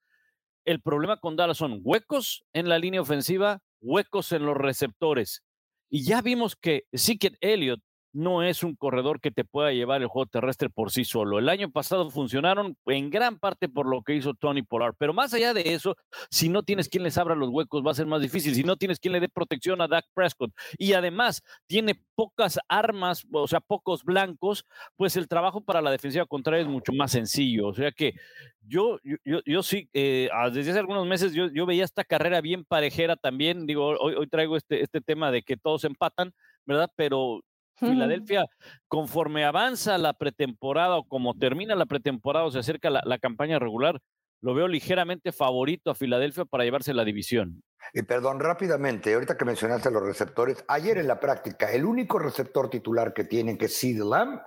El 0.64 0.80
problema 0.80 1.16
con 1.16 1.34
Dallas 1.34 1.56
son 1.56 1.80
huecos 1.82 2.44
en 2.52 2.68
la 2.68 2.78
línea 2.78 3.00
ofensiva, 3.00 3.58
huecos 3.80 4.30
en 4.30 4.46
los 4.46 4.56
receptores. 4.56 5.42
Y 5.90 6.04
ya 6.04 6.22
vimos 6.22 6.54
que 6.54 6.84
Sicket 6.92 7.36
Elliott 7.40 7.80
no 8.16 8.42
es 8.42 8.62
un 8.62 8.74
corredor 8.74 9.20
que 9.20 9.30
te 9.30 9.44
pueda 9.44 9.72
llevar 9.72 10.00
el 10.00 10.08
juego 10.08 10.26
terrestre 10.26 10.70
por 10.70 10.90
sí 10.90 11.04
solo. 11.04 11.38
El 11.38 11.50
año 11.50 11.70
pasado 11.70 12.08
funcionaron 12.10 12.74
en 12.86 13.10
gran 13.10 13.38
parte 13.38 13.68
por 13.68 13.86
lo 13.86 14.02
que 14.02 14.14
hizo 14.14 14.32
Tony 14.32 14.62
Pollard, 14.62 14.94
pero 14.98 15.12
más 15.12 15.34
allá 15.34 15.52
de 15.52 15.74
eso, 15.74 15.96
si 16.30 16.48
no 16.48 16.62
tienes 16.62 16.88
quien 16.88 17.02
les 17.02 17.18
abra 17.18 17.34
los 17.34 17.50
huecos 17.50 17.84
va 17.86 17.90
a 17.90 17.94
ser 17.94 18.06
más 18.06 18.22
difícil, 18.22 18.54
si 18.54 18.64
no 18.64 18.76
tienes 18.76 18.98
quien 19.00 19.12
le 19.12 19.20
dé 19.20 19.28
protección 19.28 19.82
a 19.82 19.88
Dak 19.88 20.06
Prescott 20.14 20.50
y 20.78 20.94
además 20.94 21.42
tiene 21.66 22.00
pocas 22.14 22.58
armas, 22.68 23.26
o 23.30 23.46
sea, 23.46 23.60
pocos 23.60 24.02
blancos, 24.02 24.64
pues 24.96 25.16
el 25.16 25.28
trabajo 25.28 25.60
para 25.60 25.82
la 25.82 25.90
defensiva 25.90 26.24
contraria 26.24 26.62
es 26.62 26.68
mucho 26.68 26.92
más 26.94 27.12
sencillo. 27.12 27.68
O 27.68 27.74
sea 27.74 27.92
que 27.92 28.14
yo, 28.62 28.98
yo, 29.24 29.40
yo 29.44 29.62
sí, 29.62 29.90
eh, 29.92 30.30
desde 30.52 30.70
hace 30.70 30.80
algunos 30.80 31.06
meses 31.06 31.34
yo, 31.34 31.48
yo, 31.52 31.66
veía 31.66 31.84
esta 31.84 32.02
carrera 32.02 32.40
bien 32.40 32.64
parejera 32.64 33.16
también, 33.16 33.66
digo, 33.66 33.88
hoy, 34.00 34.14
hoy 34.14 34.26
traigo 34.26 34.56
este, 34.56 34.82
este 34.82 35.02
tema 35.02 35.30
de 35.30 35.42
que 35.42 35.58
todos 35.58 35.84
empatan, 35.84 36.32
¿verdad? 36.64 36.90
Pero 36.96 37.42
Filadelfia, 37.76 38.46
conforme 38.88 39.44
avanza 39.44 39.98
la 39.98 40.14
pretemporada 40.14 40.96
o 40.96 41.04
como 41.04 41.34
termina 41.34 41.74
la 41.74 41.86
pretemporada 41.86 42.46
o 42.46 42.50
se 42.50 42.58
acerca 42.58 42.90
la, 42.90 43.18
campaña 43.18 43.58
regular, 43.58 44.00
lo 44.40 44.54
veo 44.54 44.68
ligeramente 44.68 45.32
favorito 45.32 45.90
a 45.90 45.94
Filadelfia 45.94 46.44
para 46.44 46.64
llevarse 46.64 46.94
la 46.94 47.04
división. 47.04 47.62
Y 47.92 48.02
perdón, 48.02 48.40
rápidamente, 48.40 49.14
ahorita 49.14 49.36
que 49.36 49.44
mencionaste 49.44 49.90
los 49.90 50.02
receptores, 50.02 50.64
ayer 50.68 50.98
en 50.98 51.06
la 51.06 51.20
práctica, 51.20 51.70
el 51.70 51.84
único 51.84 52.18
receptor 52.18 52.68
titular 52.68 53.12
que 53.12 53.24
tienen, 53.24 53.58
que 53.58 53.66
es 53.66 53.76
Sid 53.76 54.02
Lamb, 54.02 54.40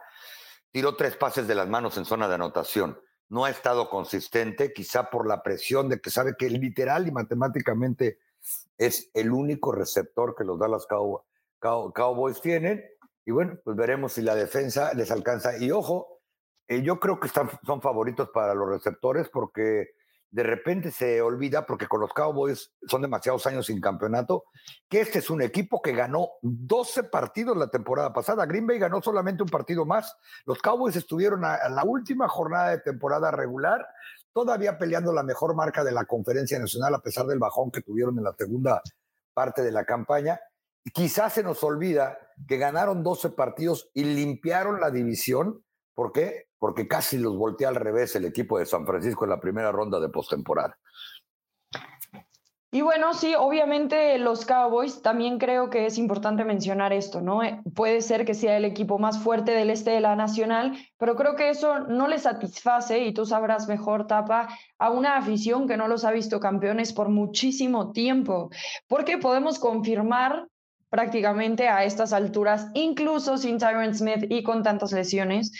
tiró 0.72 0.96
tres 0.96 1.16
pases 1.16 1.48
de 1.48 1.56
las 1.56 1.68
manos 1.68 1.98
en 1.98 2.06
zona 2.06 2.28
de 2.28 2.36
anotación. 2.36 3.00
no 3.30 3.46
ha 3.46 3.52
estado 3.52 3.92
consistente, 3.92 4.74
quizá 4.74 5.12
por 5.12 5.28
la 5.28 5.44
presión 5.44 5.88
de 5.88 6.02
que 6.02 6.10
sabe 6.10 6.34
que 6.36 6.50
literal 6.50 7.08
y 7.08 7.12
matemáticamente 7.12 8.18
es 8.80 9.12
el 9.14 9.32
único 9.32 9.72
receptor 9.72 10.36
que 10.36 10.44
los 10.44 10.58
Dallas 10.58 10.88
Cowboys 11.60 12.42
tienen. 12.42 12.84
Y 13.30 13.32
bueno, 13.32 13.60
pues 13.64 13.78
veremos 13.78 14.14
si 14.14 14.24
la 14.24 14.34
defensa 14.34 14.92
les 14.96 15.12
alcanza. 15.12 15.56
Y 15.60 15.70
ojo, 15.70 16.20
eh, 16.68 16.82
yo 16.82 17.00
creo 17.00 17.20
que 17.20 17.28
están, 17.28 17.48
son 17.64 17.80
favoritos 17.80 18.32
para 18.34 18.56
los 18.56 18.68
receptores 18.68 19.30
porque 19.30 19.92
de 20.32 20.42
repente 20.42 20.90
se 20.90 21.22
olvida, 21.22 21.68
porque 21.68 21.86
con 21.86 22.02
los 22.02 22.12
Cowboys 22.12 22.74
son 22.88 23.04
demasiados 23.04 23.46
años 23.46 23.68
sin 23.68 23.80
campeonato, 23.80 24.46
que 24.90 25.02
este 25.02 25.20
es 25.20 25.30
un 25.30 25.44
equipo 25.44 25.80
que 25.80 25.92
ganó 25.92 26.30
12 26.42 27.04
partidos 27.04 27.56
la 27.56 27.68
temporada 27.68 28.12
pasada. 28.12 28.48
Green 28.48 28.66
Bay 28.66 28.80
ganó 28.80 29.00
solamente 29.00 29.44
un 29.44 29.50
partido 29.50 29.86
más. 29.86 30.18
Los 30.48 30.60
Cowboys 30.60 30.96
estuvieron 30.96 31.46
a, 31.46 31.70
la 31.70 31.84
última 31.84 32.28
jornada 32.28 32.72
de 32.72 32.80
temporada 32.80 33.30
regular, 33.30 33.86
todavía 34.34 34.80
peleando 34.80 35.14
la 35.14 35.22
mejor 35.22 35.54
marca 35.54 35.84
de 35.84 35.92
la 35.92 36.06
conferencia 36.06 36.58
nacional, 36.58 36.96
a 36.96 37.00
pesar 37.00 37.28
del 37.28 37.38
bajón 37.38 37.70
que 37.70 37.84
tuvieron 37.84 38.18
en 38.18 38.24
la 38.24 38.34
segunda 38.34 38.82
parte 39.36 39.62
de 39.62 39.72
la 39.72 39.86
campaña. 39.86 40.40
Quizás 40.94 41.34
se 41.34 41.44
nos 41.44 41.64
olvida 41.64 42.18
que 42.48 42.58
ganaron 42.58 43.04
12 43.04 43.32
partidos 43.32 43.90
y 43.94 44.04
limpiaron 44.04 44.80
la 44.80 44.92
división. 44.92 45.64
¿Por 45.94 46.12
qué? 46.12 46.50
porque 46.60 46.88
casi 46.88 47.18
los 47.18 47.38
voltea 47.38 47.70
al 47.70 47.76
revés 47.76 48.16
el 48.16 48.26
equipo 48.26 48.60
de 48.60 48.66
San 48.66 48.86
Francisco 48.86 49.24
en 49.24 49.32
la 49.32 49.40
primera 49.40 49.72
ronda 49.72 50.00
de 50.00 50.10
postemporada. 50.10 50.78
Y 52.72 52.82
bueno, 52.82 53.16
sí, 53.16 53.34
obviamente 53.36 54.20
los 54.20 54.46
Cowboys, 54.46 55.02
también 55.02 55.40
creo 55.40 55.72
que 55.72 55.88
es 55.88 55.98
importante 55.98 56.46
mencionar 56.46 56.94
esto, 56.94 57.20
¿no? 57.20 57.42
Eh, 57.42 57.60
puede 57.74 58.02
ser 58.02 58.26
que 58.26 58.36
sea 58.36 58.58
el 58.58 58.66
equipo 58.66 59.00
más 59.00 59.24
fuerte 59.24 59.54
del 59.54 59.72
este 59.72 59.90
de 59.90 60.02
la 60.02 60.16
Nacional, 60.16 60.78
pero 61.00 61.16
creo 61.16 61.36
que 61.36 61.50
eso 61.50 61.80
no 61.80 62.08
le 62.08 62.20
satisface, 62.20 63.00
y 63.00 63.12
tú 63.12 63.26
sabrás 63.26 63.68
mejor, 63.68 64.06
Tapa, 64.06 64.50
a 64.78 64.92
una 64.92 65.18
afición 65.18 65.68
que 65.68 65.78
no 65.78 65.88
los 65.88 66.06
ha 66.06 66.12
visto 66.12 66.40
campeones 66.40 66.94
por 66.94 67.10
muchísimo 67.10 67.92
tiempo, 67.92 68.52
porque 68.88 69.18
podemos 69.18 69.58
confirmar 69.58 70.48
prácticamente 70.90 71.68
a 71.68 71.84
estas 71.84 72.14
alturas, 72.14 72.68
incluso 72.74 73.38
sin 73.38 73.58
Tyron 73.58 73.94
Smith 73.94 74.26
y 74.30 74.44
con 74.44 74.64
tantas 74.64 74.92
lesiones, 74.92 75.52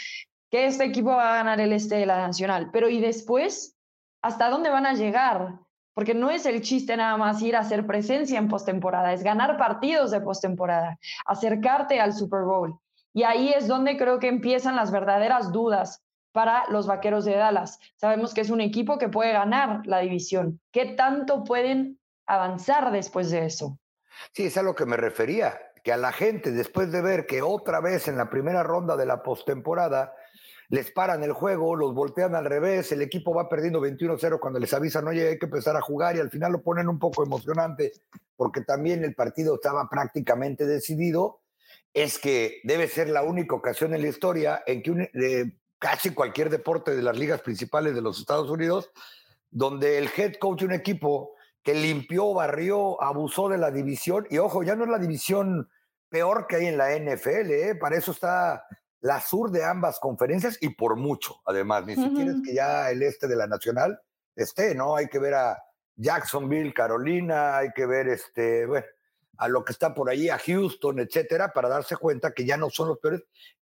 que 0.50 0.66
este 0.66 0.84
equipo 0.84 1.10
va 1.10 1.34
a 1.34 1.38
ganar 1.38 1.60
el 1.60 1.74
este 1.74 1.96
de 1.96 2.06
la 2.06 2.18
Nacional. 2.18 2.70
Pero 2.72 2.90
¿y 2.90 3.00
después? 3.00 3.76
¿Hasta 4.22 4.50
dónde 4.50 4.70
van 4.70 4.86
a 4.86 4.94
llegar? 4.94 5.60
Porque 5.94 6.14
no 6.14 6.32
es 6.32 6.46
el 6.46 6.62
chiste 6.62 6.98
nada 6.98 7.18
más 7.18 7.42
ir 7.42 7.56
a 7.56 7.60
hacer 7.60 7.86
presencia 7.86 8.40
en 8.40 8.48
postemporada, 8.48 9.14
es 9.14 9.24
ganar 9.24 9.58
partidos 9.58 10.12
de 10.12 10.22
postemporada, 10.22 10.98
acercarte 11.26 12.00
al 12.00 12.14
Super 12.14 12.44
Bowl. 12.44 12.80
Y 13.14 13.24
ahí 13.24 13.50
es 13.50 13.68
donde 13.68 13.98
creo 13.98 14.20
que 14.20 14.28
empiezan 14.28 14.76
las 14.76 14.92
verdaderas 14.92 15.52
dudas 15.52 16.04
para 16.32 16.64
los 16.70 16.88
Vaqueros 16.88 17.26
de 17.26 17.36
Dallas. 17.36 17.80
Sabemos 17.98 18.34
que 18.34 18.42
es 18.42 18.50
un 18.50 18.62
equipo 18.62 18.98
que 18.98 19.10
puede 19.10 19.34
ganar 19.34 19.86
la 19.86 20.00
división. 20.00 20.62
¿Qué 20.72 20.86
tanto 20.86 21.44
pueden 21.44 22.00
avanzar 22.28 22.92
después 22.92 23.32
de 23.32 23.46
eso? 23.46 23.80
Sí, 24.34 24.46
es 24.46 24.58
a 24.58 24.64
lo 24.64 24.76
que 24.76 24.86
me 24.86 24.98
refería, 24.98 25.60
que 25.84 25.92
a 25.92 25.98
la 25.98 26.12
gente, 26.12 26.52
después 26.52 26.92
de 26.92 27.02
ver 27.02 27.26
que 27.26 27.42
otra 27.42 27.80
vez 27.80 28.08
en 28.08 28.18
la 28.18 28.30
primera 28.30 28.64
ronda 28.64 28.98
de 28.98 29.06
la 29.06 29.24
postemporada 29.24 30.14
les 30.70 30.92
paran 30.92 31.24
el 31.24 31.34
juego, 31.34 31.76
los 31.76 31.96
voltean 31.96 32.36
al 32.36 32.46
revés, 32.46 32.92
el 32.92 33.02
equipo 33.02 33.34
va 33.34 33.50
perdiendo 33.50 33.82
21-0 33.82 34.40
cuando 34.40 34.60
les 34.60 34.72
avisan, 34.74 35.08
oye, 35.08 35.28
hay 35.28 35.40
que 35.40 35.48
empezar 35.48 35.76
a 35.76 35.82
jugar 35.82 36.16
y 36.16 36.20
al 36.20 36.30
final 36.30 36.52
lo 36.52 36.62
ponen 36.62 36.88
un 36.88 37.00
poco 37.00 37.24
emocionante 37.24 37.92
porque 38.36 38.62
también 38.62 39.04
el 39.04 39.16
partido 39.16 39.56
estaba 39.56 39.90
prácticamente 39.90 40.68
decidido, 40.68 41.42
es 41.94 42.20
que 42.20 42.62
debe 42.64 42.88
ser 42.88 43.10
la 43.10 43.24
única 43.24 43.56
ocasión 43.56 43.96
en 43.96 44.04
la 44.04 44.10
historia 44.10 44.64
en 44.68 44.84
que 44.84 45.58
casi 45.80 46.12
cualquier 46.12 46.52
deporte 46.52 46.96
de 46.96 47.02
las 47.02 47.18
ligas 47.18 47.42
principales 47.42 47.96
de 47.96 48.02
los 48.02 48.20
Estados 48.20 48.50
Unidos, 48.50 48.92
donde 49.50 49.98
el 49.98 50.10
head 50.16 50.36
coach 50.36 50.60
de 50.60 50.66
un 50.68 50.74
equipo 50.74 51.36
que 51.64 51.74
limpió, 51.74 52.34
barrió, 52.34 53.02
abusó 53.02 53.50
de 53.50 53.58
la 53.58 53.72
división, 53.72 54.26
y 54.30 54.38
ojo, 54.38 54.64
ya 54.64 54.76
no 54.76 54.86
es 54.86 54.90
la 54.90 55.00
división 55.00 55.70
peor 56.10 56.48
que 56.48 56.58
hay 56.58 56.66
en 56.68 56.78
la 56.78 56.98
NFL, 56.98 57.52
¿eh? 57.52 57.76
para 57.76 57.98
eso 57.98 58.12
está 58.12 58.66
la 59.02 59.22
sur 59.22 59.52
de 59.52 59.64
ambas 59.64 60.00
conferencias 60.00 60.58
y 60.62 60.70
por 60.70 60.96
mucho, 60.96 61.42
además, 61.46 61.86
ni 61.86 61.96
siquiera 61.96 62.32
es 62.32 62.38
que 62.44 62.54
ya 62.54 62.90
el 62.90 63.02
este 63.04 63.28
de 63.28 63.36
la 63.36 63.48
nacional 63.48 64.00
esté, 64.36 64.76
¿no? 64.76 64.96
Hay 64.96 65.08
que 65.08 65.20
ver 65.20 65.36
a 65.36 65.62
Jacksonville, 65.96 66.74
Carolina, 66.74 67.58
hay 67.58 67.70
que 67.74 67.86
ver 67.86 68.08
este, 68.08 68.66
bueno, 68.66 68.86
a 69.38 69.48
lo 69.48 69.64
que 69.64 69.72
está 69.72 69.94
por 69.94 70.10
ahí, 70.10 70.30
a 70.30 70.38
Houston, 70.38 71.00
etcétera, 71.00 71.54
para 71.54 71.70
darse 71.70 71.96
cuenta 71.96 72.34
que 72.34 72.46
ya 72.46 72.58
no 72.58 72.70
son 72.70 72.90
los 72.90 73.00
peores. 73.00 73.24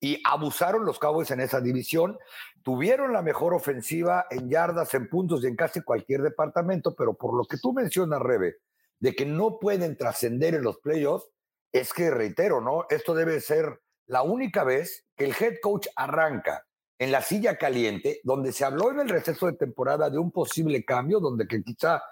Y 0.02 0.22
abusaron 0.26 0.84
los 0.84 1.00
Cowboys 1.00 1.32
en 1.32 1.40
esa 1.40 1.62
división. 1.62 2.18
Tuvieron 2.64 3.14
la 3.14 3.22
mejor 3.22 3.54
ofensiva 3.54 4.26
en 4.30 4.50
yardas, 4.50 4.94
en 4.94 5.08
puntos 5.08 5.44
y 5.44 5.48
en 5.48 5.56
casi 5.56 5.82
cualquier 5.82 6.22
departamento, 6.22 6.94
pero 6.96 7.14
por 7.14 7.38
lo 7.38 7.46
que 7.46 7.58
tú 7.58 7.72
mencionas, 7.72 8.20
Rebe, 8.20 8.58
de 9.00 9.16
que 9.16 9.26
no 9.26 9.60
pueden 9.60 9.96
trascender 9.96 10.56
en 10.56 10.64
los 10.64 10.80
playoffs, 10.80 11.28
es 11.72 11.94
que 11.94 12.10
reitero, 12.10 12.60
¿no? 12.60 12.86
Esto 12.90 13.16
debe 13.16 13.40
ser 13.40 13.80
la 14.08 14.24
única 14.24 14.64
vez 14.64 15.06
que 15.16 15.26
el 15.26 15.36
head 15.40 15.56
coach 15.62 15.88
arranca 15.96 16.66
en 17.00 17.12
la 17.12 17.22
silla 17.22 17.58
caliente, 17.58 18.22
donde 18.24 18.52
se 18.52 18.66
habló 18.66 18.92
en 18.92 19.00
el 19.00 19.10
receso 19.10 19.48
de 19.48 19.54
temporada 19.54 20.10
de 20.10 20.20
un 20.20 20.32
posible 20.32 20.84
cambio, 20.86 21.20
donde 21.20 21.48
que 21.48 21.64
quizá 21.64 22.04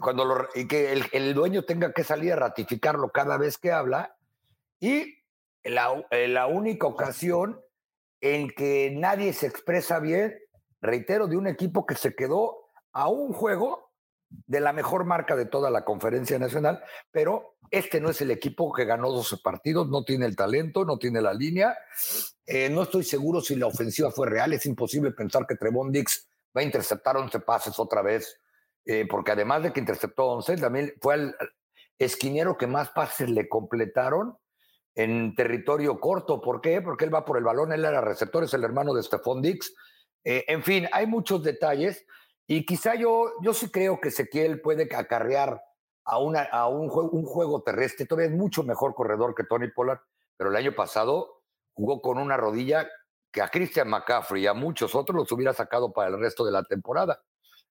cuando 0.00 0.24
lo, 0.24 0.48
que 0.68 0.92
el, 1.10 1.34
dueño 1.34 1.64
tenga 1.64 1.92
que 1.92 2.04
salir 2.04 2.32
a 2.32 2.36
ratificarlo 2.36 3.10
cada 3.10 3.36
vez 3.36 3.58
que 3.58 3.72
habla, 3.72 4.16
y 4.78 5.17
la, 5.68 6.04
la 6.10 6.46
única 6.46 6.86
ocasión 6.86 7.60
en 8.20 8.50
que 8.50 8.92
nadie 8.94 9.32
se 9.32 9.46
expresa 9.46 10.00
bien, 10.00 10.38
reitero, 10.80 11.26
de 11.26 11.36
un 11.36 11.46
equipo 11.46 11.86
que 11.86 11.94
se 11.94 12.14
quedó 12.14 12.68
a 12.92 13.08
un 13.08 13.32
juego 13.32 13.88
de 14.28 14.60
la 14.60 14.72
mejor 14.72 15.04
marca 15.04 15.36
de 15.36 15.46
toda 15.46 15.70
la 15.70 15.84
conferencia 15.84 16.38
nacional, 16.38 16.82
pero 17.10 17.56
este 17.70 18.00
no 18.00 18.10
es 18.10 18.20
el 18.20 18.30
equipo 18.30 18.72
que 18.72 18.84
ganó 18.84 19.10
12 19.10 19.38
partidos, 19.38 19.88
no 19.88 20.04
tiene 20.04 20.26
el 20.26 20.36
talento, 20.36 20.84
no 20.84 20.98
tiene 20.98 21.20
la 21.20 21.32
línea. 21.32 21.76
Eh, 22.46 22.68
no 22.68 22.82
estoy 22.82 23.04
seguro 23.04 23.40
si 23.40 23.56
la 23.56 23.66
ofensiva 23.66 24.10
fue 24.10 24.28
real, 24.28 24.52
es 24.52 24.66
imposible 24.66 25.12
pensar 25.12 25.46
que 25.46 25.56
Trevon 25.56 25.92
Dix 25.92 26.28
va 26.56 26.62
a 26.62 26.64
interceptar 26.64 27.16
11 27.16 27.40
pases 27.40 27.78
otra 27.78 28.02
vez, 28.02 28.40
eh, 28.84 29.06
porque 29.08 29.32
además 29.32 29.62
de 29.62 29.72
que 29.72 29.80
interceptó 29.80 30.26
11, 30.26 30.56
también 30.56 30.94
fue 31.00 31.14
el 31.14 31.34
esquinero 31.98 32.56
que 32.56 32.66
más 32.66 32.90
pases 32.90 33.28
le 33.28 33.48
completaron 33.48 34.38
en 34.98 35.32
territorio 35.36 36.00
corto. 36.00 36.40
¿Por 36.40 36.60
qué? 36.60 36.82
Porque 36.82 37.04
él 37.04 37.14
va 37.14 37.24
por 37.24 37.38
el 37.38 37.44
balón, 37.44 37.72
él 37.72 37.84
era 37.84 38.00
receptor, 38.00 38.42
es 38.42 38.52
el 38.52 38.64
hermano 38.64 38.92
de 38.92 39.04
Stephon 39.04 39.40
Dix. 39.40 39.72
Eh, 40.24 40.44
en 40.48 40.64
fin, 40.64 40.88
hay 40.90 41.06
muchos 41.06 41.44
detalles 41.44 42.04
y 42.48 42.66
quizá 42.66 42.96
yo, 42.96 43.30
yo 43.40 43.54
sí 43.54 43.70
creo 43.70 44.00
que 44.00 44.08
Ezequiel 44.08 44.60
puede 44.60 44.88
acarrear 44.92 45.62
a, 46.04 46.18
una, 46.18 46.42
a 46.42 46.66
un, 46.66 46.88
juego, 46.88 47.10
un 47.10 47.24
juego 47.24 47.62
terrestre. 47.62 48.06
Todavía 48.06 48.32
es 48.32 48.36
mucho 48.36 48.64
mejor 48.64 48.92
corredor 48.96 49.36
que 49.36 49.44
Tony 49.44 49.68
Pollard, 49.68 50.00
pero 50.36 50.50
el 50.50 50.56
año 50.56 50.74
pasado 50.74 51.42
jugó 51.74 52.02
con 52.02 52.18
una 52.18 52.36
rodilla 52.36 52.88
que 53.30 53.40
a 53.40 53.48
Christian 53.48 53.88
McCaffrey 53.88 54.42
y 54.42 54.46
a 54.48 54.54
muchos 54.54 54.96
otros 54.96 55.14
los 55.14 55.30
hubiera 55.30 55.52
sacado 55.52 55.92
para 55.92 56.08
el 56.08 56.18
resto 56.18 56.44
de 56.44 56.50
la 56.50 56.64
temporada. 56.64 57.22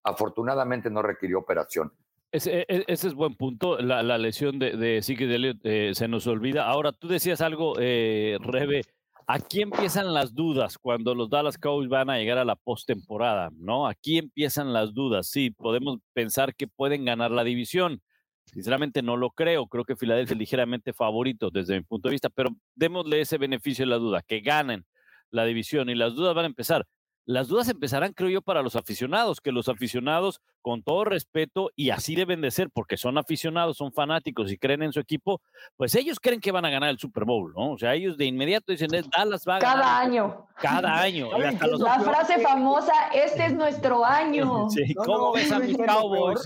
Afortunadamente 0.02 0.90
no 0.90 1.02
requirió 1.02 1.40
operación. 1.40 1.92
Ese, 2.32 2.66
e, 2.68 2.84
ese 2.88 3.08
es 3.08 3.14
buen 3.14 3.36
punto. 3.36 3.78
La, 3.80 4.18
lesión 4.18 4.60
de, 4.60 4.76
de 4.76 5.58
eh, 5.64 5.92
se 5.94 6.08
nos 6.08 6.28
olvida. 6.28 6.68
Ahora, 6.68 6.92
tú 6.92 7.08
decías 7.08 7.42
algo, 7.42 7.76
eh, 7.80 8.38
Rebe, 8.42 8.84
Aquí 9.30 9.62
empiezan 9.62 10.14
las 10.14 10.34
dudas 10.34 10.78
cuando 10.78 11.14
los 11.14 11.30
Dallas 11.30 11.58
Cowboys 11.58 11.90
van 11.90 12.10
a 12.10 12.18
llegar 12.18 12.38
a 12.38 12.46
la 12.46 12.56
postemporada, 12.56 13.50
¿no? 13.58 13.86
Aquí 13.86 14.18
empiezan 14.18 14.72
las 14.72 14.94
dudas. 14.94 15.28
Sí, 15.28 15.52
podemos 15.52 16.00
pensar 16.14 16.56
que 16.56 16.66
pueden 16.66 17.04
ganar 17.04 17.32
la 17.32 17.44
división. 17.44 18.02
Sinceramente 18.46 19.02
no 19.02 19.18
lo 19.18 19.32
creo. 19.32 19.68
Creo 19.68 19.84
que 19.84 19.98
Filadelfia 19.98 20.34
es 20.34 20.40
ligeramente 20.40 20.94
favorito 20.94 21.50
desde 21.50 21.76
mi 21.76 21.82
punto 21.84 22.08
de 22.08 22.14
vista, 22.14 22.30
pero 22.30 22.52
démosle 22.74 23.20
ese 23.20 23.38
beneficio 23.38 23.84
de 23.84 23.90
la 23.90 23.98
duda, 23.98 24.22
que 24.22 24.40
ganen 24.40 24.86
la 25.30 25.44
división 25.44 25.90
y 25.90 25.96
las 25.96 26.16
dudas 26.16 26.34
van 26.34 26.46
a 26.46 26.48
empezar. 26.48 26.88
Las 27.26 27.50
dudas 27.50 27.68
empezarán, 27.68 28.14
creo 28.14 28.30
yo, 28.30 28.42
para 28.42 28.62
los 28.62 28.78
aficionados, 28.78 29.42
que 29.42 29.52
los 29.52 29.68
aficionados, 29.68 30.40
con 30.68 30.84
todo 30.84 31.06
respeto, 31.06 31.72
y 31.78 31.92
así 31.92 32.14
deben 32.14 32.42
de 32.42 32.52
ser, 32.52 32.70
porque 32.70 32.98
son 32.98 33.18
aficionados, 33.18 33.78
son 33.78 33.94
fanáticos 33.94 34.52
y 34.52 34.58
creen 34.58 34.84
en 34.84 34.92
su 34.92 35.00
equipo, 35.00 35.40
pues 35.78 35.96
ellos 35.96 36.20
creen 36.20 36.42
que 36.42 36.52
van 36.52 36.66
a 36.66 36.70
ganar 36.70 36.90
el 36.90 37.00
Super 37.00 37.24
Bowl, 37.24 37.54
¿no? 37.56 37.72
O 37.72 37.78
sea, 37.78 37.94
ellos 37.94 38.18
de 38.18 38.26
inmediato 38.26 38.74
dicen, 38.74 38.90
Dallas 38.90 39.46
va 39.48 39.56
a 39.56 39.60
Cada 39.60 39.76
ganar. 39.76 40.02
año. 40.02 40.48
Cada 40.60 41.02
año. 41.02 41.30
La 41.38 42.02
frase 42.02 42.42
famosa, 42.42 42.92
este 43.14 43.46
es 43.46 43.54
nuestro 43.54 44.04
año. 44.04 44.68
Sí, 44.78 44.94
¿cómo 44.94 45.32
ves 45.32 45.50
a 45.54 45.60
mis 45.60 45.78
Cowboys? 45.78 46.42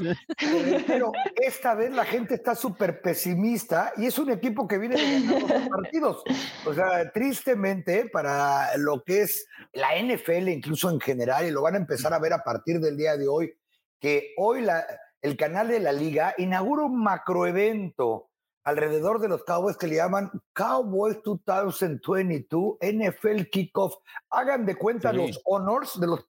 Pero 0.86 1.12
esta 1.36 1.74
vez 1.74 1.92
la 1.92 2.06
gente 2.06 2.36
está 2.36 2.54
súper 2.54 3.02
pesimista 3.02 3.92
y 3.98 4.06
es 4.06 4.20
un 4.20 4.30
equipo 4.30 4.68
que 4.68 4.78
viene 4.78 4.98
de 4.98 5.22
ganar 5.22 5.42
los 5.50 5.70
partidos. 5.70 6.24
O 6.68 6.74
sea, 6.76 7.12
tristemente, 7.12 8.08
para 8.10 8.78
lo 8.78 9.04
que 9.04 9.22
es 9.24 9.48
la 9.74 9.96
NFL, 10.00 10.50
incluso 10.50 10.92
en 10.92 11.00
general, 11.00 11.48
y 11.48 11.52
lo 11.52 11.64
van 11.64 11.74
a 11.74 11.78
empezar 11.78 12.14
a 12.14 12.20
ver 12.20 12.34
a 12.34 12.44
partir 12.44 12.80
del 12.80 12.96
día 12.96 13.18
de 13.18 13.28
hoy, 13.28 13.52
que 14.02 14.34
hoy 14.36 14.62
la, 14.62 14.86
el 15.22 15.38
canal 15.38 15.70
de 15.70 15.80
la 15.80 15.94
liga 15.94 16.34
inaugura 16.38 16.84
un 16.84 17.02
macroevento 17.02 18.30
alrededor 18.64 19.20
de 19.20 19.30
los 19.30 19.44
Cowboys 19.44 19.78
que 19.78 19.88
le 19.88 19.96
llaman 19.96 20.32
Cowboys 20.54 21.18
2022 21.24 22.78
NFL 22.82 23.44
Kickoff. 23.52 23.96
Hagan 24.30 24.66
de 24.66 24.76
cuenta 24.76 25.14
los 25.14 25.40
honors 25.46 26.00
de 26.00 26.08
los 26.08 26.28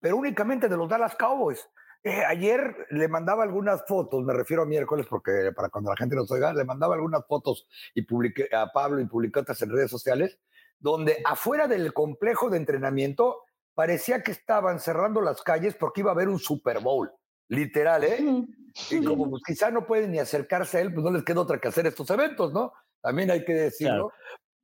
pero 0.00 0.16
únicamente 0.16 0.68
de 0.68 0.76
los 0.76 0.88
Dallas 0.88 1.14
Cowboys. 1.14 1.68
Eh, 2.02 2.24
ayer 2.26 2.86
le 2.90 3.08
mandaba 3.08 3.42
algunas 3.42 3.84
fotos, 3.86 4.24
me 4.24 4.32
refiero 4.32 4.62
a 4.62 4.66
miércoles 4.66 5.06
porque 5.08 5.52
para 5.54 5.68
cuando 5.68 5.90
la 5.90 5.96
gente 5.96 6.16
nos 6.16 6.30
oiga, 6.30 6.54
le 6.54 6.64
mandaba 6.64 6.94
algunas 6.94 7.26
fotos 7.26 7.68
y 7.94 8.02
publiqué 8.02 8.48
a 8.54 8.72
Pablo 8.72 9.00
y 9.00 9.06
publiqué 9.06 9.40
otras 9.40 9.60
en 9.60 9.70
redes 9.70 9.90
sociales, 9.90 10.38
donde 10.78 11.18
afuera 11.26 11.68
del 11.68 11.92
complejo 11.92 12.48
de 12.48 12.56
entrenamiento 12.56 13.42
parecía 13.80 14.22
que 14.22 14.32
estaban 14.32 14.78
cerrando 14.78 15.22
las 15.22 15.40
calles 15.40 15.74
porque 15.74 16.02
iba 16.02 16.10
a 16.10 16.12
haber 16.12 16.28
un 16.28 16.38
Super 16.38 16.80
Bowl, 16.80 17.10
literal, 17.48 18.04
¿eh? 18.04 18.44
Y 18.90 19.02
como 19.02 19.30
pues, 19.30 19.42
quizá 19.46 19.70
no 19.70 19.86
pueden 19.86 20.10
ni 20.10 20.18
acercarse 20.18 20.76
a 20.76 20.80
él, 20.82 20.92
pues 20.92 21.02
no 21.02 21.10
les 21.10 21.24
queda 21.24 21.40
otra 21.40 21.58
que 21.58 21.68
hacer 21.68 21.86
estos 21.86 22.10
eventos, 22.10 22.52
¿no? 22.52 22.74
También 23.00 23.30
hay 23.30 23.42
que 23.42 23.54
decirlo. 23.54 24.12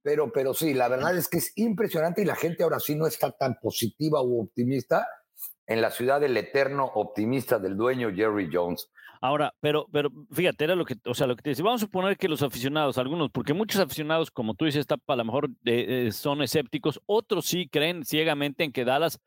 Pero, 0.02 0.30
pero 0.30 0.52
sí, 0.52 0.74
la 0.74 0.88
verdad 0.88 1.16
es 1.16 1.28
que 1.28 1.38
es 1.38 1.50
impresionante 1.56 2.20
y 2.20 2.26
la 2.26 2.36
gente 2.36 2.62
ahora 2.62 2.78
sí 2.78 2.94
no 2.94 3.06
está 3.06 3.30
tan 3.30 3.54
positiva 3.58 4.20
u 4.20 4.42
optimista 4.42 5.08
en 5.66 5.80
la 5.80 5.90
ciudad 5.90 6.20
del 6.20 6.36
eterno 6.36 6.84
optimista 6.84 7.58
del 7.58 7.74
dueño 7.74 8.14
Jerry 8.14 8.50
Jones. 8.52 8.90
Ahora, 9.26 9.52
pero, 9.58 9.88
pero 9.90 10.12
fíjate, 10.30 10.62
era 10.62 10.76
lo 10.76 10.84
que, 10.84 10.94
o 11.04 11.12
sea, 11.12 11.26
lo 11.26 11.34
que 11.34 11.42
te 11.42 11.50
decía, 11.50 11.64
vamos 11.64 11.82
a 11.82 11.86
suponer 11.86 12.16
que 12.16 12.28
los 12.28 12.42
aficionados, 12.42 12.96
algunos, 12.96 13.28
porque 13.32 13.54
muchos 13.54 13.80
aficionados, 13.80 14.30
como 14.30 14.54
tú 14.54 14.66
dices, 14.66 14.86
a 14.88 15.16
lo 15.16 15.24
mejor 15.24 15.50
eh, 15.64 16.10
son 16.12 16.42
escépticos, 16.42 17.00
otros 17.06 17.46
sí 17.46 17.68
creen 17.68 18.04
ciegamente 18.04 18.62
en 18.62 18.70
que 18.70 18.84
Dallas 18.84 19.20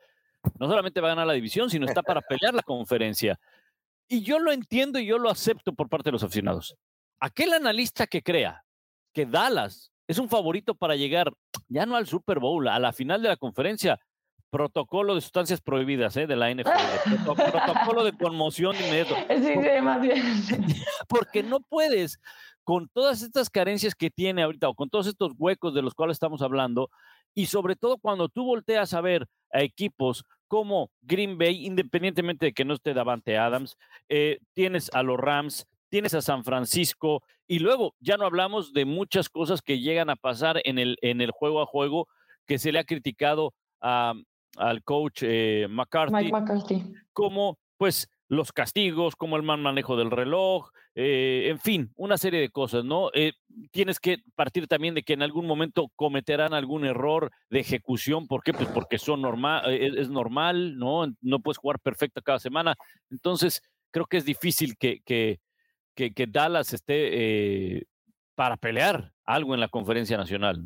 no 0.57 0.69
solamente 0.69 1.01
va 1.01 1.09
a 1.09 1.11
ganar 1.15 1.27
la 1.27 1.33
división, 1.33 1.69
sino 1.69 1.85
está 1.85 2.01
para 2.01 2.21
pelear 2.29 2.53
la 2.53 2.63
conferencia. 2.63 3.41
Y 4.07 4.21
yo 4.21 4.39
lo 4.39 4.53
entiendo 4.53 4.99
y 4.99 5.05
yo 5.05 5.17
lo 5.17 5.29
acepto 5.29 5.73
por 5.73 5.89
parte 5.89 6.07
de 6.07 6.13
los 6.13 6.23
aficionados. 6.23 6.77
Aquel 7.19 7.51
analista 7.51 8.07
que 8.07 8.23
crea 8.23 8.63
que 9.13 9.25
Dallas 9.25 9.91
es 10.07 10.17
un 10.17 10.29
favorito 10.29 10.75
para 10.75 10.95
llegar 10.95 11.33
ya 11.67 11.85
no 11.85 11.97
al 11.97 12.07
Super 12.07 12.39
Bowl, 12.39 12.69
a 12.69 12.79
la 12.79 12.93
final 12.93 13.21
de 13.21 13.27
la 13.27 13.35
conferencia, 13.35 13.99
protocolo 14.49 15.15
de 15.15 15.21
sustancias 15.21 15.61
prohibidas 15.61 16.17
¿eh? 16.17 16.27
de 16.27 16.35
la 16.35 16.53
NFL, 16.53 16.65
protocolo 17.25 18.03
de 18.03 18.13
conmoción 18.13 18.75
inmediato. 18.75 19.15
Sí, 19.29 19.53
sí, 19.53 19.81
más 19.81 20.01
bien. 20.01 20.23
Porque 21.07 21.43
no 21.43 21.59
puedes, 21.61 22.19
con 22.63 22.89
todas 22.89 23.21
estas 23.21 23.49
carencias 23.49 23.95
que 23.95 24.09
tiene 24.09 24.43
ahorita, 24.43 24.69
o 24.69 24.75
con 24.75 24.89
todos 24.89 25.07
estos 25.07 25.33
huecos 25.37 25.73
de 25.73 25.81
los 25.81 25.93
cuales 25.93 26.15
estamos 26.15 26.41
hablando, 26.41 26.89
y 27.33 27.45
sobre 27.45 27.75
todo 27.75 27.97
cuando 27.97 28.29
tú 28.29 28.43
volteas 28.43 28.93
a 28.93 29.01
ver 29.01 29.27
a 29.51 29.61
equipos 29.61 30.25
como 30.47 30.89
Green 31.01 31.37
Bay, 31.37 31.65
independientemente 31.65 32.47
de 32.47 32.53
que 32.53 32.65
no 32.65 32.73
esté 32.73 32.93
Davante 32.93 33.37
Adams, 33.37 33.77
eh, 34.09 34.39
tienes 34.53 34.89
a 34.93 35.03
los 35.03 35.19
Rams, 35.19 35.67
tienes 35.89 36.13
a 36.15 36.21
San 36.21 36.43
Francisco, 36.43 37.23
y 37.47 37.59
luego 37.59 37.95
ya 37.99 38.17
no 38.17 38.25
hablamos 38.25 38.73
de 38.73 38.85
muchas 38.85 39.29
cosas 39.29 39.61
que 39.61 39.79
llegan 39.79 40.09
a 40.09 40.15
pasar 40.15 40.61
en 40.65 40.79
el, 40.79 40.97
en 41.01 41.21
el 41.21 41.31
juego 41.31 41.61
a 41.61 41.65
juego 41.65 42.07
que 42.47 42.57
se 42.57 42.71
le 42.71 42.79
ha 42.79 42.83
criticado 42.83 43.53
a, 43.81 44.13
al 44.57 44.83
coach 44.83 45.23
eh, 45.23 45.67
McCarthy, 45.69 46.31
como 47.13 47.57
pues 47.77 48.09
los 48.27 48.51
castigos, 48.51 49.15
como 49.15 49.37
el 49.37 49.43
mal 49.43 49.59
manejo 49.59 49.95
del 49.95 50.11
reloj, 50.11 50.69
eh, 50.95 51.47
en 51.47 51.59
fin, 51.59 51.91
una 51.95 52.17
serie 52.17 52.39
de 52.41 52.49
cosas, 52.49 52.83
¿no? 52.83 53.09
Eh, 53.13 53.33
tienes 53.71 53.99
que 53.99 54.19
partir 54.35 54.67
también 54.67 54.93
de 54.93 55.03
que 55.03 55.13
en 55.13 55.21
algún 55.21 55.47
momento 55.47 55.89
cometerán 55.95 56.53
algún 56.53 56.85
error 56.85 57.31
de 57.49 57.59
ejecución, 57.59 58.27
¿por 58.27 58.43
qué? 58.43 58.53
Pues 58.53 58.67
porque 58.69 58.99
son 58.99 59.21
normal, 59.21 59.73
es, 59.73 60.09
normal, 60.09 60.77
¿no? 60.77 61.07
No 61.21 61.39
puedes 61.39 61.57
jugar 61.57 61.79
perfecto 61.79 62.21
cada 62.21 62.39
semana, 62.39 62.75
entonces 63.09 63.61
creo 63.91 64.05
que 64.05 64.17
es 64.17 64.25
difícil 64.25 64.77
que, 64.77 65.01
que, 65.05 65.39
que, 65.95 66.13
que 66.13 66.27
Dallas 66.27 66.73
esté 66.73 67.87
para 68.35 68.57
pelear 68.57 69.11
algo 69.25 69.53
en 69.53 69.59
la 69.59 69.67
conferencia 69.67 70.17
nacional. 70.17 70.63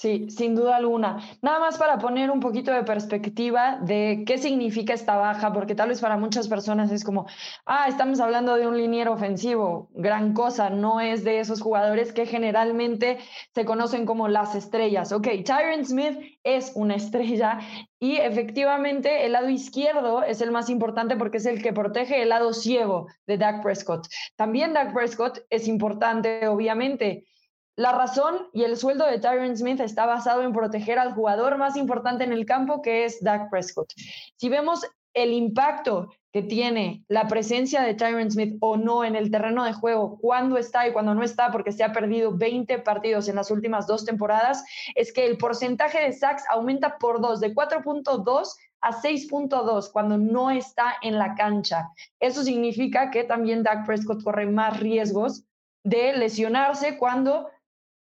Sí, 0.00 0.30
sin 0.30 0.54
duda 0.54 0.76
alguna. 0.76 1.18
Nada 1.42 1.58
más 1.60 1.76
para 1.76 1.98
poner 1.98 2.30
un 2.30 2.40
poquito 2.40 2.72
de 2.72 2.84
perspectiva 2.84 3.78
de 3.82 4.24
qué 4.26 4.38
significa 4.38 4.94
esta 4.94 5.16
baja, 5.16 5.52
porque 5.52 5.74
tal 5.74 5.90
vez 5.90 6.00
para 6.00 6.16
muchas 6.16 6.48
personas 6.48 6.90
es 6.90 7.04
como, 7.04 7.26
ah, 7.66 7.84
estamos 7.86 8.18
hablando 8.18 8.56
de 8.56 8.66
un 8.66 8.78
liniero 8.78 9.12
ofensivo, 9.12 9.90
gran 9.92 10.32
cosa, 10.32 10.70
no 10.70 11.02
es 11.02 11.22
de 11.22 11.40
esos 11.40 11.60
jugadores 11.60 12.14
que 12.14 12.24
generalmente 12.24 13.18
se 13.54 13.66
conocen 13.66 14.06
como 14.06 14.26
las 14.26 14.54
estrellas. 14.54 15.12
Ok, 15.12 15.28
Tyron 15.44 15.84
Smith 15.84 16.18
es 16.44 16.72
una 16.76 16.94
estrella 16.94 17.58
y 17.98 18.16
efectivamente 18.16 19.26
el 19.26 19.32
lado 19.32 19.50
izquierdo 19.50 20.22
es 20.22 20.40
el 20.40 20.50
más 20.50 20.70
importante 20.70 21.18
porque 21.18 21.36
es 21.36 21.44
el 21.44 21.62
que 21.62 21.74
protege 21.74 22.22
el 22.22 22.30
lado 22.30 22.54
ciego 22.54 23.08
de 23.26 23.36
Dak 23.36 23.62
Prescott. 23.62 24.06
También 24.36 24.72
Dak 24.72 24.94
Prescott 24.94 25.40
es 25.50 25.68
importante, 25.68 26.48
obviamente 26.48 27.26
la 27.76 27.92
razón 27.92 28.48
y 28.52 28.64
el 28.64 28.76
sueldo 28.76 29.06
de 29.06 29.18
Tyron 29.18 29.56
Smith 29.56 29.80
está 29.80 30.06
basado 30.06 30.42
en 30.42 30.52
proteger 30.52 30.98
al 30.98 31.14
jugador 31.14 31.56
más 31.56 31.76
importante 31.76 32.24
en 32.24 32.32
el 32.32 32.44
campo, 32.44 32.82
que 32.82 33.04
es 33.04 33.22
Dak 33.22 33.50
Prescott. 33.50 33.92
Si 34.36 34.48
vemos 34.48 34.84
el 35.14 35.32
impacto 35.32 36.10
que 36.32 36.42
tiene 36.42 37.04
la 37.08 37.26
presencia 37.26 37.82
de 37.82 37.94
Tyron 37.94 38.30
Smith 38.30 38.56
o 38.60 38.76
no 38.76 39.04
en 39.04 39.16
el 39.16 39.30
terreno 39.30 39.64
de 39.64 39.72
juego, 39.72 40.18
cuando 40.20 40.58
está 40.58 40.86
y 40.86 40.92
cuando 40.92 41.14
no 41.14 41.22
está, 41.22 41.50
porque 41.50 41.72
se 41.72 41.82
ha 41.82 41.92
perdido 41.92 42.36
20 42.36 42.78
partidos 42.80 43.28
en 43.28 43.36
las 43.36 43.50
últimas 43.50 43.86
dos 43.86 44.04
temporadas, 44.04 44.64
es 44.94 45.12
que 45.12 45.26
el 45.26 45.38
porcentaje 45.38 46.00
de 46.00 46.12
sacks 46.12 46.44
aumenta 46.50 46.98
por 46.98 47.20
dos, 47.20 47.40
de 47.40 47.54
4.2 47.54 48.54
a 48.82 48.92
6.2 48.92 49.90
cuando 49.92 50.18
no 50.18 50.50
está 50.50 50.94
en 51.02 51.18
la 51.18 51.34
cancha. 51.34 51.90
Eso 52.20 52.42
significa 52.42 53.10
que 53.10 53.24
también 53.24 53.62
Dak 53.62 53.84
Prescott 53.84 54.22
corre 54.22 54.46
más 54.46 54.78
riesgos 54.80 55.44
de 55.82 56.12
lesionarse 56.12 56.96
cuando 56.96 57.48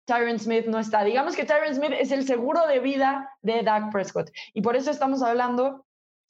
Tyron 0.04 0.38
Smith 0.38 0.66
no 0.66 0.78
está. 0.78 1.04
Digamos 1.04 1.36
que 1.36 1.44
Tyron 1.44 1.74
Smith 1.74 1.92
es 1.98 2.10
el 2.10 2.26
seguro 2.26 2.66
de 2.66 2.80
vida 2.80 3.30
de 3.42 3.62
Dak 3.62 3.90
Prescott. 3.90 4.30
Y 4.52 4.62
por 4.62 4.76
eso 4.76 4.90
estamos 4.90 5.22
hablando 5.22 5.86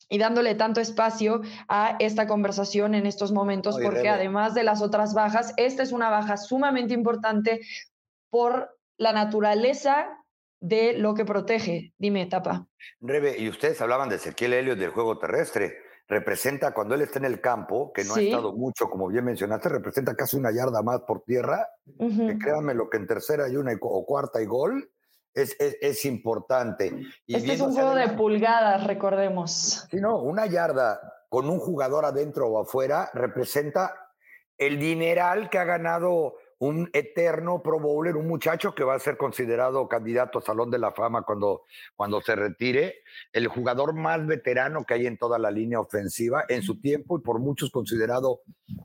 y 0.08 0.18
dándole 0.18 0.54
tanto 0.54 0.80
espacio 0.80 1.40
a 1.68 1.96
esta 1.98 2.26
conversación 2.26 2.94
en 2.94 3.06
estos 3.06 3.32
momentos, 3.32 3.78
porque 3.82 4.08
además 4.08 4.54
de 4.54 4.62
las 4.62 4.82
otras 4.82 5.14
bajas, 5.14 5.54
esta 5.56 5.82
es 5.82 5.92
una 5.92 6.10
baja 6.10 6.36
sumamente 6.36 6.92
importante 6.94 7.62
por 8.30 8.76
la 8.98 9.12
naturaleza 9.12 10.08
de 10.60 10.94
lo 10.94 11.14
que 11.14 11.24
protege. 11.24 11.92
Dime, 11.98 12.26
Tapa. 12.26 12.66
Rebe, 13.00 13.38
y 13.38 13.48
ustedes 13.48 13.80
hablaban 13.80 14.08
de 14.08 14.16
Ezequiel 14.16 14.52
Helio 14.52 14.76
del 14.76 14.90
juego 14.90 15.18
terrestre 15.18 15.78
representa 16.08 16.72
cuando 16.72 16.94
él 16.94 17.02
está 17.02 17.18
en 17.18 17.24
el 17.24 17.40
campo, 17.40 17.92
que 17.92 18.04
no 18.04 18.14
ha 18.14 18.20
estado 18.20 18.52
mucho, 18.52 18.88
como 18.88 19.08
bien 19.08 19.24
mencionaste, 19.24 19.68
representa 19.68 20.14
casi 20.14 20.36
una 20.36 20.50
yarda 20.52 20.82
más 20.82 21.00
por 21.00 21.22
tierra, 21.22 21.66
que 21.98 22.38
créanme 22.38 22.74
lo 22.74 22.88
que 22.90 22.98
en 22.98 23.06
tercera 23.06 23.48
y 23.48 23.56
una 23.56 23.72
o 23.80 24.04
cuarta 24.04 24.42
y 24.42 24.46
gol 24.46 24.90
es, 25.32 25.56
es, 25.58 26.04
importante. 26.04 26.92
Y 27.26 27.36
este 27.36 27.54
es 27.54 27.60
un 27.60 27.72
juego 27.72 27.94
de 27.94 28.08
pulgadas, 28.10 28.86
recordemos. 28.86 29.86
Sí, 29.90 29.96
no, 29.96 30.20
una 30.20 30.46
yarda 30.46 31.00
con 31.28 31.50
un 31.50 31.58
jugador 31.58 32.04
adentro 32.04 32.48
o 32.48 32.62
afuera 32.62 33.10
representa 33.14 33.92
el 34.56 34.78
dineral 34.78 35.50
que 35.50 35.58
ha 35.58 35.64
ganado 35.64 36.34
un 36.64 36.88
eterno 36.94 37.62
Pro 37.62 37.78
Bowler, 37.78 38.16
un 38.16 38.26
muchacho 38.26 38.74
que 38.74 38.84
va 38.84 38.94
a 38.94 38.98
ser 38.98 39.18
considerado 39.18 39.86
candidato 39.86 40.38
a 40.38 40.42
Salón 40.42 40.70
de 40.70 40.78
la 40.78 40.92
Fama 40.92 41.22
cuando, 41.22 41.64
cuando 41.94 42.22
se 42.22 42.34
retire, 42.34 43.02
el 43.34 43.48
jugador 43.48 43.94
más 43.94 44.26
veterano 44.26 44.86
que 44.86 44.94
hay 44.94 45.06
en 45.06 45.18
toda 45.18 45.38
la 45.38 45.50
línea 45.50 45.78
ofensiva 45.78 46.44
en 46.48 46.62
su 46.62 46.80
tiempo 46.80 47.18
y 47.18 47.20
por 47.20 47.38
muchos 47.38 47.70
considerado 47.70 48.40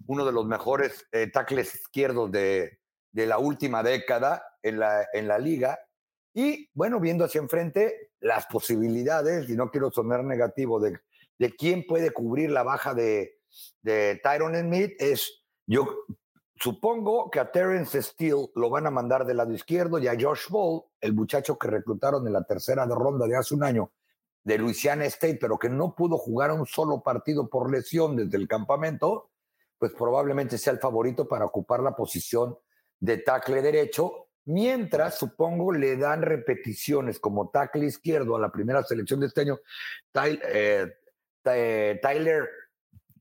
uno 0.07 0.25
de 0.25 0.33
los 0.33 0.45
mejores 0.45 1.07
eh, 1.13 1.31
tackles 1.31 1.73
izquierdos 1.73 2.29
de, 2.31 2.79
de, 3.13 3.25
la 3.25 3.37
última 3.37 3.81
década 3.81 4.43
en 4.61 4.79
la, 4.79 5.07
en 5.13 5.29
la 5.29 5.39
liga. 5.39 5.79
Y 6.33 6.69
bueno, 6.73 6.99
viendo 6.99 7.23
hacia 7.23 7.39
enfrente 7.39 8.11
las 8.19 8.45
posibilidades, 8.47 9.49
y 9.49 9.55
no 9.55 9.71
quiero 9.71 9.89
sonar 9.89 10.25
negativo, 10.25 10.81
de, 10.81 10.99
de 11.37 11.55
quién 11.55 11.85
puede 11.87 12.11
cubrir 12.11 12.51
la 12.51 12.63
baja 12.63 12.93
de, 12.93 13.39
de 13.83 14.19
Tyron 14.21 14.53
Smith, 14.55 14.91
es 14.99 15.45
yo 15.65 15.87
Supongo 16.61 17.31
que 17.31 17.39
a 17.39 17.51
Terence 17.51 18.01
Steele 18.01 18.49
lo 18.55 18.69
van 18.69 18.85
a 18.85 18.91
mandar 18.91 19.25
del 19.25 19.37
lado 19.37 19.53
izquierdo 19.53 19.97
y 19.97 20.07
a 20.07 20.17
Josh 20.19 20.49
Ball, 20.49 20.83
el 20.99 21.13
muchacho 21.13 21.57
que 21.57 21.69
reclutaron 21.69 22.27
en 22.27 22.33
la 22.33 22.43
tercera 22.43 22.85
ronda 22.85 23.27
de 23.27 23.37
hace 23.37 23.55
un 23.55 23.63
año 23.63 23.91
de 24.43 24.57
Louisiana 24.57 25.05
State, 25.05 25.37
pero 25.39 25.57
que 25.57 25.69
no 25.69 25.95
pudo 25.95 26.17
jugar 26.17 26.51
un 26.51 26.65
solo 26.65 27.01
partido 27.01 27.49
por 27.49 27.71
lesión 27.71 28.17
desde 28.17 28.37
el 28.37 28.47
campamento, 28.47 29.29
pues 29.77 29.93
probablemente 29.93 30.57
sea 30.57 30.73
el 30.73 30.79
favorito 30.79 31.29
para 31.29 31.45
ocupar 31.45 31.79
la 31.79 31.95
posición 31.95 32.57
de 32.99 33.19
tackle 33.19 33.61
derecho, 33.61 34.27
mientras 34.43 35.17
supongo 35.17 35.71
le 35.71 35.95
dan 35.95 36.21
repeticiones 36.21 37.19
como 37.19 37.49
tackle 37.49 37.85
izquierdo 37.85 38.35
a 38.35 38.39
la 38.39 38.51
primera 38.51 38.83
selección 38.83 39.21
de 39.21 39.27
este 39.27 39.41
año, 39.41 39.59
Tyler, 40.11 40.99
eh, 41.45 41.99
Tyler 42.01 42.49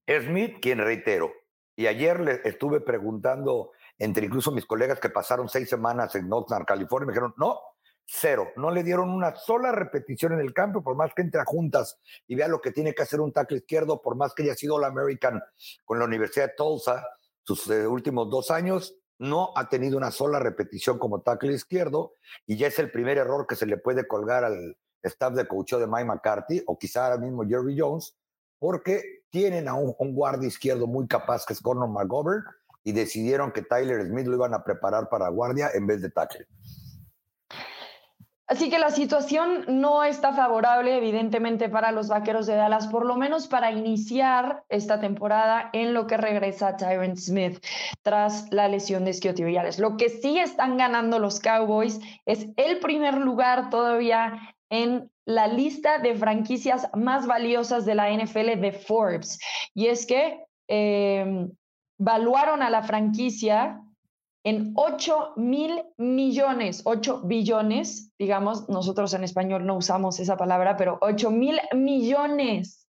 Smith, 0.09 0.57
quien 0.61 0.79
reitero, 0.79 1.33
y 1.79 1.87
ayer 1.87 2.19
le 2.19 2.41
estuve 2.43 2.81
preguntando 2.81 3.71
entre 4.01 4.27
incluso 4.27 4.51
mis 4.51 4.67
colegas 4.67 4.99
que 4.99 5.11
pasaron 5.11 5.49
seis 5.49 5.69
semanas 5.69 6.13
en 6.17 6.33
Oxnard, 6.33 6.65
California, 6.65 7.07
me 7.07 7.13
dijeron, 7.13 7.35
no, 7.37 7.61
cero. 8.05 8.49
No 8.57 8.73
le 8.73 8.83
dieron 8.83 9.11
una 9.11 9.37
sola 9.37 9.71
repetición 9.71 10.33
en 10.33 10.41
el 10.41 10.53
campo, 10.53 10.83
por 10.83 10.97
más 10.97 11.15
que 11.15 11.23
entre 11.23 11.41
a 11.41 11.45
juntas 11.45 12.01
y 12.27 12.35
vea 12.35 12.49
lo 12.49 12.61
que 12.61 12.73
tiene 12.73 12.97
que 12.97 13.03
hacer 13.03 13.21
un 13.21 13.33
tackle 13.33 13.59
izquierdo, 13.59 14.03
por 14.03 14.17
más 14.17 14.35
que 14.35 14.43
haya 14.43 14.57
sido 14.57 14.77
la 14.81 14.89
American 14.89 15.41
con 15.85 16.01
la 16.01 16.05
Universidad 16.07 16.47
de 16.47 16.55
Tulsa 16.57 17.07
sus 17.45 17.71
eh, 17.71 17.87
últimos 17.87 18.29
dos 18.29 18.51
años, 18.51 18.97
no 19.19 19.53
ha 19.55 19.69
tenido 19.69 19.97
una 19.97 20.11
sola 20.11 20.41
repetición 20.41 20.99
como 20.99 21.23
tackle 21.23 21.53
izquierdo 21.53 22.15
y 22.45 22.57
ya 22.57 22.67
es 22.67 22.81
el 22.81 22.91
primer 22.91 23.19
error 23.19 23.47
que 23.47 23.55
se 23.55 23.67
le 23.67 23.77
puede 23.77 24.09
colgar 24.09 24.43
al 24.43 24.77
staff 25.01 25.33
de 25.33 25.47
coach 25.47 25.75
de 25.75 25.87
Mike 25.87 26.07
McCarthy 26.07 26.65
o 26.67 26.77
quizá 26.77 27.07
ahora 27.07 27.19
mismo 27.19 27.47
Jerry 27.47 27.79
Jones 27.79 28.17
porque 28.59 29.18
tienen 29.31 29.69
a 29.69 29.75
un, 29.75 29.95
guardia 30.15 30.49
izquierdo 30.49 30.87
muy 30.87 31.07
capaz 31.07 31.45
que 31.47 31.53
es 31.53 31.61
Conor 31.61 31.89
McGovern 31.89 32.45
y 32.85 32.93
decidieron 32.93 33.53
que 33.53 33.63
Tyler 33.63 34.07
Smith 34.07 34.27
lo 34.27 34.37
iban 34.37 34.55
a 34.55 34.65
preparar 34.65 35.09
para 35.09 35.29
guardia 35.29 35.71
en 35.75 35.87
vez 35.87 36.01
de 36.03 36.11
tackle. 36.11 36.47
Así 38.49 38.71
que 38.71 38.79
la 38.79 38.91
situación 38.91 39.67
no 39.69 40.05
está 40.05 40.33
favorable, 40.33 40.97
evidentemente, 40.97 41.69
para 41.69 41.93
los 41.93 42.09
vaqueros 42.09 42.47
de 42.47 42.55
Dallas, 42.55 42.87
por 42.87 43.05
lo 43.05 43.15
menos 43.17 43.47
para 43.47 43.71
iniciar 43.71 44.65
esta 44.71 45.01
temporada 45.01 45.69
en 45.75 45.93
lo 45.93 46.07
que 46.07 46.17
regresa 46.17 46.79
Tyron 46.79 47.19
Smith 47.19 47.63
tras 48.01 48.51
la 48.51 48.67
lesión 48.69 49.05
de 49.05 49.11
isquiotibiales. 49.11 49.79
Lo 49.79 49.99
que 49.99 50.09
sí 50.09 50.39
están 50.39 50.79
ganando 50.79 51.19
los 51.19 51.41
Cowboys 51.41 52.01
es 52.25 52.47
el 52.57 52.79
primer 52.79 53.19
lugar 53.19 53.69
todavía 53.69 54.55
en 54.71 55.11
la 55.29 55.47
lista 55.47 55.99
de 55.99 56.15
franquicias 56.15 56.89
más 56.95 57.27
valiosas 57.27 57.85
de 57.85 57.95
la 57.95 58.11
NFL 58.11 58.61
de 58.61 58.73
Forbes. 58.73 59.39
Y 59.75 59.89
es 59.89 60.07
que 60.07 60.43
eh, 60.69 61.47
valuaron 61.99 62.63
a 62.63 62.71
la 62.71 62.83
franquicia 62.83 63.83
en 64.43 64.73
8 64.75 65.35
mil 65.37 65.83
millones, 65.99 66.81
8 66.87 67.25
billones, 67.25 68.11
digamos, 68.19 68.71
nosotros 68.71 69.13
en 69.13 69.23
español 69.23 69.67
no 69.67 69.77
usamos 69.77 70.19
esa 70.19 70.39
palabra, 70.39 70.79
pero 70.79 70.97
8 71.03 71.31
mil 71.31 71.61
millones 71.75 72.89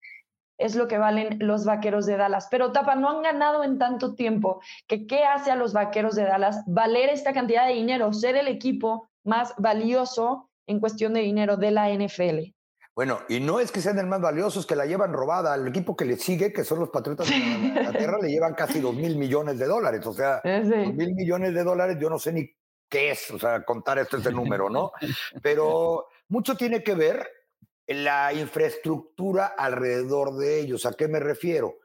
es 0.59 0.77
lo 0.77 0.87
que 0.87 0.99
valen 0.99 1.39
los 1.41 1.65
vaqueros 1.65 2.07
de 2.07 2.19
Dallas. 2.19 2.47
Pero 2.53 2.71
Tapa, 2.71 2.95
no 2.95 3.11
han 3.11 3.23
ganado 3.23 3.65
en 3.65 3.79
tanto 3.79 4.15
tiempo 4.15 4.61
que 4.87 5.09
qué 5.09 5.25
hace 5.25 5.51
a 5.51 5.57
los 5.57 5.73
vaqueros 5.73 6.15
de 6.15 6.23
Dallas 6.23 6.63
valer 6.69 7.09
esta 7.09 7.33
cantidad 7.33 7.67
de 7.67 7.75
dinero, 7.75 8.13
ser 8.13 8.37
el 8.37 8.47
equipo 8.47 9.09
más 9.25 9.55
valioso 9.59 10.48
en 10.69 10.81
cuestión 10.81 11.15
de 11.15 11.21
dinero 11.21 11.57
de 11.57 11.71
la 11.71 11.91
NFL. 11.91 12.55
Bueno, 12.95 13.21
y 13.29 13.39
no 13.39 13.61
es 13.61 13.71
que 13.71 13.81
sean 13.81 13.99
el 14.01 14.07
más 14.07 14.21
valioso, 14.21 14.59
es 14.59 14.67
que 14.67 14.75
la 14.75 14.85
llevan 14.85 15.13
robada. 15.13 15.55
Al 15.55 15.69
equipo 15.69 15.97
que 15.97 16.05
le 16.05 16.17
sigue, 16.17 16.53
que 16.53 16.65
son 16.65 16.81
los 16.81 16.91
Patriotas 16.91 17.29
de 17.29 17.37
Inglaterra, 17.37 18.19
le 18.21 18.29
llevan 18.29 18.55
casi 18.55 18.81
dos 18.81 18.95
mil 18.95 19.17
millones 19.17 19.57
de 19.59 19.67
dólares. 19.67 20.05
O 20.05 20.13
sea, 20.13 20.41
dos 20.43 20.95
mil 20.95 21.15
millones 21.15 21.55
de 21.55 21.63
dólares, 21.63 21.97
yo 22.01 22.11
no 22.11 22.19
sé 22.19 22.33
ni 22.33 22.51
qué 22.89 23.13
es, 23.13 23.31
o 23.31 23.39
sea, 23.39 23.65
contar 23.65 23.99
este 23.99 24.17
ese 24.17 24.33
número, 24.33 24.69
¿no? 24.69 24.91
Pero 25.43 26.07
mucho 26.29 26.57
tiene 26.57 26.83
que 26.83 26.95
ver 26.97 27.25
la 27.87 28.33
infraestructura 28.33 29.47
alrededor 29.47 30.37
de 30.37 30.61
ellos. 30.61 30.85
¿A 30.85 30.93
qué 30.95 31.07
me 31.07 31.21
refiero? 31.21 31.77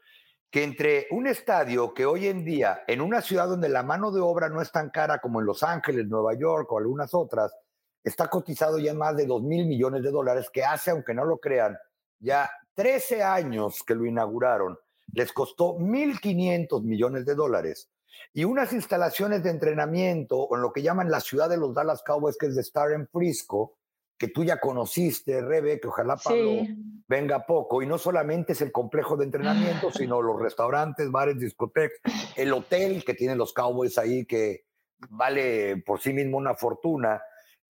Que 0.50 0.64
entre 0.64 1.08
un 1.12 1.28
estadio 1.28 1.94
que 1.94 2.08
hoy 2.08 2.26
en 2.26 2.44
día, 2.44 2.84
en 2.88 3.02
una 3.02 3.22
ciudad 3.22 3.48
donde 3.48 3.70
la 3.70 3.84
mano 3.84 4.12
de 4.12 4.22
obra 4.22 4.50
no 4.50 4.62
es 4.62 4.72
tan 4.72 4.90
cara 4.90 5.20
como 5.20 5.40
en 5.40 5.46
Los 5.46 5.62
Ángeles, 5.62 6.08
Nueva 6.08 6.34
York 6.34 6.72
o 6.72 6.80
algunas 6.80 7.14
otras, 7.14 7.56
está 8.04 8.28
cotizado 8.28 8.80
ya 8.80 8.94
más 8.94 9.16
de 9.16 9.26
2 9.26 9.42
mil 9.44 9.66
millones 9.66 10.04
de 10.04 10.12
dólares, 10.12 10.50
que 10.52 10.64
hace, 10.64 10.92
aunque 10.92 11.14
no 11.14 11.26
lo 11.26 11.38
crean, 11.38 11.78
ya 12.20 12.50
13 12.76 13.24
años 13.24 13.84
que 13.84 13.96
lo 13.96 14.06
inauguraron, 14.06 14.78
les 15.14 15.32
costó 15.32 15.78
1.500 15.78 16.84
millones 16.84 17.26
de 17.26 17.36
dólares. 17.36 17.90
Y 18.34 18.46
unas 18.46 18.74
instalaciones 18.74 19.44
de 19.44 19.50
entrenamiento, 19.50 20.38
o 20.38 20.56
en 20.56 20.62
lo 20.62 20.72
que 20.72 20.82
llaman 20.82 21.12
la 21.12 21.20
ciudad 21.20 21.50
de 21.50 21.58
los 21.58 21.74
Dallas 21.74 22.04
Cowboys, 22.04 22.38
que 22.38 22.48
es 22.48 22.56
de 22.56 22.62
Star 22.62 22.92
en 22.92 23.08
Frisco, 23.08 23.78
que 24.18 24.28
tú 24.28 24.44
ya 24.44 24.60
conociste, 24.60 25.42
Rebe, 25.42 25.80
que 25.80 25.88
ojalá 25.88 26.16
Pablo 26.16 26.62
venga 27.08 27.46
poco. 27.46 27.82
Y 27.82 27.88
no 27.88 27.98
solamente 27.98 28.54
es 28.54 28.62
el 28.62 28.72
complejo 28.72 29.18
de 29.18 29.26
entrenamiento, 29.26 29.92
sino 29.92 30.22
los 30.22 30.40
restaurantes, 30.40 31.12
bares, 31.12 31.40
discotecas, 31.40 32.00
el 32.36 32.54
hotel 32.54 33.04
que 33.04 33.14
tienen 33.14 33.38
los 33.38 33.54
Cowboys 33.54 33.98
ahí, 33.98 34.26
que 34.26 34.66
vale 35.10 35.84
por 35.86 36.00
sí 36.00 36.14
mismo 36.14 36.38
una 36.38 36.56
fortuna 36.56 37.22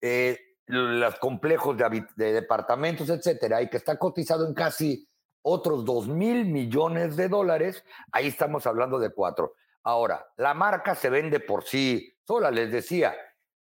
eh, 0.06 0.38
los 0.66 1.18
complejos 1.18 1.78
de, 1.78 2.32
departamentos, 2.32 3.08
etcétera, 3.08 3.62
y 3.62 3.70
que 3.70 3.78
está 3.78 3.98
cotizado 3.98 4.46
en 4.46 4.52
casi 4.52 5.08
otros 5.40 5.86
2 5.86 6.08
mil 6.08 6.44
millones 6.44 7.16
de 7.16 7.28
dólares, 7.28 7.82
ahí 8.12 8.26
estamos 8.26 8.66
hablando 8.66 8.98
de 8.98 9.14
cuatro. 9.14 9.54
Ahora, 9.82 10.26
la 10.36 10.52
marca 10.52 10.94
se 10.94 11.08
vende 11.08 11.40
por 11.40 11.64
sí 11.64 12.18
sola, 12.26 12.50
les 12.50 12.70
decía, 12.70 13.14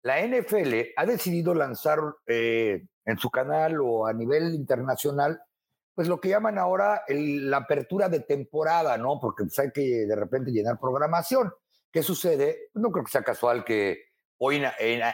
la 0.02 0.20
NFL 0.26 0.94
ha 0.96 1.06
decidido 1.06 1.54
lanzar 1.54 2.00
eh, 2.26 2.88
en 3.06 3.18
su 3.20 3.30
canal 3.30 3.80
o 3.80 4.08
a 4.08 4.14
nivel 4.14 4.56
internacional, 4.56 5.44
pues 5.94 6.08
lo 6.08 6.20
que 6.20 6.30
llaman 6.30 6.58
ahora 6.58 7.04
la 7.08 7.58
apertura 7.58 8.10
de 8.10 8.22
temporada, 8.22 8.98
¿no? 8.98 9.20
Porque 9.20 9.44
pues, 9.44 9.60
hay 9.60 9.72
que 9.72 10.08
de 10.08 10.16
repente 10.16 10.50
llenar 10.50 10.80
programación. 10.80 11.54
¿Qué 11.92 12.02
sucede? 12.02 12.70
No 12.74 12.90
creo 12.90 13.06
que 13.06 13.12
sea 13.12 13.22
casual 13.22 13.64
que 13.64 14.11
o 14.44 14.52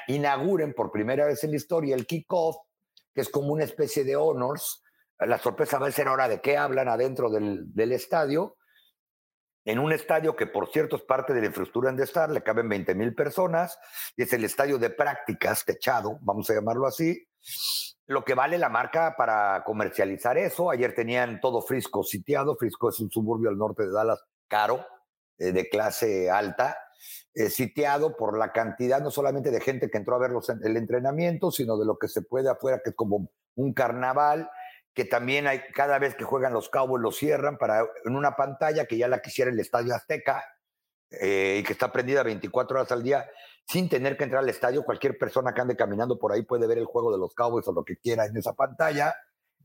inauguren 0.08 0.74
por 0.74 0.90
primera 0.90 1.26
vez 1.26 1.44
en 1.44 1.52
la 1.52 1.58
historia 1.58 1.96
el 1.96 2.08
kickoff, 2.08 2.56
que 3.14 3.20
es 3.20 3.30
como 3.30 3.52
una 3.52 3.66
especie 3.66 4.06
de 4.06 4.16
honors. 4.16 4.82
La 5.20 5.38
sorpresa 5.38 5.80
va 5.80 5.88
a 5.88 5.92
ser 5.92 6.08
ahora 6.08 6.30
de 6.30 6.40
qué 6.40 6.56
hablan 6.56 6.88
adentro 6.88 7.30
del, 7.30 7.74
del 7.74 7.92
estadio. 7.92 8.56
En 9.66 9.80
un 9.80 9.92
estadio 9.92 10.34
que, 10.34 10.48
por 10.48 10.70
cierto, 10.70 10.96
es 10.96 11.02
parte 11.02 11.34
de 11.34 11.42
la 11.42 11.48
infraestructura 11.48 11.90
en 11.90 11.98
de 11.98 12.06
estar, 12.06 12.30
le 12.30 12.42
caben 12.42 12.70
20 12.70 12.96
mil 12.96 13.14
personas, 13.14 13.78
y 14.16 14.24
es 14.24 14.32
el 14.32 14.46
estadio 14.46 14.78
de 14.78 14.92
prácticas, 14.92 15.66
techado, 15.66 16.20
vamos 16.22 16.50
a 16.50 16.54
llamarlo 16.54 16.88
así. 16.88 17.28
Lo 18.06 18.24
que 18.24 18.34
vale 18.34 18.58
la 18.58 18.70
marca 18.70 19.16
para 19.18 19.62
comercializar 19.66 20.38
eso. 20.38 20.72
Ayer 20.72 20.96
tenían 20.96 21.42
todo 21.42 21.62
Frisco 21.62 22.02
sitiado. 22.02 22.56
Frisco 22.56 22.88
es 22.88 23.00
un 23.02 23.12
suburbio 23.12 23.50
al 23.50 23.58
norte 23.58 23.84
de 23.84 23.92
Dallas, 23.92 24.24
caro, 24.48 24.86
eh, 25.38 25.52
de 25.52 25.68
clase 25.68 26.32
alta 26.32 26.78
eh, 27.34 27.50
sitiado 27.50 28.18
por 28.18 28.38
la 28.38 28.52
cantidad 28.52 29.02
no 29.02 29.12
solamente 29.12 29.52
de 29.52 29.62
gente 29.62 29.90
que 29.90 29.98
entró 29.98 30.16
a 30.16 30.20
ver 30.20 30.32
el 30.64 30.78
entrenamiento, 30.78 31.52
sino 31.52 31.78
de 31.78 31.86
lo 31.86 31.98
que 31.98 32.08
se 32.08 32.22
puede 32.22 32.50
afuera, 32.50 32.82
que 32.84 32.92
es 32.92 32.96
como 32.96 33.30
un 33.56 33.74
carnaval, 33.74 34.50
que 34.94 35.06
también 35.06 35.46
hay, 35.48 35.62
cada 35.76 36.00
vez 36.00 36.16
que 36.16 36.24
juegan 36.24 36.54
los 36.54 36.70
Cowboys 36.70 37.02
lo 37.02 37.12
cierran 37.12 37.58
para 37.58 37.86
en 38.04 38.16
una 38.16 38.36
pantalla 38.36 38.86
que 38.86 38.98
ya 38.98 39.08
la 39.08 39.22
quisiera 39.22 39.52
el 39.52 39.60
Estadio 39.60 39.94
Azteca 39.94 40.44
eh, 41.12 41.58
y 41.60 41.64
que 41.64 41.74
está 41.74 41.92
prendida 41.92 42.24
24 42.24 42.80
horas 42.80 42.92
al 42.92 43.04
día 43.04 43.30
sin 43.68 43.90
tener 43.90 44.18
que 44.18 44.24
entrar 44.24 44.44
al 44.44 44.50
estadio. 44.50 44.84
Cualquier 44.84 45.18
persona 45.18 45.54
que 45.54 45.62
ande 45.62 45.76
caminando 45.76 46.18
por 46.18 46.32
ahí 46.32 46.42
puede 46.42 46.68
ver 46.68 46.78
el 46.78 46.86
juego 46.86 47.12
de 47.12 47.18
los 47.18 47.34
Cowboys 47.34 47.68
o 47.68 47.74
lo 47.74 47.84
que 47.84 47.98
quiera 47.98 48.26
en 48.26 48.36
esa 48.38 48.54
pantalla, 48.54 49.16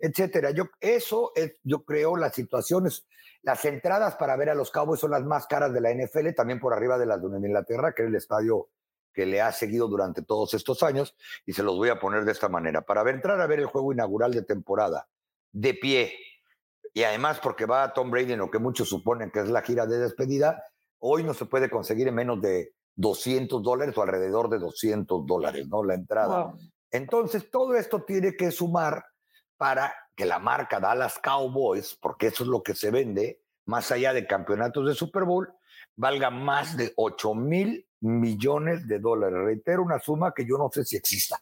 etcétera. 0.03 0.51
Yo, 0.51 0.65
eso 0.81 1.33
es, 1.35 1.57
yo 1.63 1.85
creo, 1.85 2.17
las 2.17 2.35
situaciones 2.35 3.07
las 3.43 3.65
entradas 3.65 4.15
para 4.17 4.37
ver 4.37 4.51
a 4.51 4.55
los 4.55 4.71
Cowboys 4.71 5.01
son 5.01 5.11
las 5.11 5.25
más 5.25 5.47
caras 5.47 5.73
de 5.73 5.81
la 5.81 5.93
NFL, 5.93 6.31
también 6.37 6.61
por 6.61 6.73
arriba 6.73 6.97
de 6.97 7.07
las 7.07 7.21
de 7.21 7.39
Inglaterra, 7.39 7.93
que 7.93 8.03
es 8.03 8.09
el 8.09 8.15
estadio 8.15 8.69
que 9.13 9.27
le 9.27 9.41
ha 9.41 9.53
seguido 9.53 9.89
durante 9.89 10.23
todos 10.23 10.55
estos 10.55 10.83
años, 10.83 11.17
y 11.45 11.53
se 11.53 11.63
los 11.63 11.77
voy 11.77 11.89
a 11.89 11.99
poner 11.99 12.25
de 12.25 12.33
esta 12.33 12.49
manera. 12.49 12.83
Para 12.83 13.09
entrar 13.11 13.41
a 13.41 13.47
ver 13.47 13.59
el 13.59 13.67
juego 13.67 13.93
inaugural 13.93 14.33
de 14.33 14.43
temporada, 14.43 15.09
de 15.51 15.75
pie, 15.75 16.15
y 16.95 17.03
además 17.03 17.41
porque 17.43 17.67
va 17.67 17.83
a 17.83 17.93
Tom 17.93 18.11
Brady 18.11 18.33
en 18.33 18.39
lo 18.39 18.51
que 18.51 18.59
muchos 18.59 18.89
suponen 18.89 19.31
que 19.31 19.41
es 19.41 19.49
la 19.49 19.63
gira 19.63 19.87
de 19.87 19.99
despedida, 19.99 20.63
hoy 21.01 21.25
no 21.25 21.35
se 21.35 21.47
puede 21.47 21.69
conseguir 21.69 22.09
en 22.09 22.15
menos 22.15 22.41
de 22.41 22.75
200 22.95 23.63
dólares 23.63 23.97
o 23.99 24.03
alrededor 24.03 24.51
de 24.51 24.59
200 24.59 25.27
dólares, 25.27 25.67
¿no? 25.69 25.83
La 25.83 25.95
entrada. 25.95 26.55
Entonces, 26.91 27.51
todo 27.51 27.75
esto 27.75 28.05
tiene 28.05 28.37
que 28.37 28.51
sumar 28.51 29.05
para 29.63 29.95
que 30.17 30.27
la 30.27 30.41
marca 30.41 30.81
Dallas 30.81 31.21
Cowboys, 31.23 31.97
porque 32.03 32.27
eso 32.27 32.43
es 32.43 32.49
lo 32.49 32.65
que 32.65 32.75
se 32.75 32.91
vende, 32.91 33.43
más 33.65 33.93
allá 33.93 34.13
de 34.13 34.27
campeonatos 34.27 34.85
de 34.89 34.93
Super 34.93 35.23
Bowl, 35.23 35.53
valga 35.95 36.31
más 36.31 36.77
de 36.77 36.93
8 36.97 37.33
mil 37.37 37.87
millones 38.01 38.89
de 38.89 38.99
dólares. 38.99 39.39
Reitero, 39.39 39.85
una 39.85 40.01
suma 40.01 40.35
que 40.35 40.45
yo 40.45 40.59
no 40.59 40.69
sé 40.73 40.85
si 40.85 40.97
exista 40.97 41.41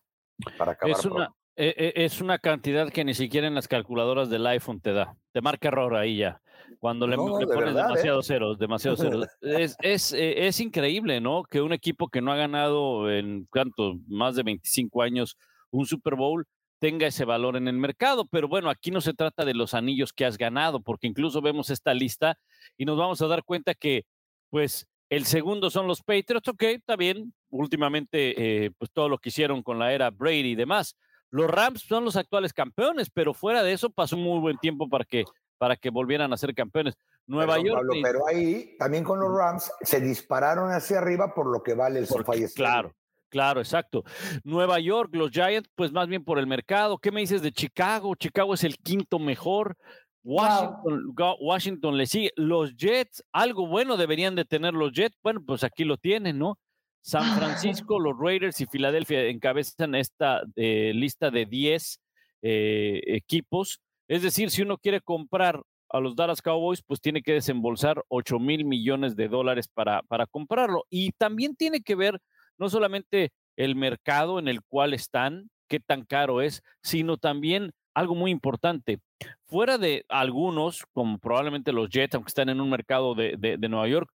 para 0.59 0.73
acabar. 0.73 0.99
Es 0.99 1.05
una, 1.07 1.35
e, 1.57 1.75
e, 1.79 2.05
es 2.05 2.21
una 2.21 2.39
cantidad 2.39 2.91
que 2.91 3.07
ni 3.07 3.15
siquiera 3.15 3.47
en 3.47 3.55
las 3.55 3.69
calculadoras 3.69 4.29
del 4.29 4.47
iPhone 4.49 4.83
te 4.83 4.93
da. 4.93 5.17
Te 5.33 5.41
marca 5.41 5.69
error 5.69 5.97
ahí 5.97 6.19
ya. 6.19 6.43
Cuando 6.79 7.07
le, 7.07 7.17
pones 7.17 7.49
¿eh? 7.49 7.75
demasiados 7.75 8.27
ceros, 8.27 8.59
demasiados 8.59 9.01
ceros. 9.01 9.29
es, 9.41 9.79
es, 9.81 10.13
e, 10.13 10.47
es, 10.47 10.61
increíble, 10.61 11.23
¿no? 11.23 11.43
Que 11.45 11.63
un 11.63 11.73
equipo 11.73 12.09
que 12.09 12.21
no 12.21 12.33
ha 12.33 12.37
ganado 12.37 13.11
en, 13.11 13.47
¿cuánto? 13.51 13.95
Más 14.09 14.37
de 14.37 14.43
25 14.43 15.01
años 15.01 15.39
un 15.71 15.87
Super 15.87 16.17
Bowl 16.17 16.47
tenga 16.81 17.07
ese 17.07 17.25
valor 17.25 17.57
en 17.57 17.69
el 17.69 17.77
mercado. 17.77 18.27
Pero 18.27 18.49
bueno, 18.49 18.69
aquí 18.69 18.90
no 18.90 19.01
se 19.01 19.14
trata 19.14 19.45
de 19.45 19.55
los 19.55 19.75
anillos 19.75 20.12
que 20.12 20.25
has 20.25 20.37
ganado, 20.37 20.81
porque 20.81 21.07
incluso 21.07 21.40
vemos 21.40 21.71
esta 21.71 21.95
lista 21.95 22.37
y 22.77 22.85
nos 22.85 22.99
vamos 22.99 23.23
a 23.23 23.29
dar 23.29 23.45
cuenta 23.45 23.75
que, 23.75 24.05
pues, 24.49 24.89
el 25.11 25.26
segundo 25.26 25.70
son 25.70 25.87
los 25.87 26.03
Patriots, 26.03 26.49
ok, 26.49 26.62
está 26.62 26.97
bien, 26.97 27.35
últimamente, 27.51 28.64
eh, 28.64 28.70
pues 28.78 28.91
todo 28.93 29.09
lo 29.09 29.18
que 29.18 29.28
hicieron 29.28 29.62
con 29.62 29.78
la 29.78 29.93
era 29.93 30.11
Brady 30.11 30.51
y 30.51 30.55
demás. 30.55 30.97
Los 31.31 31.51
Rams 31.51 31.83
son 31.83 32.05
los 32.05 32.16
actuales 32.16 32.53
campeones, 32.53 33.11
pero 33.11 33.35
fuera 33.35 33.62
de 33.62 33.72
eso 33.72 33.91
pasó 33.91 34.16
muy 34.16 34.41
buen 34.41 34.59
tiempo 34.59 34.89
para 34.89 35.05
que, 35.05 35.24
para 35.59 35.76
que 35.76 35.91
volvieran 35.91 36.33
a 36.33 36.37
ser 36.37 36.55
campeones. 36.55 36.97
Nueva 37.26 37.61
York. 37.61 37.87
pero 38.03 38.26
ahí 38.26 38.76
también 38.76 39.05
con 39.05 39.20
los 39.20 39.33
Rams 39.33 39.70
se 39.83 40.01
dispararon 40.01 40.72
hacia 40.72 40.99
arriba 40.99 41.33
por 41.33 41.47
lo 41.47 41.62
que 41.62 41.74
vale 41.74 42.01
el 42.01 42.07
SoFi 42.07 42.47
Claro, 42.55 42.93
Claro, 43.31 43.61
exacto. 43.61 44.05
Nueva 44.43 44.81
York, 44.81 45.14
los 45.14 45.31
Giants, 45.31 45.70
pues 45.76 45.93
más 45.93 46.09
bien 46.09 46.24
por 46.24 46.39
el 46.39 46.47
mercado. 46.47 46.99
¿Qué 46.99 47.12
me 47.12 47.20
dices 47.20 47.43
de 47.43 47.53
Chicago? 47.53 48.14
Chicago 48.16 48.55
es 48.55 48.64
el 48.64 48.76
quinto 48.76 49.18
mejor. 49.18 49.76
Washington, 50.22 51.14
Washington 51.41 51.97
le 51.97 52.07
sigue. 52.07 52.33
Los 52.37 52.76
Jets, 52.76 53.22
algo 53.33 53.66
bueno 53.66 53.97
deberían 53.97 54.35
de 54.35 54.45
tener 54.45 54.74
los 54.74 54.93
Jets. 54.93 55.16
Bueno, 55.22 55.43
pues 55.47 55.64
aquí 55.64 55.85
lo 55.85 55.97
tienen, 55.97 56.39
¿no? 56.39 56.59
San 57.03 57.22
Francisco, 57.39 58.01
los 58.01 58.18
Raiders 58.18 58.61
y 58.61 58.66
Filadelfia 58.66 59.24
encabezan 59.26 59.95
esta 59.95 60.43
eh, 60.57 60.93
lista 60.95 61.31
de 61.31 61.47
10 61.47 62.01
eh, 62.43 63.01
equipos. 63.07 63.81
Es 64.09 64.22
decir, 64.22 64.51
si 64.51 64.62
uno 64.62 64.76
quiere 64.76 65.01
comprar 65.01 65.62
a 65.89 66.01
los 66.01 66.16
Dallas 66.16 66.43
Cowboys, 66.43 66.83
pues 66.83 67.01
tiene 67.01 67.22
que 67.22 67.33
desembolsar 67.33 68.03
8 68.09 68.39
mil 68.39 68.64
millones 68.64 69.16
de 69.16 69.28
dólares 69.28 69.68
para, 69.68 70.03
para 70.03 70.26
comprarlo. 70.26 70.85
Y 70.91 71.12
también 71.12 71.55
tiene 71.57 71.81
que 71.81 71.95
ver 71.95 72.20
no 72.61 72.69
solamente 72.69 73.33
el 73.57 73.75
mercado 73.75 74.39
en 74.39 74.47
el 74.47 74.63
cual 74.63 74.95
están, 74.95 75.51
qué 75.69 75.81
tan 75.81 76.05
caro 76.05 76.43
es, 76.43 76.63
sino 76.83 77.17
también 77.17 77.73
algo 77.95 78.15
muy 78.15 78.31
importante. 78.31 79.01
Fuera 79.47 79.79
de 79.79 80.05
algunos, 80.09 80.85
como 80.93 81.19
probablemente 81.19 81.73
los 81.73 81.89
Jets, 81.91 82.15
aunque 82.15 82.29
están 82.29 82.49
en 82.49 82.61
un 82.61 82.71
mercado 82.71 83.15
de, 83.15 83.37
de, 83.37 83.69
Nueva 83.69 83.89
York, 83.89 84.11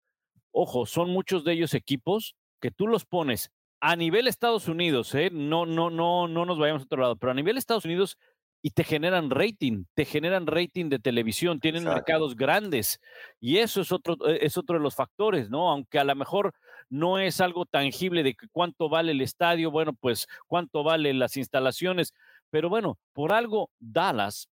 ojo, 0.51 0.85
son 0.85 1.09
muchos 1.09 1.43
de 1.43 1.53
ellos 1.53 1.73
equipos 1.73 2.35
que 2.61 2.71
tú 2.71 2.87
los 2.87 3.05
pones 3.05 3.51
a 3.81 3.95
nivel 3.95 4.27
Estados 4.27 4.67
Unidos, 4.67 5.13
¿eh? 5.13 5.29
no, 5.31 5.65
no, 5.65 5.89
no, 5.89 6.27
no 6.27 6.45
nos 6.45 6.57
vayamos 6.57 6.83
a 6.83 6.85
otro 6.85 7.01
lado, 7.01 7.17
pero 7.17 7.31
a 7.31 7.35
nivel 7.35 7.57
Estados 7.57 7.85
Unidos 7.85 8.17
y 8.65 8.71
te 8.71 8.83
generan 8.83 9.29
rating, 9.29 9.83
te 9.93 10.05
generan 10.05 10.47
rating 10.47 10.89
de 10.89 10.97
televisión, 10.97 11.59
tienen 11.59 11.83
mercados 11.83 12.35
grandes 12.35 12.99
y 13.39 13.57
eso 13.57 13.81
es 13.81 13.91
otro, 13.91 14.17
eh, 14.27 14.39
es 14.41 14.57
otro 14.57 14.79
de 14.79 14.81
los 14.81 14.95
factores, 14.95 15.51
¿no? 15.51 15.69
Aunque 15.69 15.99
a 15.99 16.03
lo 16.03 16.15
mejor 16.15 16.51
no 16.89 17.19
es 17.19 17.41
algo 17.41 17.67
tangible 17.67 18.23
de 18.23 18.35
cuánto 18.51 18.89
vale 18.89 19.11
el 19.11 19.21
estadio, 19.21 19.69
bueno, 19.69 19.93
pues 19.93 20.25
cuánto 20.47 20.81
valen 20.81 21.19
las 21.19 21.37
instalaciones, 21.37 22.15
pero 22.49 22.67
bueno, 22.67 22.97
por 23.13 23.33
algo 23.33 23.69
Dallas, 23.77 24.49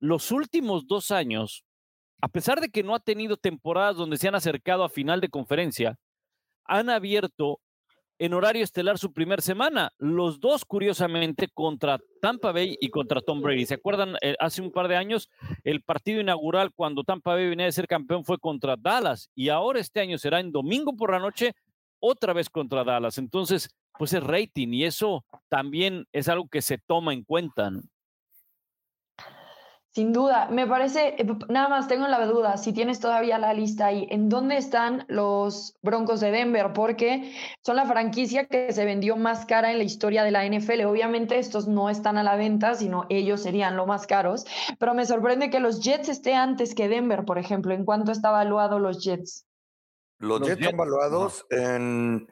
los 0.00 0.32
últimos 0.32 0.88
dos 0.88 1.12
años, 1.12 1.62
a 2.20 2.26
pesar 2.26 2.60
de 2.60 2.68
que 2.68 2.82
no 2.82 2.96
ha 2.96 3.00
tenido 3.00 3.36
temporadas 3.36 3.94
donde 3.94 4.16
se 4.16 4.26
han 4.26 4.34
acercado 4.34 4.82
a 4.82 4.88
final 4.88 5.20
de 5.20 5.28
conferencia, 5.28 6.00
han 6.64 6.90
abierto 6.90 7.60
en 8.22 8.34
horario 8.34 8.62
estelar 8.62 8.98
su 8.98 9.12
primer 9.12 9.42
semana. 9.42 9.90
Los 9.98 10.38
dos, 10.38 10.64
curiosamente, 10.64 11.48
contra 11.48 11.98
Tampa 12.20 12.52
Bay 12.52 12.76
y 12.80 12.88
contra 12.88 13.20
Tom 13.20 13.42
Brady. 13.42 13.66
¿Se 13.66 13.74
acuerdan? 13.74 14.14
Eh, 14.20 14.36
hace 14.38 14.62
un 14.62 14.70
par 14.70 14.86
de 14.86 14.94
años, 14.94 15.28
el 15.64 15.82
partido 15.82 16.20
inaugural 16.20 16.70
cuando 16.72 17.02
Tampa 17.02 17.34
Bay 17.34 17.48
venía 17.48 17.66
de 17.66 17.72
ser 17.72 17.88
campeón 17.88 18.24
fue 18.24 18.38
contra 18.38 18.76
Dallas 18.76 19.28
y 19.34 19.48
ahora 19.48 19.80
este 19.80 19.98
año 19.98 20.18
será 20.18 20.38
en 20.38 20.52
domingo 20.52 20.94
por 20.96 21.10
la 21.10 21.18
noche 21.18 21.54
otra 21.98 22.32
vez 22.32 22.48
contra 22.48 22.84
Dallas. 22.84 23.18
Entonces, 23.18 23.68
pues 23.98 24.12
es 24.12 24.22
rating 24.22 24.68
y 24.68 24.84
eso 24.84 25.24
también 25.48 26.06
es 26.12 26.28
algo 26.28 26.46
que 26.46 26.62
se 26.62 26.78
toma 26.78 27.12
en 27.14 27.24
cuenta. 27.24 27.72
Sin 29.94 30.14
duda, 30.14 30.48
me 30.50 30.66
parece, 30.66 31.16
eh, 31.18 31.26
nada 31.50 31.68
más 31.68 31.86
tengo 31.86 32.08
la 32.08 32.24
duda, 32.24 32.56
si 32.56 32.72
tienes 32.72 32.98
todavía 32.98 33.36
la 33.36 33.52
lista 33.52 33.86
ahí, 33.86 34.06
¿en 34.08 34.30
dónde 34.30 34.56
están 34.56 35.04
los 35.06 35.76
Broncos 35.82 36.20
de 36.20 36.30
Denver? 36.30 36.72
Porque 36.72 37.34
son 37.62 37.76
la 37.76 37.84
franquicia 37.84 38.46
que 38.46 38.72
se 38.72 38.86
vendió 38.86 39.16
más 39.16 39.44
cara 39.44 39.70
en 39.70 39.76
la 39.76 39.84
historia 39.84 40.24
de 40.24 40.30
la 40.30 40.46
NFL. 40.46 40.86
Obviamente 40.86 41.38
estos 41.38 41.68
no 41.68 41.90
están 41.90 42.16
a 42.16 42.22
la 42.22 42.36
venta, 42.36 42.74
sino 42.74 43.04
ellos 43.10 43.42
serían 43.42 43.76
lo 43.76 43.84
más 43.84 44.06
caros, 44.06 44.46
pero 44.78 44.94
me 44.94 45.04
sorprende 45.04 45.50
que 45.50 45.60
los 45.60 45.82
Jets 45.82 46.08
esté 46.08 46.34
antes 46.34 46.74
que 46.74 46.88
Denver, 46.88 47.26
por 47.26 47.36
ejemplo. 47.36 47.74
¿En 47.74 47.84
cuánto 47.84 48.12
está 48.12 48.30
evaluado 48.30 48.78
los 48.78 49.04
Jets? 49.04 49.44
Los, 50.18 50.40
Jets, 50.40 50.62
están 50.62 50.78
valuados 50.78 51.44
en 51.50 52.28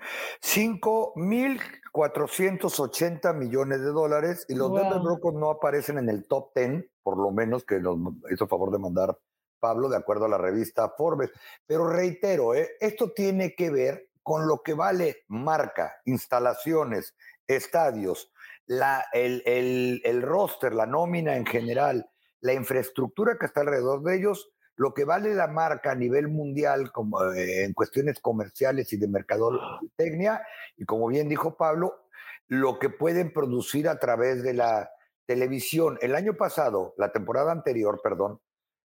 5.480 1.93 3.35
millones 3.35 3.81
de 3.81 3.91
dólares 3.91 4.47
y 4.49 4.55
los 4.55 4.73
Denver 4.73 5.01
Broncos 5.01 5.35
no 5.35 5.51
aparecen 5.51 5.99
en 5.99 6.09
el 6.09 6.27
top 6.27 6.53
10 6.55 6.85
por 7.03 7.19
lo 7.19 7.31
menos 7.31 7.65
que 7.65 7.81
nos 7.81 7.97
hizo 8.31 8.47
favor 8.47 8.71
de 8.71 8.79
mandar 8.79 9.19
Pablo, 9.59 9.89
de 9.89 9.97
acuerdo 9.97 10.25
a 10.25 10.29
la 10.29 10.39
revista 10.39 10.89
Forbes. 10.97 11.31
Pero 11.67 11.89
reitero, 11.89 12.55
¿eh? 12.55 12.71
esto 12.81 13.13
tiene 13.13 13.55
que 13.55 13.71
ver 13.71 14.09
con 14.23 14.47
lo 14.47 14.63
que 14.63 14.75
vale 14.75 15.25
marca, 15.29 16.01
instalaciones, 16.05 17.15
estadios, 17.47 18.33
la, 18.67 19.05
el, 19.13 19.43
el, 19.47 20.01
el 20.05 20.23
roster, 20.23 20.75
la 20.75 20.87
nómina 20.87 21.37
en 21.37 21.47
general, 21.47 22.11
la 22.41 22.53
infraestructura 22.53 23.37
que 23.39 23.47
está 23.47 23.61
alrededor 23.61 24.03
de 24.03 24.17
ellos, 24.17 24.51
lo 24.81 24.95
que 24.95 25.05
vale 25.05 25.35
la 25.35 25.47
marca 25.47 25.91
a 25.91 25.95
nivel 25.95 26.29
mundial 26.29 26.91
como, 26.91 27.23
eh, 27.35 27.65
en 27.65 27.75
cuestiones 27.75 28.19
comerciales 28.19 28.91
y 28.95 28.97
de 28.97 29.09
mercadotecnia, 29.09 30.43
y 30.79 30.87
como 30.87 31.07
bien 31.09 31.29
dijo 31.29 31.55
Pablo, 31.59 32.07
lo 32.49 32.79
que 32.79 32.89
pueden 32.89 33.31
producir 33.31 33.91
a 33.91 33.99
través 33.99 34.43
de 34.43 34.55
la 34.55 34.91
televisión, 35.27 35.99
el 36.01 36.15
año 36.15 36.35
pasado, 36.35 36.95
la 36.97 37.13
temporada 37.13 37.53
anterior, 37.53 38.01
perdón, 38.03 38.41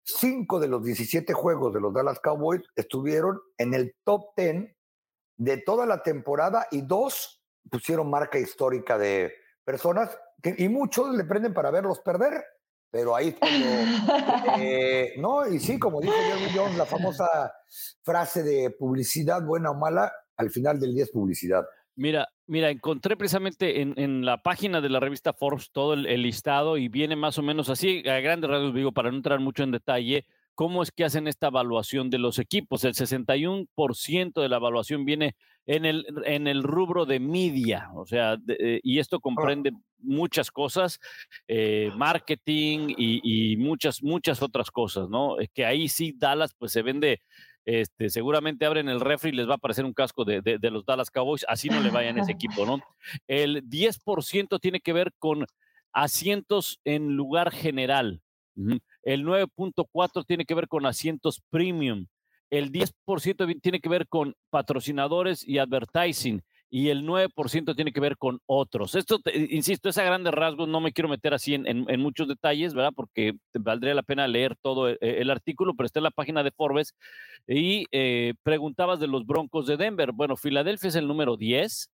cinco 0.03 0.59
de 0.59 0.67
los 0.67 0.83
17 0.83 1.33
juegos 1.33 1.73
de 1.73 1.81
los 1.81 1.91
Dallas 1.91 2.19
Cowboys 2.19 2.61
estuvieron 2.75 3.41
en 3.57 3.73
el 3.73 3.95
top 4.03 4.27
10 4.37 4.69
de 5.37 5.57
toda 5.57 5.87
la 5.87 6.03
temporada 6.03 6.67
y 6.69 6.83
dos 6.83 7.43
pusieron 7.67 8.11
marca 8.11 8.37
histórica 8.37 8.99
de 8.99 9.33
personas 9.63 10.15
y 10.43 10.69
muchos 10.69 11.15
le 11.15 11.23
prenden 11.23 11.55
para 11.55 11.71
verlos 11.71 11.99
perder. 12.01 12.45
Pero 12.91 13.15
ahí 13.15 13.35
eh, 14.59 15.13
no, 15.17 15.47
y 15.47 15.59
sí, 15.59 15.77
como 15.77 16.01
dijo 16.01 16.13
Jeremy 16.13 16.51
Jones, 16.55 16.77
la 16.77 16.85
famosa 16.85 17.27
frase 18.01 18.41
de 18.43 18.71
publicidad 18.71 19.45
buena 19.45 19.71
o 19.71 19.75
mala, 19.75 20.11
al 20.37 20.49
final 20.49 20.79
del 20.79 20.95
día 20.95 21.03
es 21.03 21.11
publicidad. 21.11 21.65
Mira, 21.95 22.29
mira, 22.47 22.69
encontré 22.69 23.17
precisamente 23.17 23.81
en, 23.81 24.25
la 24.25 24.41
página 24.41 24.79
de 24.79 24.89
la 24.89 24.99
revista 25.01 25.33
Forbes 25.33 25.69
todo 25.71 25.93
el, 25.93 26.21
listado 26.23 26.77
y 26.77 26.87
viene 26.87 27.15
más 27.15 27.37
o 27.37 27.41
menos 27.41 27.69
así, 27.69 28.07
a 28.07 28.21
grandes 28.21 28.49
rasgos 28.49 28.73
digo, 28.73 28.93
para 28.93 29.11
no 29.11 29.17
entrar 29.17 29.39
mucho 29.39 29.63
en 29.63 29.71
detalle, 29.71 30.25
cómo 30.55 30.81
es 30.81 30.91
que 30.91 31.03
hacen 31.03 31.27
esta 31.27 31.47
evaluación 31.47 32.09
de 32.09 32.17
los 32.17 32.39
equipos. 32.39 32.85
El 32.85 32.93
61% 32.93 34.41
de 34.41 34.49
la 34.49 34.55
evaluación 34.55 35.05
viene 35.05 35.35
en 35.69 35.85
el, 35.85 36.03
en 36.25 36.47
el 36.47 36.63
rubro 36.63 37.05
de 37.05 37.19
media, 37.19 37.91
o 37.93 38.03
sea, 38.03 38.39
eh, 38.47 38.79
y 38.81 38.97
esto 38.97 39.19
comprende 39.19 39.71
muchas 39.99 40.49
cosas, 40.49 40.99
eh, 41.47 41.91
marketing 41.95 42.89
y, 42.97 43.51
y, 43.51 43.55
muchas, 43.57 44.01
muchas 44.01 44.41
otras 44.41 44.71
cosas, 44.71 45.09
¿no? 45.09 45.35
Que 45.53 45.65
ahí 45.65 45.87
sí 45.87 46.15
Dallas 46.17 46.55
pues 46.57 46.71
se 46.71 46.81
vende 46.81 47.21
este, 47.65 48.09
seguramente 48.09 48.65
abren 48.65 48.89
el 48.89 48.99
refri 48.99 49.29
y 49.29 49.33
les 49.33 49.47
va 49.47 49.51
a 49.51 49.57
aparecer 49.57 49.85
un 49.85 49.93
casco 49.93 50.25
de, 50.25 50.57
los 50.71 50.85
Dallas 50.85 51.11
Cowboys, 51.11 51.45
así 51.47 51.69
no 51.69 51.81
le 51.81 51.91
vayan 51.91 52.17
ese 52.17 52.31
equipo, 52.31 52.65
¿no? 52.65 52.79
El 53.27 53.69
10% 53.69 54.59
tiene 54.59 54.79
que 54.79 54.91
ver 54.91 55.13
con 55.19 55.45
asientos 55.93 56.79
en 56.83 57.15
lugar 57.15 57.51
general. 57.51 58.23
El 59.03 59.23
9.4 59.23 60.25
tiene 60.25 60.45
que 60.45 60.55
ver 60.55 60.67
con 60.67 60.87
asientos 60.87 61.43
premium. 61.51 62.07
El 62.49 62.71
10% 62.71 63.61
tiene 63.61 63.79
que 63.79 63.89
ver 63.89 64.07
con 64.07 64.35
patrocinadores 64.49 65.47
y 65.47 65.59
advertising 65.59 66.41
y 66.71 66.89
el 66.89 67.03
9% 67.03 67.75
tiene 67.75 67.91
que 67.91 67.99
ver 67.99 68.17
con 68.17 68.39
otros. 68.45 68.93
Esto, 68.95 69.19
insisto, 69.33 69.89
es 69.89 69.97
a 69.97 70.03
grandes 70.03 70.33
rasgos, 70.33 70.67
no 70.67 70.81
me 70.81 70.91
quiero 70.91 71.09
meter 71.09 71.33
así 71.33 71.55
en, 71.55 71.99
muchos 71.99 72.27
detalles, 72.27 72.73
¿verdad? 72.73 72.91
Porque 72.95 73.33
valdría 73.53 73.95
la 73.95 74.03
pena 74.03 74.27
leer 74.27 74.55
todo 74.61 74.89
eh, 74.89 74.97
el, 75.01 75.31
artículo, 75.31 75.73
pero 75.75 75.87
está 75.87 75.99
en 75.99 76.03
la 76.03 76.11
página 76.11 76.43
de 76.43 76.51
Forbes. 76.51 76.93
Y 77.47 77.85
eh, 77.91 78.35
preguntabas 78.43 78.99
de 78.99 79.07
los 79.07 79.25
Broncos 79.25 79.65
de 79.65 79.77
Denver. 79.77 80.11
Bueno, 80.11 80.37
Filadelfia 80.37 80.89
es 80.89 80.95
el 80.95 81.07
número 81.07 81.37
10. 81.37 81.89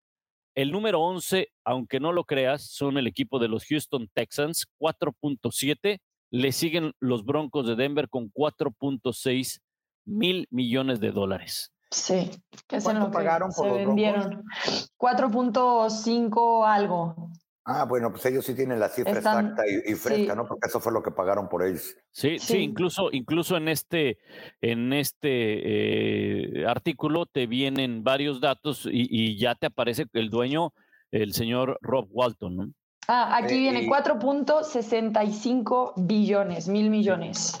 El 0.54 0.72
número 0.72 1.00
11, 1.00 1.48
aunque 1.64 2.00
no 2.00 2.12
lo 2.12 2.24
creas, 2.24 2.62
son 2.70 2.98
el 2.98 3.06
equipo 3.06 3.38
de 3.38 3.48
los 3.48 3.64
Houston 3.66 4.08
Texans, 4.12 4.66
4.7. 4.78 6.00
Le 6.30 6.52
siguen 6.52 6.92
los 7.00 7.24
Broncos 7.24 7.66
de 7.66 7.76
Denver 7.76 8.08
con 8.08 8.30
4.6 8.30 9.60
mil 10.06 10.46
millones 10.50 11.00
de 11.00 11.10
dólares. 11.10 11.72
Sí, 11.90 12.30
que 12.66 12.80
¿Cuánto 12.80 13.10
pagaron 13.10 13.50
por 13.52 13.66
se 13.66 13.70
los 13.70 13.86
vendieron? 13.86 14.44
4.5 14.98 16.66
algo. 16.66 17.30
Ah, 17.68 17.84
bueno, 17.84 18.12
pues 18.12 18.24
ellos 18.26 18.44
sí 18.44 18.54
tienen 18.54 18.78
la 18.78 18.88
cifra 18.88 19.12
exacta 19.12 19.64
y, 19.66 19.94
fresca, 19.94 20.36
¿no? 20.36 20.46
Porque 20.46 20.68
eso 20.68 20.78
fue 20.78 20.92
lo 20.92 21.02
que 21.02 21.10
pagaron 21.10 21.48
por 21.48 21.64
ellos. 21.64 21.96
Sí, 22.12 22.38
sí, 22.38 22.58
incluso, 22.58 23.08
incluso 23.10 23.56
en 23.56 23.66
este, 23.66 24.18
en 24.60 24.92
este 24.92 26.60
eh, 26.60 26.66
artículo 26.66 27.26
te 27.26 27.48
vienen 27.48 28.04
varios 28.04 28.40
datos 28.40 28.86
y, 28.86 29.08
y, 29.10 29.36
ya 29.36 29.56
te 29.56 29.66
aparece 29.66 30.06
el 30.12 30.30
dueño, 30.30 30.74
el 31.10 31.32
señor 31.32 31.78
Rob 31.82 32.06
Walton, 32.10 32.56
¿no? 32.56 32.72
Ah, 33.08 33.36
aquí 33.36 33.58
viene 33.58 33.86
4.65 33.86 35.92
billones, 35.96 36.66
mil 36.66 36.90
millones. 36.90 37.56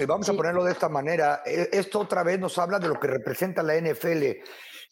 y 0.00 0.04
vamos 0.04 0.28
a 0.28 0.32
ponerlo 0.32 0.64
de 0.64 0.72
esta 0.72 0.88
manera. 0.88 1.42
E, 1.46 1.68
esto 1.72 2.00
otra 2.00 2.24
vez 2.24 2.40
nos 2.40 2.58
habla 2.58 2.80
de 2.80 2.88
lo 2.88 2.98
que 2.98 3.06
representa 3.06 3.62
la 3.62 3.80
NFL. 3.80 4.24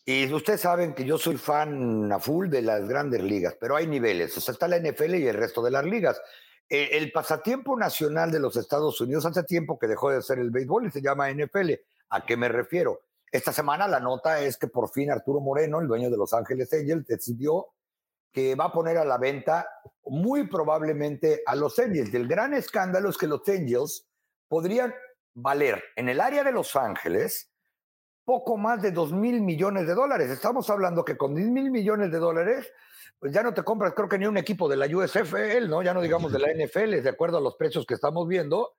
Y 0.05 0.33
ustedes 0.33 0.61
saben 0.61 0.95
que 0.95 1.05
yo 1.05 1.19
soy 1.19 1.37
fan 1.37 2.13
a 2.13 2.21
full 2.21 2.49
de 2.49 2.63
las 2.63 2.89
grandes 2.89 3.21
ligas, 3.23 3.57
pero 3.59 3.75
hay 3.75 3.89
niveles. 3.89 4.37
O 4.37 4.41
sea, 4.41 4.53
está 4.53 4.69
la 4.69 4.79
NFL 4.79 5.17
y 5.17 5.27
el 5.27 5.35
resto 5.35 5.61
de 5.63 5.73
las 5.73 5.85
ligas. 5.85 6.23
E, 6.69 6.97
el 6.97 7.11
pasatiempo 7.11 7.77
nacional 7.77 8.31
de 8.31 8.39
los 8.39 8.57
Estados 8.57 9.01
Unidos 9.01 9.27
hace 9.27 9.43
tiempo 9.43 9.81
que 9.81 9.89
dejó 9.89 10.11
de 10.11 10.23
ser 10.23 10.39
el 10.39 10.53
béisbol 10.53 10.87
y 10.87 10.93
se 10.93 11.03
llama 11.03 11.29
NFL. 11.29 11.73
¿A 12.11 12.25
qué 12.25 12.37
me 12.37 12.49
refiero? 12.49 13.01
Esta 13.33 13.53
semana 13.53 13.89
la 13.89 13.99
nota 13.99 14.41
es 14.41 14.57
que 14.57 14.69
por 14.69 14.91
fin 14.91 15.11
Arturo 15.11 15.41
Moreno, 15.41 15.81
el 15.81 15.89
dueño 15.89 16.09
de 16.09 16.17
Los 16.17 16.33
Ángeles 16.33 16.73
Angels, 16.73 17.05
decidió 17.07 17.67
que 18.33 18.55
va 18.55 18.67
a 18.67 18.73
poner 18.73 18.99
a 18.99 19.05
la 19.05 19.19
venta 19.19 19.67
muy 20.05 20.47
probablemente 20.47 21.43
a 21.47 21.55
los 21.55 21.79
Angels. 21.79 22.13
El 22.15 22.29
gran 22.29 22.55
escándalo 22.55 23.09
es 23.11 23.17
que 23.17 23.27
los 23.27 23.49
Angels 23.49 24.07
podrían 24.49 24.95
valer 25.35 25.83
en 25.97 26.09
el 26.09 26.21
área 26.21 26.45
de 26.45 26.53
Los 26.53 26.77
Ángeles 26.77 27.51
poco 28.25 28.57
más 28.57 28.83
de 28.83 28.91
2 28.91 29.13
mil 29.13 29.41
millones 29.41 29.87
de 29.87 29.95
dólares. 29.95 30.31
Estamos 30.31 30.69
hablando 30.69 31.05
que 31.05 31.17
con 31.17 31.35
10 31.35 31.49
mil 31.49 31.71
millones 31.71 32.11
de 32.11 32.19
dólares, 32.19 32.73
pues 33.21 33.33
ya 33.33 33.43
no 33.43 33.55
te 33.55 33.63
compras, 33.63 33.95
creo 33.95 34.09
que 34.09 34.19
ni 34.19 34.27
un 34.27 34.37
equipo 34.37 34.69
de 34.69 34.77
la 34.77 34.87
USFL, 34.87 35.69
¿no? 35.69 35.83
Ya 35.83 35.95
no 35.95 36.01
digamos 36.01 36.33
de 36.33 36.41
la 36.41 36.53
NFL, 36.53 37.03
de 37.03 37.09
acuerdo 37.09 37.39
a 37.39 37.41
los 37.41 37.55
precios 37.57 37.87
que 37.87 37.95
estamos 37.95 38.27
viendo. 38.27 38.75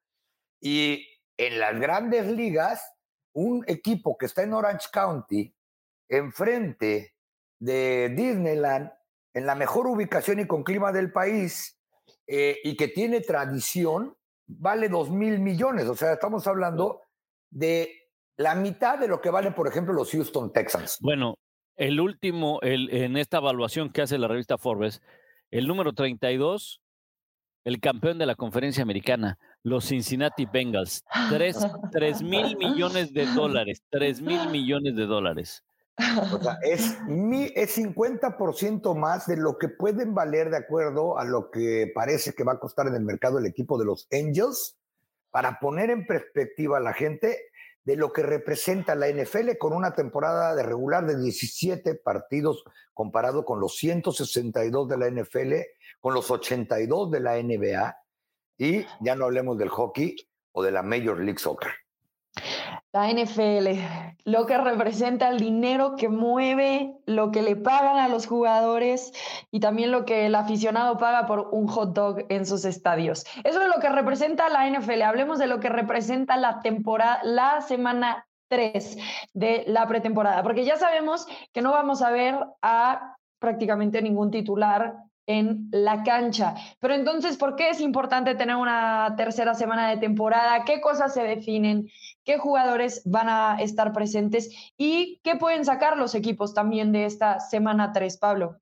Y 0.59 1.07
en 1.37 1.59
las 1.59 1.79
grandes 1.79 2.27
ligas, 2.27 2.93
un 3.33 3.63
equipo 3.67 4.17
que 4.17 4.25
está 4.25 4.43
en 4.43 4.53
Orange 4.53 4.87
County, 4.91 5.55
enfrente 6.09 7.15
de 7.59 8.13
Disneyland, 8.15 8.91
en 9.37 9.45
la 9.45 9.53
mejor 9.53 9.85
ubicación 9.85 10.39
y 10.39 10.47
con 10.47 10.63
clima 10.63 10.91
del 10.91 11.11
país, 11.11 11.77
eh, 12.25 12.57
y 12.63 12.75
que 12.75 12.87
tiene 12.87 13.21
tradición, 13.21 14.17
vale 14.47 14.89
dos 14.89 15.11
mil 15.11 15.39
millones. 15.39 15.87
O 15.87 15.95
sea, 15.95 16.13
estamos 16.13 16.47
hablando 16.47 17.01
de 17.51 18.09
la 18.35 18.55
mitad 18.55 18.97
de 18.97 19.07
lo 19.07 19.21
que 19.21 19.29
valen, 19.29 19.53
por 19.53 19.67
ejemplo, 19.67 19.93
los 19.93 20.09
Houston 20.09 20.51
Texans. 20.51 20.97
Bueno, 21.01 21.37
el 21.75 21.99
último, 21.99 22.59
el, 22.63 22.89
en 22.91 23.15
esta 23.15 23.37
evaluación 23.37 23.91
que 23.91 24.01
hace 24.01 24.17
la 24.17 24.27
revista 24.27 24.57
Forbes, 24.57 25.03
el 25.51 25.67
número 25.67 25.93
32, 25.93 26.81
el 27.63 27.79
campeón 27.79 28.17
de 28.17 28.25
la 28.25 28.33
conferencia 28.33 28.81
americana, 28.81 29.37
los 29.61 29.85
Cincinnati 29.85 30.47
Bengals. 30.51 31.03
3, 31.91 32.23
mil 32.23 32.57
millones 32.57 33.13
de 33.13 33.27
dólares. 33.27 33.83
3 33.91 34.19
mil 34.19 34.49
millones 34.49 34.95
de 34.95 35.05
dólares. 35.05 35.63
O 36.31 36.41
sea, 36.41 36.57
es, 36.61 36.95
es 37.55 37.77
50% 37.77 38.95
más 38.95 39.27
de 39.27 39.37
lo 39.37 39.57
que 39.57 39.69
pueden 39.69 40.13
valer 40.13 40.49
de 40.49 40.57
acuerdo 40.57 41.17
a 41.17 41.25
lo 41.25 41.49
que 41.51 41.91
parece 41.93 42.33
que 42.33 42.43
va 42.43 42.53
a 42.53 42.59
costar 42.59 42.87
en 42.87 42.95
el 42.95 43.03
mercado 43.03 43.39
el 43.39 43.45
equipo 43.45 43.77
de 43.77 43.85
los 43.85 44.07
Angels, 44.11 44.77
para 45.31 45.59
poner 45.59 45.89
en 45.89 46.05
perspectiva 46.05 46.77
a 46.77 46.81
la 46.81 46.93
gente 46.93 47.37
de 47.83 47.95
lo 47.95 48.11
que 48.11 48.23
representa 48.23 48.95
la 48.95 49.09
NFL 49.09 49.57
con 49.57 49.71
una 49.71 49.93
temporada 49.93 50.55
de 50.55 50.63
regular 50.63 51.05
de 51.05 51.17
17 51.17 51.95
partidos 51.95 52.63
comparado 52.93 53.45
con 53.45 53.59
los 53.59 53.77
162 53.77 54.89
de 54.89 54.97
la 54.97 55.09
NFL, 55.09 55.53
con 56.01 56.13
los 56.13 56.29
82 56.29 57.11
de 57.11 57.19
la 57.19 57.41
NBA 57.41 57.97
y 58.57 58.85
ya 58.99 59.15
no 59.15 59.25
hablemos 59.25 59.57
del 59.57 59.69
hockey 59.69 60.15
o 60.51 60.63
de 60.63 60.71
la 60.71 60.81
Major 60.81 61.19
League 61.19 61.39
Soccer. 61.39 61.71
La 62.91 63.11
NFL, 63.11 63.79
lo 64.25 64.45
que 64.45 64.57
representa 64.57 65.29
el 65.29 65.39
dinero 65.39 65.95
que 65.95 66.09
mueve, 66.09 66.93
lo 67.05 67.31
que 67.31 67.41
le 67.41 67.55
pagan 67.55 67.97
a 67.97 68.07
los 68.07 68.27
jugadores 68.27 69.13
y 69.51 69.59
también 69.59 69.91
lo 69.91 70.05
que 70.05 70.25
el 70.25 70.35
aficionado 70.35 70.97
paga 70.97 71.25
por 71.25 71.49
un 71.51 71.67
hot 71.67 71.93
dog 71.93 72.25
en 72.29 72.45
sus 72.45 72.65
estadios. 72.65 73.25
Eso 73.43 73.61
es 73.61 73.67
lo 73.67 73.79
que 73.79 73.89
representa 73.89 74.49
la 74.49 74.69
NFL. 74.69 75.01
Hablemos 75.01 75.39
de 75.39 75.47
lo 75.47 75.59
que 75.59 75.69
representa 75.69 76.37
la 76.37 76.61
temporada, 76.61 77.19
la 77.23 77.61
semana 77.61 78.25
3 78.49 78.97
de 79.33 79.63
la 79.67 79.87
pretemporada, 79.87 80.43
porque 80.43 80.65
ya 80.65 80.77
sabemos 80.77 81.27
que 81.53 81.61
no 81.61 81.71
vamos 81.71 82.01
a 82.01 82.11
ver 82.11 82.35
a 82.61 83.17
prácticamente 83.39 84.01
ningún 84.01 84.31
titular 84.31 84.95
en 85.27 85.67
la 85.71 86.03
cancha. 86.03 86.55
Pero 86.79 86.95
entonces, 86.95 87.37
¿por 87.37 87.55
qué 87.55 87.69
es 87.69 87.81
importante 87.81 88.33
tener 88.33 88.55
una 88.55 89.13
tercera 89.15 89.53
semana 89.53 89.89
de 89.89 89.97
temporada? 89.97 90.63
¿Qué 90.65 90.81
cosas 90.81 91.13
se 91.13 91.23
definen? 91.23 91.89
¿Qué 92.23 92.37
jugadores 92.37 93.03
van 93.05 93.29
a 93.29 93.57
estar 93.61 93.93
presentes? 93.93 94.49
¿Y 94.77 95.19
qué 95.23 95.35
pueden 95.35 95.65
sacar 95.65 95.97
los 95.97 96.15
equipos 96.15 96.53
también 96.53 96.91
de 96.91 97.05
esta 97.05 97.39
semana 97.39 97.91
3, 97.91 98.17
Pablo? 98.17 98.57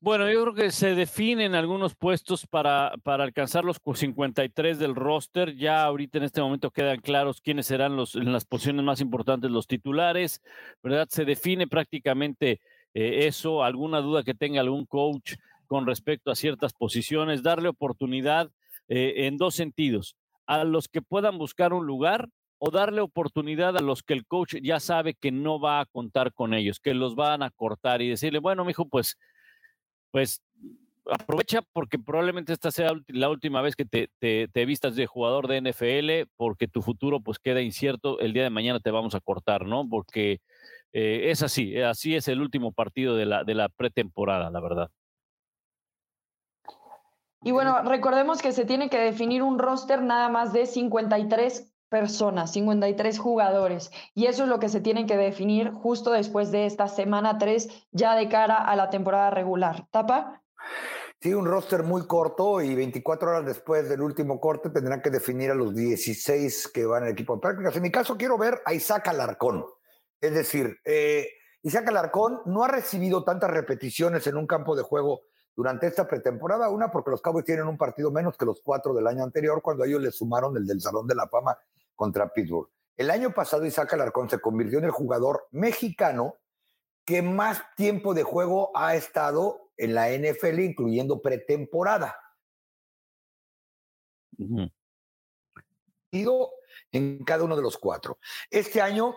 Bueno, 0.00 0.30
yo 0.30 0.42
creo 0.42 0.54
que 0.54 0.70
se 0.72 0.94
definen 0.94 1.54
algunos 1.54 1.94
puestos 1.94 2.46
para, 2.46 2.92
para 3.02 3.24
alcanzar 3.24 3.64
los 3.64 3.80
53 3.82 4.78
del 4.78 4.94
roster. 4.94 5.56
Ya 5.56 5.84
ahorita 5.84 6.18
en 6.18 6.24
este 6.24 6.42
momento 6.42 6.70
quedan 6.70 7.00
claros 7.00 7.40
quiénes 7.40 7.66
serán 7.66 7.96
los, 7.96 8.14
en 8.14 8.30
las 8.30 8.44
posiciones 8.44 8.84
más 8.84 9.00
importantes 9.00 9.50
los 9.50 9.66
titulares, 9.66 10.42
¿verdad? 10.82 11.08
Se 11.08 11.24
define 11.24 11.66
prácticamente 11.66 12.60
eh, 12.92 13.26
eso, 13.26 13.62
alguna 13.62 14.00
duda 14.00 14.22
que 14.22 14.34
tenga 14.34 14.60
algún 14.60 14.84
coach 14.84 15.34
con 15.70 15.86
respecto 15.86 16.32
a 16.32 16.34
ciertas 16.34 16.72
posiciones, 16.72 17.44
darle 17.44 17.68
oportunidad 17.68 18.50
eh, 18.88 19.26
en 19.28 19.36
dos 19.36 19.54
sentidos, 19.54 20.16
a 20.44 20.64
los 20.64 20.88
que 20.88 21.00
puedan 21.00 21.38
buscar 21.38 21.72
un 21.72 21.86
lugar 21.86 22.28
o 22.58 22.72
darle 22.72 23.02
oportunidad 23.02 23.76
a 23.76 23.80
los 23.80 24.02
que 24.02 24.14
el 24.14 24.26
coach 24.26 24.56
ya 24.60 24.80
sabe 24.80 25.14
que 25.14 25.30
no 25.30 25.60
va 25.60 25.78
a 25.78 25.86
contar 25.86 26.32
con 26.32 26.54
ellos, 26.54 26.80
que 26.80 26.92
los 26.92 27.14
van 27.14 27.44
a 27.44 27.50
cortar 27.50 28.02
y 28.02 28.08
decirle, 28.08 28.40
bueno, 28.40 28.64
mijo, 28.64 28.88
pues, 28.88 29.16
pues 30.10 30.42
aprovecha 31.08 31.62
porque 31.72 32.00
probablemente 32.00 32.52
esta 32.52 32.72
sea 32.72 32.90
la 33.06 33.28
última 33.28 33.62
vez 33.62 33.76
que 33.76 33.84
te, 33.84 34.10
te, 34.18 34.66
vistas 34.66 34.96
de 34.96 35.06
jugador 35.06 35.46
de 35.46 35.70
NFL, 35.70 36.32
porque 36.36 36.66
tu 36.66 36.82
futuro 36.82 37.20
pues 37.20 37.38
queda 37.38 37.60
incierto, 37.60 38.18
el 38.18 38.32
día 38.32 38.42
de 38.42 38.50
mañana 38.50 38.80
te 38.80 38.90
vamos 38.90 39.14
a 39.14 39.20
cortar, 39.20 39.66
¿no? 39.66 39.88
Porque 39.88 40.40
eh, 40.92 41.30
es 41.30 41.44
así, 41.44 41.78
así 41.78 42.16
es 42.16 42.26
el 42.26 42.40
último 42.40 42.72
partido 42.72 43.14
de 43.14 43.26
la, 43.26 43.44
de 43.44 43.54
la 43.54 43.68
pretemporada, 43.68 44.50
la 44.50 44.60
verdad. 44.60 44.90
Y 47.42 47.52
bueno, 47.52 47.82
recordemos 47.82 48.42
que 48.42 48.52
se 48.52 48.64
tiene 48.64 48.90
que 48.90 48.98
definir 48.98 49.42
un 49.42 49.58
roster 49.58 50.02
nada 50.02 50.28
más 50.28 50.52
de 50.52 50.66
53 50.66 51.72
personas, 51.88 52.52
53 52.52 53.18
jugadores. 53.18 53.90
Y 54.14 54.26
eso 54.26 54.44
es 54.44 54.48
lo 54.48 54.60
que 54.60 54.68
se 54.68 54.80
tiene 54.80 55.06
que 55.06 55.16
definir 55.16 55.72
justo 55.72 56.12
después 56.12 56.50
de 56.50 56.66
esta 56.66 56.86
semana 56.88 57.38
3, 57.38 57.68
ya 57.92 58.14
de 58.14 58.28
cara 58.28 58.56
a 58.56 58.76
la 58.76 58.90
temporada 58.90 59.30
regular. 59.30 59.86
¿Tapa? 59.90 60.42
Sí, 61.20 61.34
un 61.34 61.44
roster 61.44 61.82
muy 61.82 62.06
corto 62.06 62.62
y 62.62 62.74
24 62.74 63.30
horas 63.30 63.46
después 63.46 63.88
del 63.88 64.00
último 64.00 64.40
corte 64.40 64.70
tendrán 64.70 65.02
que 65.02 65.10
definir 65.10 65.50
a 65.50 65.54
los 65.54 65.74
16 65.74 66.68
que 66.68 66.86
van 66.86 67.02
al 67.02 67.10
equipo 67.10 67.34
de 67.34 67.40
prácticas. 67.40 67.76
En 67.76 67.82
mi 67.82 67.90
caso, 67.90 68.16
quiero 68.16 68.38
ver 68.38 68.62
a 68.64 68.72
Isaac 68.72 69.08
Alarcón. 69.08 69.66
Es 70.20 70.32
decir, 70.32 70.78
eh, 70.84 71.28
Isaac 71.62 71.88
Alarcón 71.88 72.40
no 72.46 72.64
ha 72.64 72.68
recibido 72.68 73.24
tantas 73.24 73.50
repeticiones 73.50 74.26
en 74.26 74.36
un 74.36 74.46
campo 74.46 74.74
de 74.76 74.82
juego 74.82 75.22
durante 75.54 75.86
esta 75.86 76.06
pretemporada. 76.06 76.68
Una, 76.70 76.90
porque 76.90 77.10
los 77.10 77.20
Cowboys 77.20 77.44
tienen 77.44 77.66
un 77.66 77.76
partido 77.76 78.10
menos 78.10 78.36
que 78.36 78.44
los 78.44 78.60
cuatro 78.62 78.94
del 78.94 79.06
año 79.06 79.24
anterior, 79.24 79.62
cuando 79.62 79.84
ellos 79.84 80.00
le 80.00 80.10
sumaron 80.10 80.56
el 80.56 80.66
del 80.66 80.80
Salón 80.80 81.06
de 81.06 81.14
la 81.14 81.28
Fama 81.28 81.58
contra 81.94 82.32
Pittsburgh. 82.32 82.68
El 82.96 83.10
año 83.10 83.32
pasado 83.32 83.64
Isaac 83.64 83.94
Alarcón 83.94 84.28
se 84.28 84.40
convirtió 84.40 84.78
en 84.78 84.84
el 84.84 84.90
jugador 84.90 85.48
mexicano 85.50 86.36
que 87.04 87.22
más 87.22 87.62
tiempo 87.74 88.14
de 88.14 88.22
juego 88.22 88.70
ha 88.74 88.94
estado 88.94 89.70
en 89.76 89.94
la 89.94 90.10
NFL, 90.10 90.60
incluyendo 90.60 91.22
pretemporada. 91.22 92.16
En 96.92 97.24
cada 97.24 97.44
uno 97.44 97.56
de 97.56 97.62
los 97.62 97.78
cuatro. 97.78 98.18
Este 98.50 98.80
año, 98.80 99.14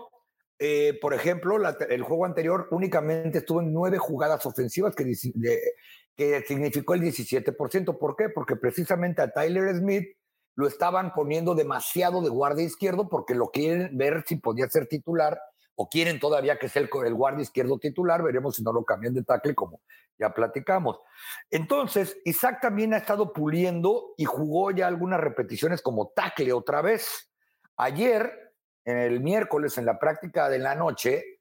eh, 0.60 0.98
por 1.02 1.14
ejemplo, 1.14 1.58
el 1.90 2.02
juego 2.04 2.26
anterior 2.26 2.68
únicamente 2.72 3.40
estuvo 3.40 3.62
en 3.62 3.74
nueve 3.74 3.98
jugadas 3.98 4.46
ofensivas 4.46 4.96
que, 4.96 5.14
significó 6.46 6.94
el 6.94 7.02
17%. 7.02 7.98
¿Por 7.98 8.16
qué? 8.16 8.30
Porque 8.30 8.56
precisamente 8.56 9.22
a 9.22 9.32
Tyler 9.32 9.76
Smith 9.76 10.16
lo 10.56 10.68
estaban 10.68 11.14
poniendo 11.14 11.56
demasiado 11.56 12.22
de 12.22 12.30
guardia 12.30 12.66
izquierdo 12.66 13.10
porque 13.10 13.34
lo 13.34 13.50
quieren 13.50 13.98
ver 13.98 14.24
si 14.28 14.36
podía 14.36 14.70
ser 14.70 14.88
titular 14.88 15.40
o 15.76 15.90
quieren 15.90 16.20
todavía 16.20 16.60
que 16.60 16.70
sea 16.70 16.84
el, 16.84 16.90
el 17.06 17.14
guardia 17.16 17.42
izquierdo 17.42 17.80
titular. 17.80 18.22
Veremos 18.22 18.56
si 18.56 18.64
no 18.64 18.72
lo 18.72 18.86
cambian 18.86 19.14
de 19.16 19.24
tackle 19.24 19.56
como 19.56 19.82
ya 20.20 20.34
platicamos. 20.34 21.00
Entonces, 21.50 22.18
Isaac 22.26 22.60
también 22.62 22.94
ha 22.94 22.98
estado 22.98 23.34
puliendo 23.34 24.14
y 24.18 24.26
jugó 24.26 24.72
ya 24.72 24.88
algunas 24.88 25.20
repeticiones 25.20 25.82
como 25.82 26.12
tackle 26.16 26.54
otra 26.54 26.82
vez. 26.82 27.32
Ayer, 27.78 28.43
el 28.86 29.22
miércoles, 29.22 29.78
en 29.78 29.86
la 29.86 30.00
práctica 30.00 30.50
de 30.50 30.60
la 30.60 30.76
noche, 30.76 31.40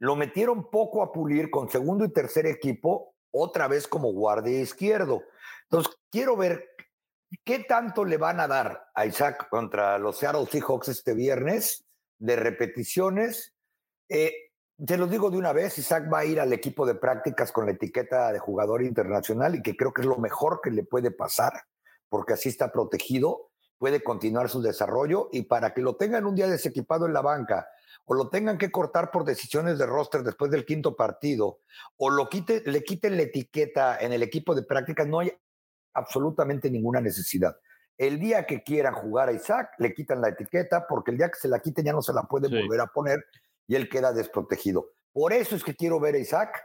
lo 0.00 0.16
metieron 0.16 0.70
poco 0.70 1.02
a 1.02 1.12
pulir 1.12 1.50
con 1.50 1.70
segundo 1.70 2.04
y 2.04 2.12
tercer 2.12 2.46
equipo 2.46 3.14
otra 3.30 3.68
vez 3.68 3.88
como 3.88 4.12
guardia 4.12 4.60
izquierdo. 4.60 5.22
Entonces, 5.64 5.94
quiero 6.10 6.36
ver 6.36 6.68
qué 7.44 7.60
tanto 7.60 8.04
le 8.04 8.16
van 8.16 8.40
a 8.40 8.48
dar 8.48 8.90
a 8.94 9.06
Isaac 9.06 9.48
contra 9.48 9.98
los 9.98 10.18
Seattle 10.18 10.46
Seahawks 10.46 10.88
este 10.88 11.14
viernes 11.14 11.84
de 12.18 12.36
repeticiones. 12.36 13.54
Eh, 14.08 14.50
te 14.84 14.96
lo 14.96 15.06
digo 15.06 15.30
de 15.30 15.38
una 15.38 15.52
vez, 15.52 15.78
Isaac 15.78 16.12
va 16.12 16.20
a 16.20 16.24
ir 16.24 16.40
al 16.40 16.52
equipo 16.52 16.84
de 16.84 16.94
prácticas 16.94 17.52
con 17.52 17.66
la 17.66 17.72
etiqueta 17.72 18.32
de 18.32 18.38
jugador 18.38 18.82
internacional 18.82 19.54
y 19.54 19.62
que 19.62 19.76
creo 19.76 19.92
que 19.92 20.02
es 20.02 20.06
lo 20.06 20.18
mejor 20.18 20.60
que 20.62 20.70
le 20.70 20.84
puede 20.84 21.10
pasar, 21.10 21.52
porque 22.08 22.34
así 22.34 22.48
está 22.48 22.72
protegido, 22.72 23.50
puede 23.78 24.02
continuar 24.02 24.48
su 24.48 24.62
desarrollo 24.62 25.28
y 25.32 25.42
para 25.42 25.74
que 25.74 25.82
lo 25.82 25.96
tengan 25.96 26.26
un 26.26 26.34
día 26.34 26.48
desequipado 26.48 27.06
en 27.06 27.12
la 27.12 27.22
banca 27.22 27.68
o 28.06 28.14
lo 28.14 28.28
tengan 28.28 28.58
que 28.58 28.70
cortar 28.70 29.10
por 29.10 29.24
decisiones 29.24 29.78
de 29.78 29.86
roster 29.86 30.22
después 30.22 30.50
del 30.50 30.64
quinto 30.64 30.94
partido, 30.94 31.60
o 31.96 32.10
lo 32.10 32.28
quite, 32.28 32.62
le 32.66 32.84
quiten 32.84 33.16
la 33.16 33.22
etiqueta 33.22 33.98
en 33.98 34.12
el 34.12 34.22
equipo 34.22 34.54
de 34.54 34.62
prácticas, 34.62 35.06
no 35.06 35.20
hay 35.20 35.32
absolutamente 35.94 36.70
ninguna 36.70 37.00
necesidad. 37.00 37.56
El 37.96 38.18
día 38.18 38.44
que 38.44 38.62
quieran 38.62 38.94
jugar 38.94 39.28
a 39.28 39.32
Isaac, 39.32 39.70
le 39.78 39.94
quitan 39.94 40.20
la 40.20 40.28
etiqueta, 40.28 40.86
porque 40.86 41.12
el 41.12 41.18
día 41.18 41.30
que 41.30 41.38
se 41.38 41.48
la 41.48 41.60
quiten 41.60 41.84
ya 41.84 41.92
no 41.92 42.02
se 42.02 42.12
la 42.12 42.24
pueden 42.24 42.50
volver 42.50 42.80
a 42.80 42.88
poner 42.88 43.24
y 43.66 43.76
él 43.76 43.88
queda 43.88 44.12
desprotegido. 44.12 44.90
Por 45.12 45.32
eso 45.32 45.54
es 45.54 45.62
que 45.62 45.76
quiero 45.76 46.00
ver 46.00 46.16
a 46.16 46.18
Isaac, 46.18 46.60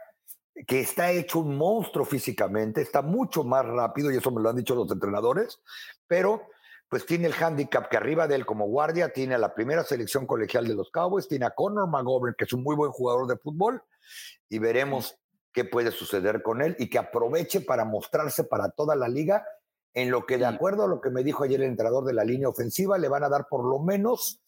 que 0.66 0.80
está 0.80 1.12
hecho 1.12 1.38
un 1.38 1.56
monstruo 1.56 2.04
físicamente, 2.04 2.82
está 2.82 3.00
mucho 3.00 3.44
más 3.44 3.64
rápido, 3.64 4.10
y 4.10 4.16
eso 4.16 4.30
me 4.32 4.42
lo 4.42 4.50
han 4.50 4.56
dicho 4.56 4.74
los 4.74 4.90
entrenadores, 4.90 5.60
pero 6.06 6.48
pues 6.90 7.06
tiene 7.06 7.28
el 7.28 7.34
handicap 7.34 7.88
que 7.88 7.96
arriba 7.96 8.26
de 8.26 8.34
él 8.34 8.44
como 8.44 8.66
guardia 8.66 9.12
tiene 9.12 9.36
a 9.36 9.38
la 9.38 9.54
primera 9.54 9.84
selección 9.84 10.26
colegial 10.26 10.66
de 10.66 10.74
los 10.74 10.90
Cowboys, 10.90 11.28
tiene 11.28 11.46
a 11.46 11.50
Connor 11.50 11.88
McGovern, 11.88 12.34
que 12.36 12.44
es 12.44 12.52
un 12.52 12.64
muy 12.64 12.74
buen 12.74 12.90
jugador 12.90 13.28
de 13.28 13.36
fútbol, 13.36 13.80
y 14.48 14.58
veremos 14.58 15.16
qué 15.52 15.64
puede 15.64 15.92
suceder 15.92 16.42
con 16.42 16.60
él 16.62 16.74
y 16.80 16.90
que 16.90 16.98
aproveche 16.98 17.60
para 17.60 17.84
mostrarse 17.84 18.42
para 18.42 18.70
toda 18.70 18.96
la 18.96 19.08
liga 19.08 19.46
en 19.94 20.10
lo 20.10 20.26
que 20.26 20.36
de 20.36 20.46
acuerdo 20.46 20.84
a 20.84 20.88
lo 20.88 21.00
que 21.00 21.10
me 21.10 21.22
dijo 21.22 21.44
ayer 21.44 21.60
el 21.60 21.68
entrenador 21.68 22.04
de 22.04 22.12
la 22.12 22.24
línea 22.24 22.48
ofensiva, 22.48 22.98
le 22.98 23.08
van 23.08 23.22
a 23.22 23.28
dar 23.28 23.46
por 23.48 23.64
lo 23.64 23.78
menos 23.78 24.42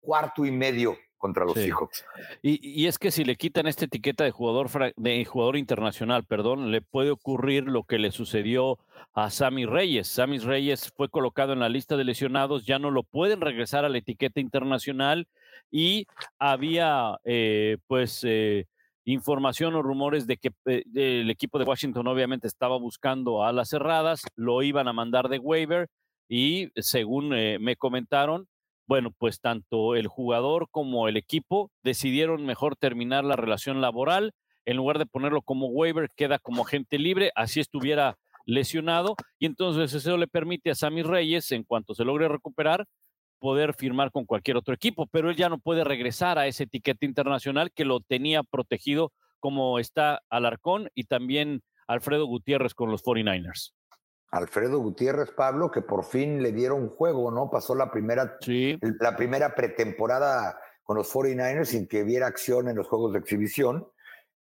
cuarto 0.00 0.44
y 0.44 0.50
medio 0.50 0.98
contra 1.18 1.44
los 1.44 1.56
hijos. 1.56 2.04
Y, 2.42 2.86
es 2.86 2.98
que 2.98 3.10
si 3.10 3.24
le 3.24 3.36
quitan 3.36 3.66
esta 3.66 3.84
etiqueta 3.84 4.24
de 4.24 4.30
jugador, 4.30 4.68
de 4.96 5.24
jugador 5.24 5.56
internacional, 5.56 6.24
perdón, 6.24 6.70
le 6.70 6.82
puede 6.82 7.10
ocurrir 7.10 7.64
lo 7.64 7.84
que 7.84 7.98
le 7.98 8.10
sucedió 8.10 8.78
a 9.14 9.30
Sammy 9.30 9.66
Reyes. 9.66 10.08
Sammy 10.08 10.38
Reyes 10.38 10.92
fue 10.96 11.08
colocado 11.08 11.52
en 11.52 11.60
la 11.60 11.68
lista 11.68 11.96
de 11.96 12.04
lesionados, 12.04 12.66
ya 12.66 12.78
no 12.78 12.90
lo 12.90 13.02
pueden 13.02 13.40
regresar 13.40 13.84
a 13.84 13.88
la 13.88 13.98
etiqueta 13.98 14.40
internacional 14.40 15.26
y 15.70 16.06
había 16.38 17.18
eh, 17.24 17.78
pues 17.86 18.22
eh, 18.24 18.66
información 19.04 19.74
o 19.74 19.82
rumores 19.82 20.26
de 20.26 20.36
que 20.36 20.50
eh, 20.66 20.84
el 20.94 21.30
equipo 21.30 21.58
de 21.58 21.64
Washington 21.64 22.06
obviamente 22.06 22.46
estaba 22.46 22.78
buscando 22.78 23.44
a 23.44 23.52
las 23.52 23.70
cerradas, 23.70 24.22
lo 24.34 24.62
iban 24.62 24.88
a 24.88 24.92
mandar 24.92 25.28
de 25.28 25.38
waiver 25.38 25.88
y 26.28 26.70
según 26.76 27.28
me 27.28 27.76
comentaron, 27.76 28.48
bueno, 28.86 29.10
pues 29.16 29.40
tanto 29.40 29.96
el 29.96 30.06
jugador 30.06 30.68
como 30.70 31.08
el 31.08 31.16
equipo 31.16 31.70
decidieron 31.82 32.46
mejor 32.46 32.76
terminar 32.76 33.24
la 33.24 33.36
relación 33.36 33.80
laboral. 33.80 34.32
En 34.64 34.76
lugar 34.76 34.98
de 34.98 35.06
ponerlo 35.06 35.42
como 35.42 35.68
waiver, 35.68 36.10
queda 36.16 36.38
como 36.38 36.64
agente 36.64 36.98
libre, 36.98 37.30
así 37.34 37.60
estuviera 37.60 38.16
lesionado. 38.46 39.16
Y 39.38 39.46
entonces 39.46 39.92
eso 39.92 40.16
le 40.16 40.28
permite 40.28 40.70
a 40.70 40.74
Sammy 40.74 41.02
Reyes, 41.02 41.52
en 41.52 41.64
cuanto 41.64 41.94
se 41.94 42.04
logre 42.04 42.28
recuperar, 42.28 42.86
poder 43.38 43.74
firmar 43.74 44.10
con 44.10 44.24
cualquier 44.24 44.56
otro 44.56 44.74
equipo. 44.74 45.06
Pero 45.06 45.30
él 45.30 45.36
ya 45.36 45.48
no 45.48 45.58
puede 45.58 45.84
regresar 45.84 46.38
a 46.38 46.46
esa 46.46 46.64
etiqueta 46.64 47.04
internacional 47.06 47.72
que 47.72 47.84
lo 47.84 48.00
tenía 48.00 48.42
protegido 48.42 49.12
como 49.40 49.78
está 49.78 50.22
Alarcón 50.30 50.88
y 50.94 51.04
también 51.04 51.62
Alfredo 51.86 52.26
Gutiérrez 52.26 52.74
con 52.74 52.90
los 52.90 53.04
49ers. 53.04 53.75
Alfredo 54.30 54.78
Gutiérrez, 54.78 55.30
Pablo, 55.30 55.70
que 55.70 55.82
por 55.82 56.04
fin 56.04 56.42
le 56.42 56.52
dieron 56.52 56.88
juego, 56.90 57.30
¿no? 57.30 57.50
Pasó 57.50 57.74
la 57.74 57.90
primera, 57.90 58.38
la 59.00 59.16
primera 59.16 59.54
pretemporada 59.54 60.58
con 60.82 60.96
los 60.96 61.12
49ers 61.12 61.64
sin 61.64 61.88
que 61.88 62.04
viera 62.04 62.26
acción 62.26 62.68
en 62.68 62.76
los 62.76 62.88
juegos 62.88 63.12
de 63.12 63.18
exhibición. 63.18 63.88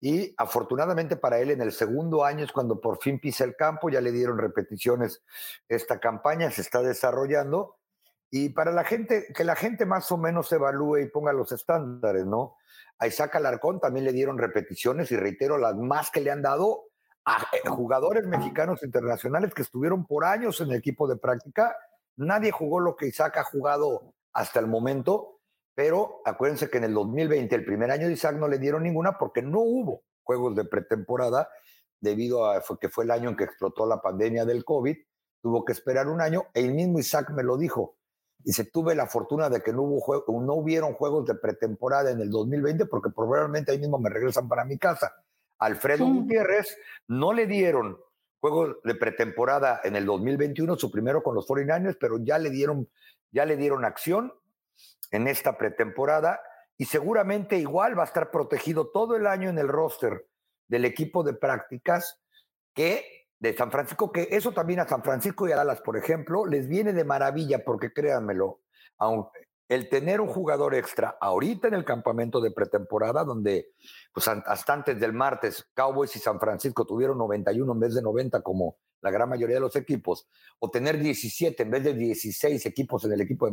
Y 0.00 0.34
afortunadamente 0.36 1.16
para 1.16 1.38
él, 1.38 1.50
en 1.50 1.62
el 1.62 1.72
segundo 1.72 2.24
año 2.24 2.44
es 2.44 2.52
cuando 2.52 2.80
por 2.80 3.00
fin 3.00 3.18
pisa 3.18 3.44
el 3.44 3.56
campo, 3.56 3.88
ya 3.88 4.00
le 4.00 4.12
dieron 4.12 4.38
repeticiones. 4.38 5.22
Esta 5.68 5.98
campaña 5.98 6.50
se 6.50 6.60
está 6.60 6.82
desarrollando. 6.82 7.76
Y 8.30 8.50
para 8.50 8.72
la 8.72 8.84
gente, 8.84 9.26
que 9.34 9.44
la 9.44 9.56
gente 9.56 9.86
más 9.86 10.10
o 10.10 10.18
menos 10.18 10.50
evalúe 10.52 10.98
y 10.98 11.08
ponga 11.08 11.32
los 11.32 11.52
estándares, 11.52 12.26
¿no? 12.26 12.56
A 12.98 13.06
Isaac 13.06 13.36
Alarcón 13.36 13.80
también 13.80 14.04
le 14.04 14.12
dieron 14.12 14.38
repeticiones 14.38 15.10
y 15.12 15.16
reitero, 15.16 15.56
las 15.56 15.76
más 15.76 16.10
que 16.10 16.20
le 16.20 16.30
han 16.30 16.42
dado 16.42 16.90
a 17.24 17.46
eh, 17.52 17.68
jugadores 17.68 18.26
mexicanos 18.26 18.82
internacionales 18.82 19.54
que 19.54 19.62
estuvieron 19.62 20.06
por 20.06 20.24
años 20.24 20.60
en 20.60 20.70
el 20.70 20.76
equipo 20.76 21.08
de 21.08 21.16
práctica. 21.16 21.76
Nadie 22.16 22.50
jugó 22.50 22.80
lo 22.80 22.96
que 22.96 23.06
Isaac 23.06 23.38
ha 23.38 23.44
jugado 23.44 24.14
hasta 24.32 24.60
el 24.60 24.66
momento, 24.66 25.40
pero 25.74 26.20
acuérdense 26.24 26.70
que 26.70 26.78
en 26.78 26.84
el 26.84 26.94
2020, 26.94 27.54
el 27.54 27.64
primer 27.64 27.90
año 27.90 28.06
de 28.06 28.12
Isaac, 28.12 28.36
no 28.36 28.48
le 28.48 28.58
dieron 28.58 28.82
ninguna 28.82 29.18
porque 29.18 29.42
no 29.42 29.60
hubo 29.60 30.02
juegos 30.22 30.54
de 30.54 30.64
pretemporada 30.64 31.48
debido 32.00 32.50
a 32.50 32.62
que 32.80 32.88
fue 32.88 33.04
el 33.04 33.10
año 33.10 33.30
en 33.30 33.36
que 33.36 33.44
explotó 33.44 33.86
la 33.86 34.00
pandemia 34.00 34.44
del 34.44 34.64
COVID. 34.64 34.96
Tuvo 35.42 35.64
que 35.64 35.72
esperar 35.72 36.08
un 36.08 36.20
año. 36.20 36.44
El 36.54 36.72
mismo 36.74 36.98
Isaac 36.98 37.30
me 37.30 37.42
lo 37.42 37.56
dijo. 37.56 37.96
Dice, 38.38 38.64
tuve 38.64 38.94
la 38.94 39.06
fortuna 39.06 39.48
de 39.48 39.62
que 39.62 39.72
no, 39.72 39.82
hubo 39.82 40.42
no 40.42 40.54
hubieron 40.54 40.92
juegos 40.94 41.24
de 41.26 41.34
pretemporada 41.34 42.10
en 42.10 42.20
el 42.20 42.30
2020 42.30 42.86
porque 42.86 43.10
probablemente 43.10 43.72
ahí 43.72 43.78
mismo 43.78 43.98
me 43.98 44.10
regresan 44.10 44.48
para 44.48 44.64
mi 44.64 44.78
casa. 44.78 45.14
Alfredo 45.58 46.06
Gutiérrez 46.06 46.76
no 47.08 47.32
le 47.32 47.46
dieron 47.46 47.98
juego 48.40 48.76
de 48.84 48.94
pretemporada 48.94 49.80
en 49.84 49.96
el 49.96 50.04
2021, 50.04 50.76
su 50.76 50.90
primero 50.90 51.22
con 51.22 51.34
los 51.34 51.48
49ers, 51.48 51.96
pero 51.98 52.18
ya 52.18 52.38
le 52.38 52.50
dieron, 52.50 52.88
ya 53.30 53.46
le 53.46 53.56
dieron 53.56 53.84
acción 53.86 54.34
en 55.10 55.28
esta 55.28 55.56
pretemporada 55.56 56.40
y 56.76 56.84
seguramente 56.84 57.56
igual 57.56 57.98
va 57.98 58.02
a 58.02 58.06
estar 58.06 58.30
protegido 58.30 58.90
todo 58.90 59.16
el 59.16 59.26
año 59.26 59.48
en 59.48 59.58
el 59.58 59.68
roster 59.68 60.26
del 60.68 60.84
equipo 60.84 61.22
de 61.22 61.34
prácticas 61.34 62.20
que 62.74 63.28
de 63.38 63.54
San 63.56 63.70
Francisco, 63.70 64.12
que 64.12 64.28
eso 64.30 64.52
también 64.52 64.80
a 64.80 64.88
San 64.88 65.02
Francisco 65.02 65.48
y 65.48 65.52
a 65.52 65.56
Dallas, 65.56 65.80
por 65.80 65.96
ejemplo, 65.96 66.46
les 66.46 66.68
viene 66.68 66.92
de 66.92 67.04
maravilla 67.04 67.64
porque 67.64 67.92
créanmelo, 67.92 68.60
aunque 68.98 69.48
el 69.68 69.88
tener 69.88 70.20
un 70.20 70.28
jugador 70.28 70.74
extra 70.74 71.16
ahorita 71.20 71.68
en 71.68 71.74
el 71.74 71.84
campamento 71.84 72.40
de 72.40 72.50
pretemporada, 72.50 73.24
donde 73.24 73.72
pues 74.12 74.28
hasta 74.28 74.72
antes 74.72 75.00
del 75.00 75.12
martes 75.12 75.68
Cowboys 75.74 76.14
y 76.16 76.18
San 76.18 76.38
Francisco 76.38 76.84
tuvieron 76.84 77.18
91 77.18 77.72
en 77.72 77.80
vez 77.80 77.94
de 77.94 78.02
90 78.02 78.42
como 78.42 78.76
la 79.00 79.10
gran 79.10 79.28
mayoría 79.28 79.56
de 79.56 79.60
los 79.60 79.76
equipos, 79.76 80.28
o 80.58 80.70
tener 80.70 80.98
17 80.98 81.62
en 81.62 81.70
vez 81.70 81.84
de 81.84 81.94
16 81.94 82.64
equipos 82.66 83.04
en 83.04 83.12
el 83.12 83.20
equipo 83.20 83.48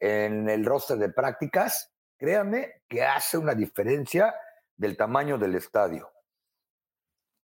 en 0.00 0.48
el 0.48 0.64
roster 0.64 0.96
de 0.96 1.10
prácticas, 1.10 1.92
créanme 2.16 2.82
que 2.88 3.04
hace 3.04 3.36
una 3.36 3.54
diferencia 3.54 4.34
del 4.76 4.96
tamaño 4.96 5.38
del 5.38 5.54
estadio. 5.54 6.10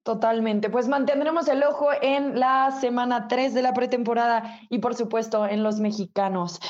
Totalmente. 0.03 0.71
Pues 0.71 0.89
mantendremos 0.89 1.49
el 1.49 1.63
ojo 1.63 1.91
en 2.01 2.39
la 2.41 2.71
semana 2.81 3.29
3 3.29 3.53
de 3.53 3.61
la 3.61 3.75
pretemporada 3.75 4.59
y 4.71 4.79
por 4.79 4.95
supuesto 4.95 5.47
en 5.47 5.63
los 5.63 5.81
mexicanos 5.81 6.61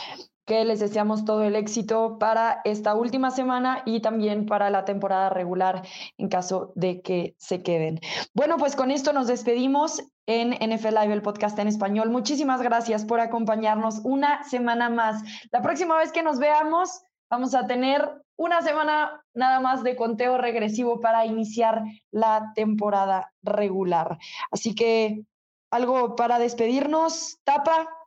que 0.48 0.64
les 0.64 0.80
deseamos 0.80 1.26
todo 1.26 1.44
el 1.44 1.54
éxito 1.54 2.16
para 2.18 2.62
esta 2.64 2.94
última 2.94 3.30
semana 3.30 3.82
y 3.84 4.00
también 4.00 4.46
para 4.46 4.70
la 4.70 4.86
temporada 4.86 5.28
regular 5.28 5.82
en 6.16 6.30
caso 6.30 6.72
de 6.74 7.02
que 7.02 7.34
se 7.36 7.62
queden. 7.62 8.00
Bueno, 8.32 8.56
pues 8.56 8.74
con 8.74 8.90
esto 8.90 9.12
nos 9.12 9.26
despedimos 9.26 10.02
en 10.26 10.52
NFL 10.52 10.94
Live, 11.00 11.12
el 11.12 11.22
podcast 11.22 11.58
en 11.58 11.68
español. 11.68 12.08
Muchísimas 12.08 12.62
gracias 12.62 13.04
por 13.04 13.20
acompañarnos 13.20 14.00
una 14.04 14.42
semana 14.44 14.88
más. 14.88 15.22
La 15.52 15.60
próxima 15.60 15.98
vez 15.98 16.12
que 16.12 16.22
nos 16.22 16.38
veamos, 16.38 17.02
vamos 17.30 17.54
a 17.54 17.66
tener 17.66 18.10
una 18.36 18.62
semana 18.62 19.22
nada 19.34 19.60
más 19.60 19.82
de 19.82 19.96
conteo 19.96 20.38
regresivo 20.38 20.98
para 21.00 21.26
iniciar 21.26 21.82
la 22.10 22.52
temporada 22.54 23.34
regular. 23.42 24.16
Así 24.50 24.74
que 24.74 25.24
algo 25.70 26.16
para 26.16 26.38
despedirnos, 26.38 27.38
Tapa. 27.44 27.97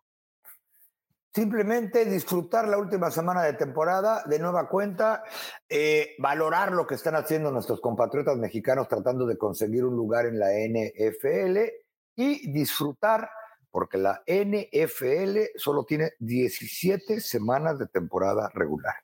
Simplemente 1.34 2.04
disfrutar 2.06 2.68
la 2.68 2.78
última 2.78 3.10
semana 3.10 3.44
de 3.44 3.54
temporada 3.54 4.24
de 4.26 4.38
nueva 4.38 4.68
cuenta, 4.68 5.24
eh, 5.70 6.16
valorar 6.20 6.74
lo 6.74 6.86
que 6.86 6.96
están 6.96 7.16
haciendo 7.16 7.52
nuestros 7.52 7.80
compatriotas 7.80 8.38
mexicanos 8.38 8.90
tratando 8.90 9.26
de 9.26 9.38
conseguir 9.38 9.86
un 9.86 9.96
lugar 9.96 10.26
en 10.26 10.38
la 10.38 10.52
NFL 10.52 11.58
y 12.16 12.52
disfrutar 12.52 13.30
porque 13.72 13.98
la 13.98 14.22
NFL 14.28 15.52
solo 15.56 15.86
tiene 15.86 16.12
17 16.20 17.22
semanas 17.22 17.80
de 17.80 17.88
temporada 17.88 18.52
regular. 18.54 18.96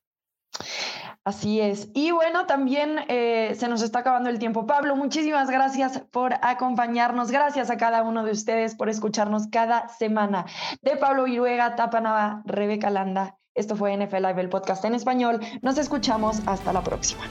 Así 1.23 1.59
es. 1.59 1.89
Y 1.93 2.11
bueno, 2.11 2.45
también 2.45 2.99
eh, 3.09 3.53
se 3.59 3.67
nos 3.67 3.81
está 3.81 3.99
acabando 3.99 4.29
el 4.29 4.39
tiempo. 4.39 4.65
Pablo, 4.65 4.95
muchísimas 4.95 5.49
gracias 5.49 5.99
por 6.11 6.33
acompañarnos. 6.41 7.31
Gracias 7.31 7.69
a 7.69 7.75
cada 7.75 8.03
uno 8.03 8.23
de 8.23 8.31
ustedes 8.31 8.75
por 8.75 8.87
escucharnos 8.87 9.47
cada 9.47 9.89
semana. 9.89 10.45
De 10.81 10.95
Pablo 10.95 11.25
Viruega, 11.25 11.75
Tapanava, 11.75 12.43
Rebeca 12.45 12.89
Landa. 12.89 13.35
Esto 13.55 13.75
fue 13.75 13.97
NFL 13.97 14.25
Live, 14.25 14.41
el 14.41 14.49
podcast 14.49 14.85
en 14.85 14.95
español. 14.95 15.41
Nos 15.61 15.77
escuchamos. 15.77 16.41
Hasta 16.45 16.71
la 16.71 16.81
próxima. 16.81 17.23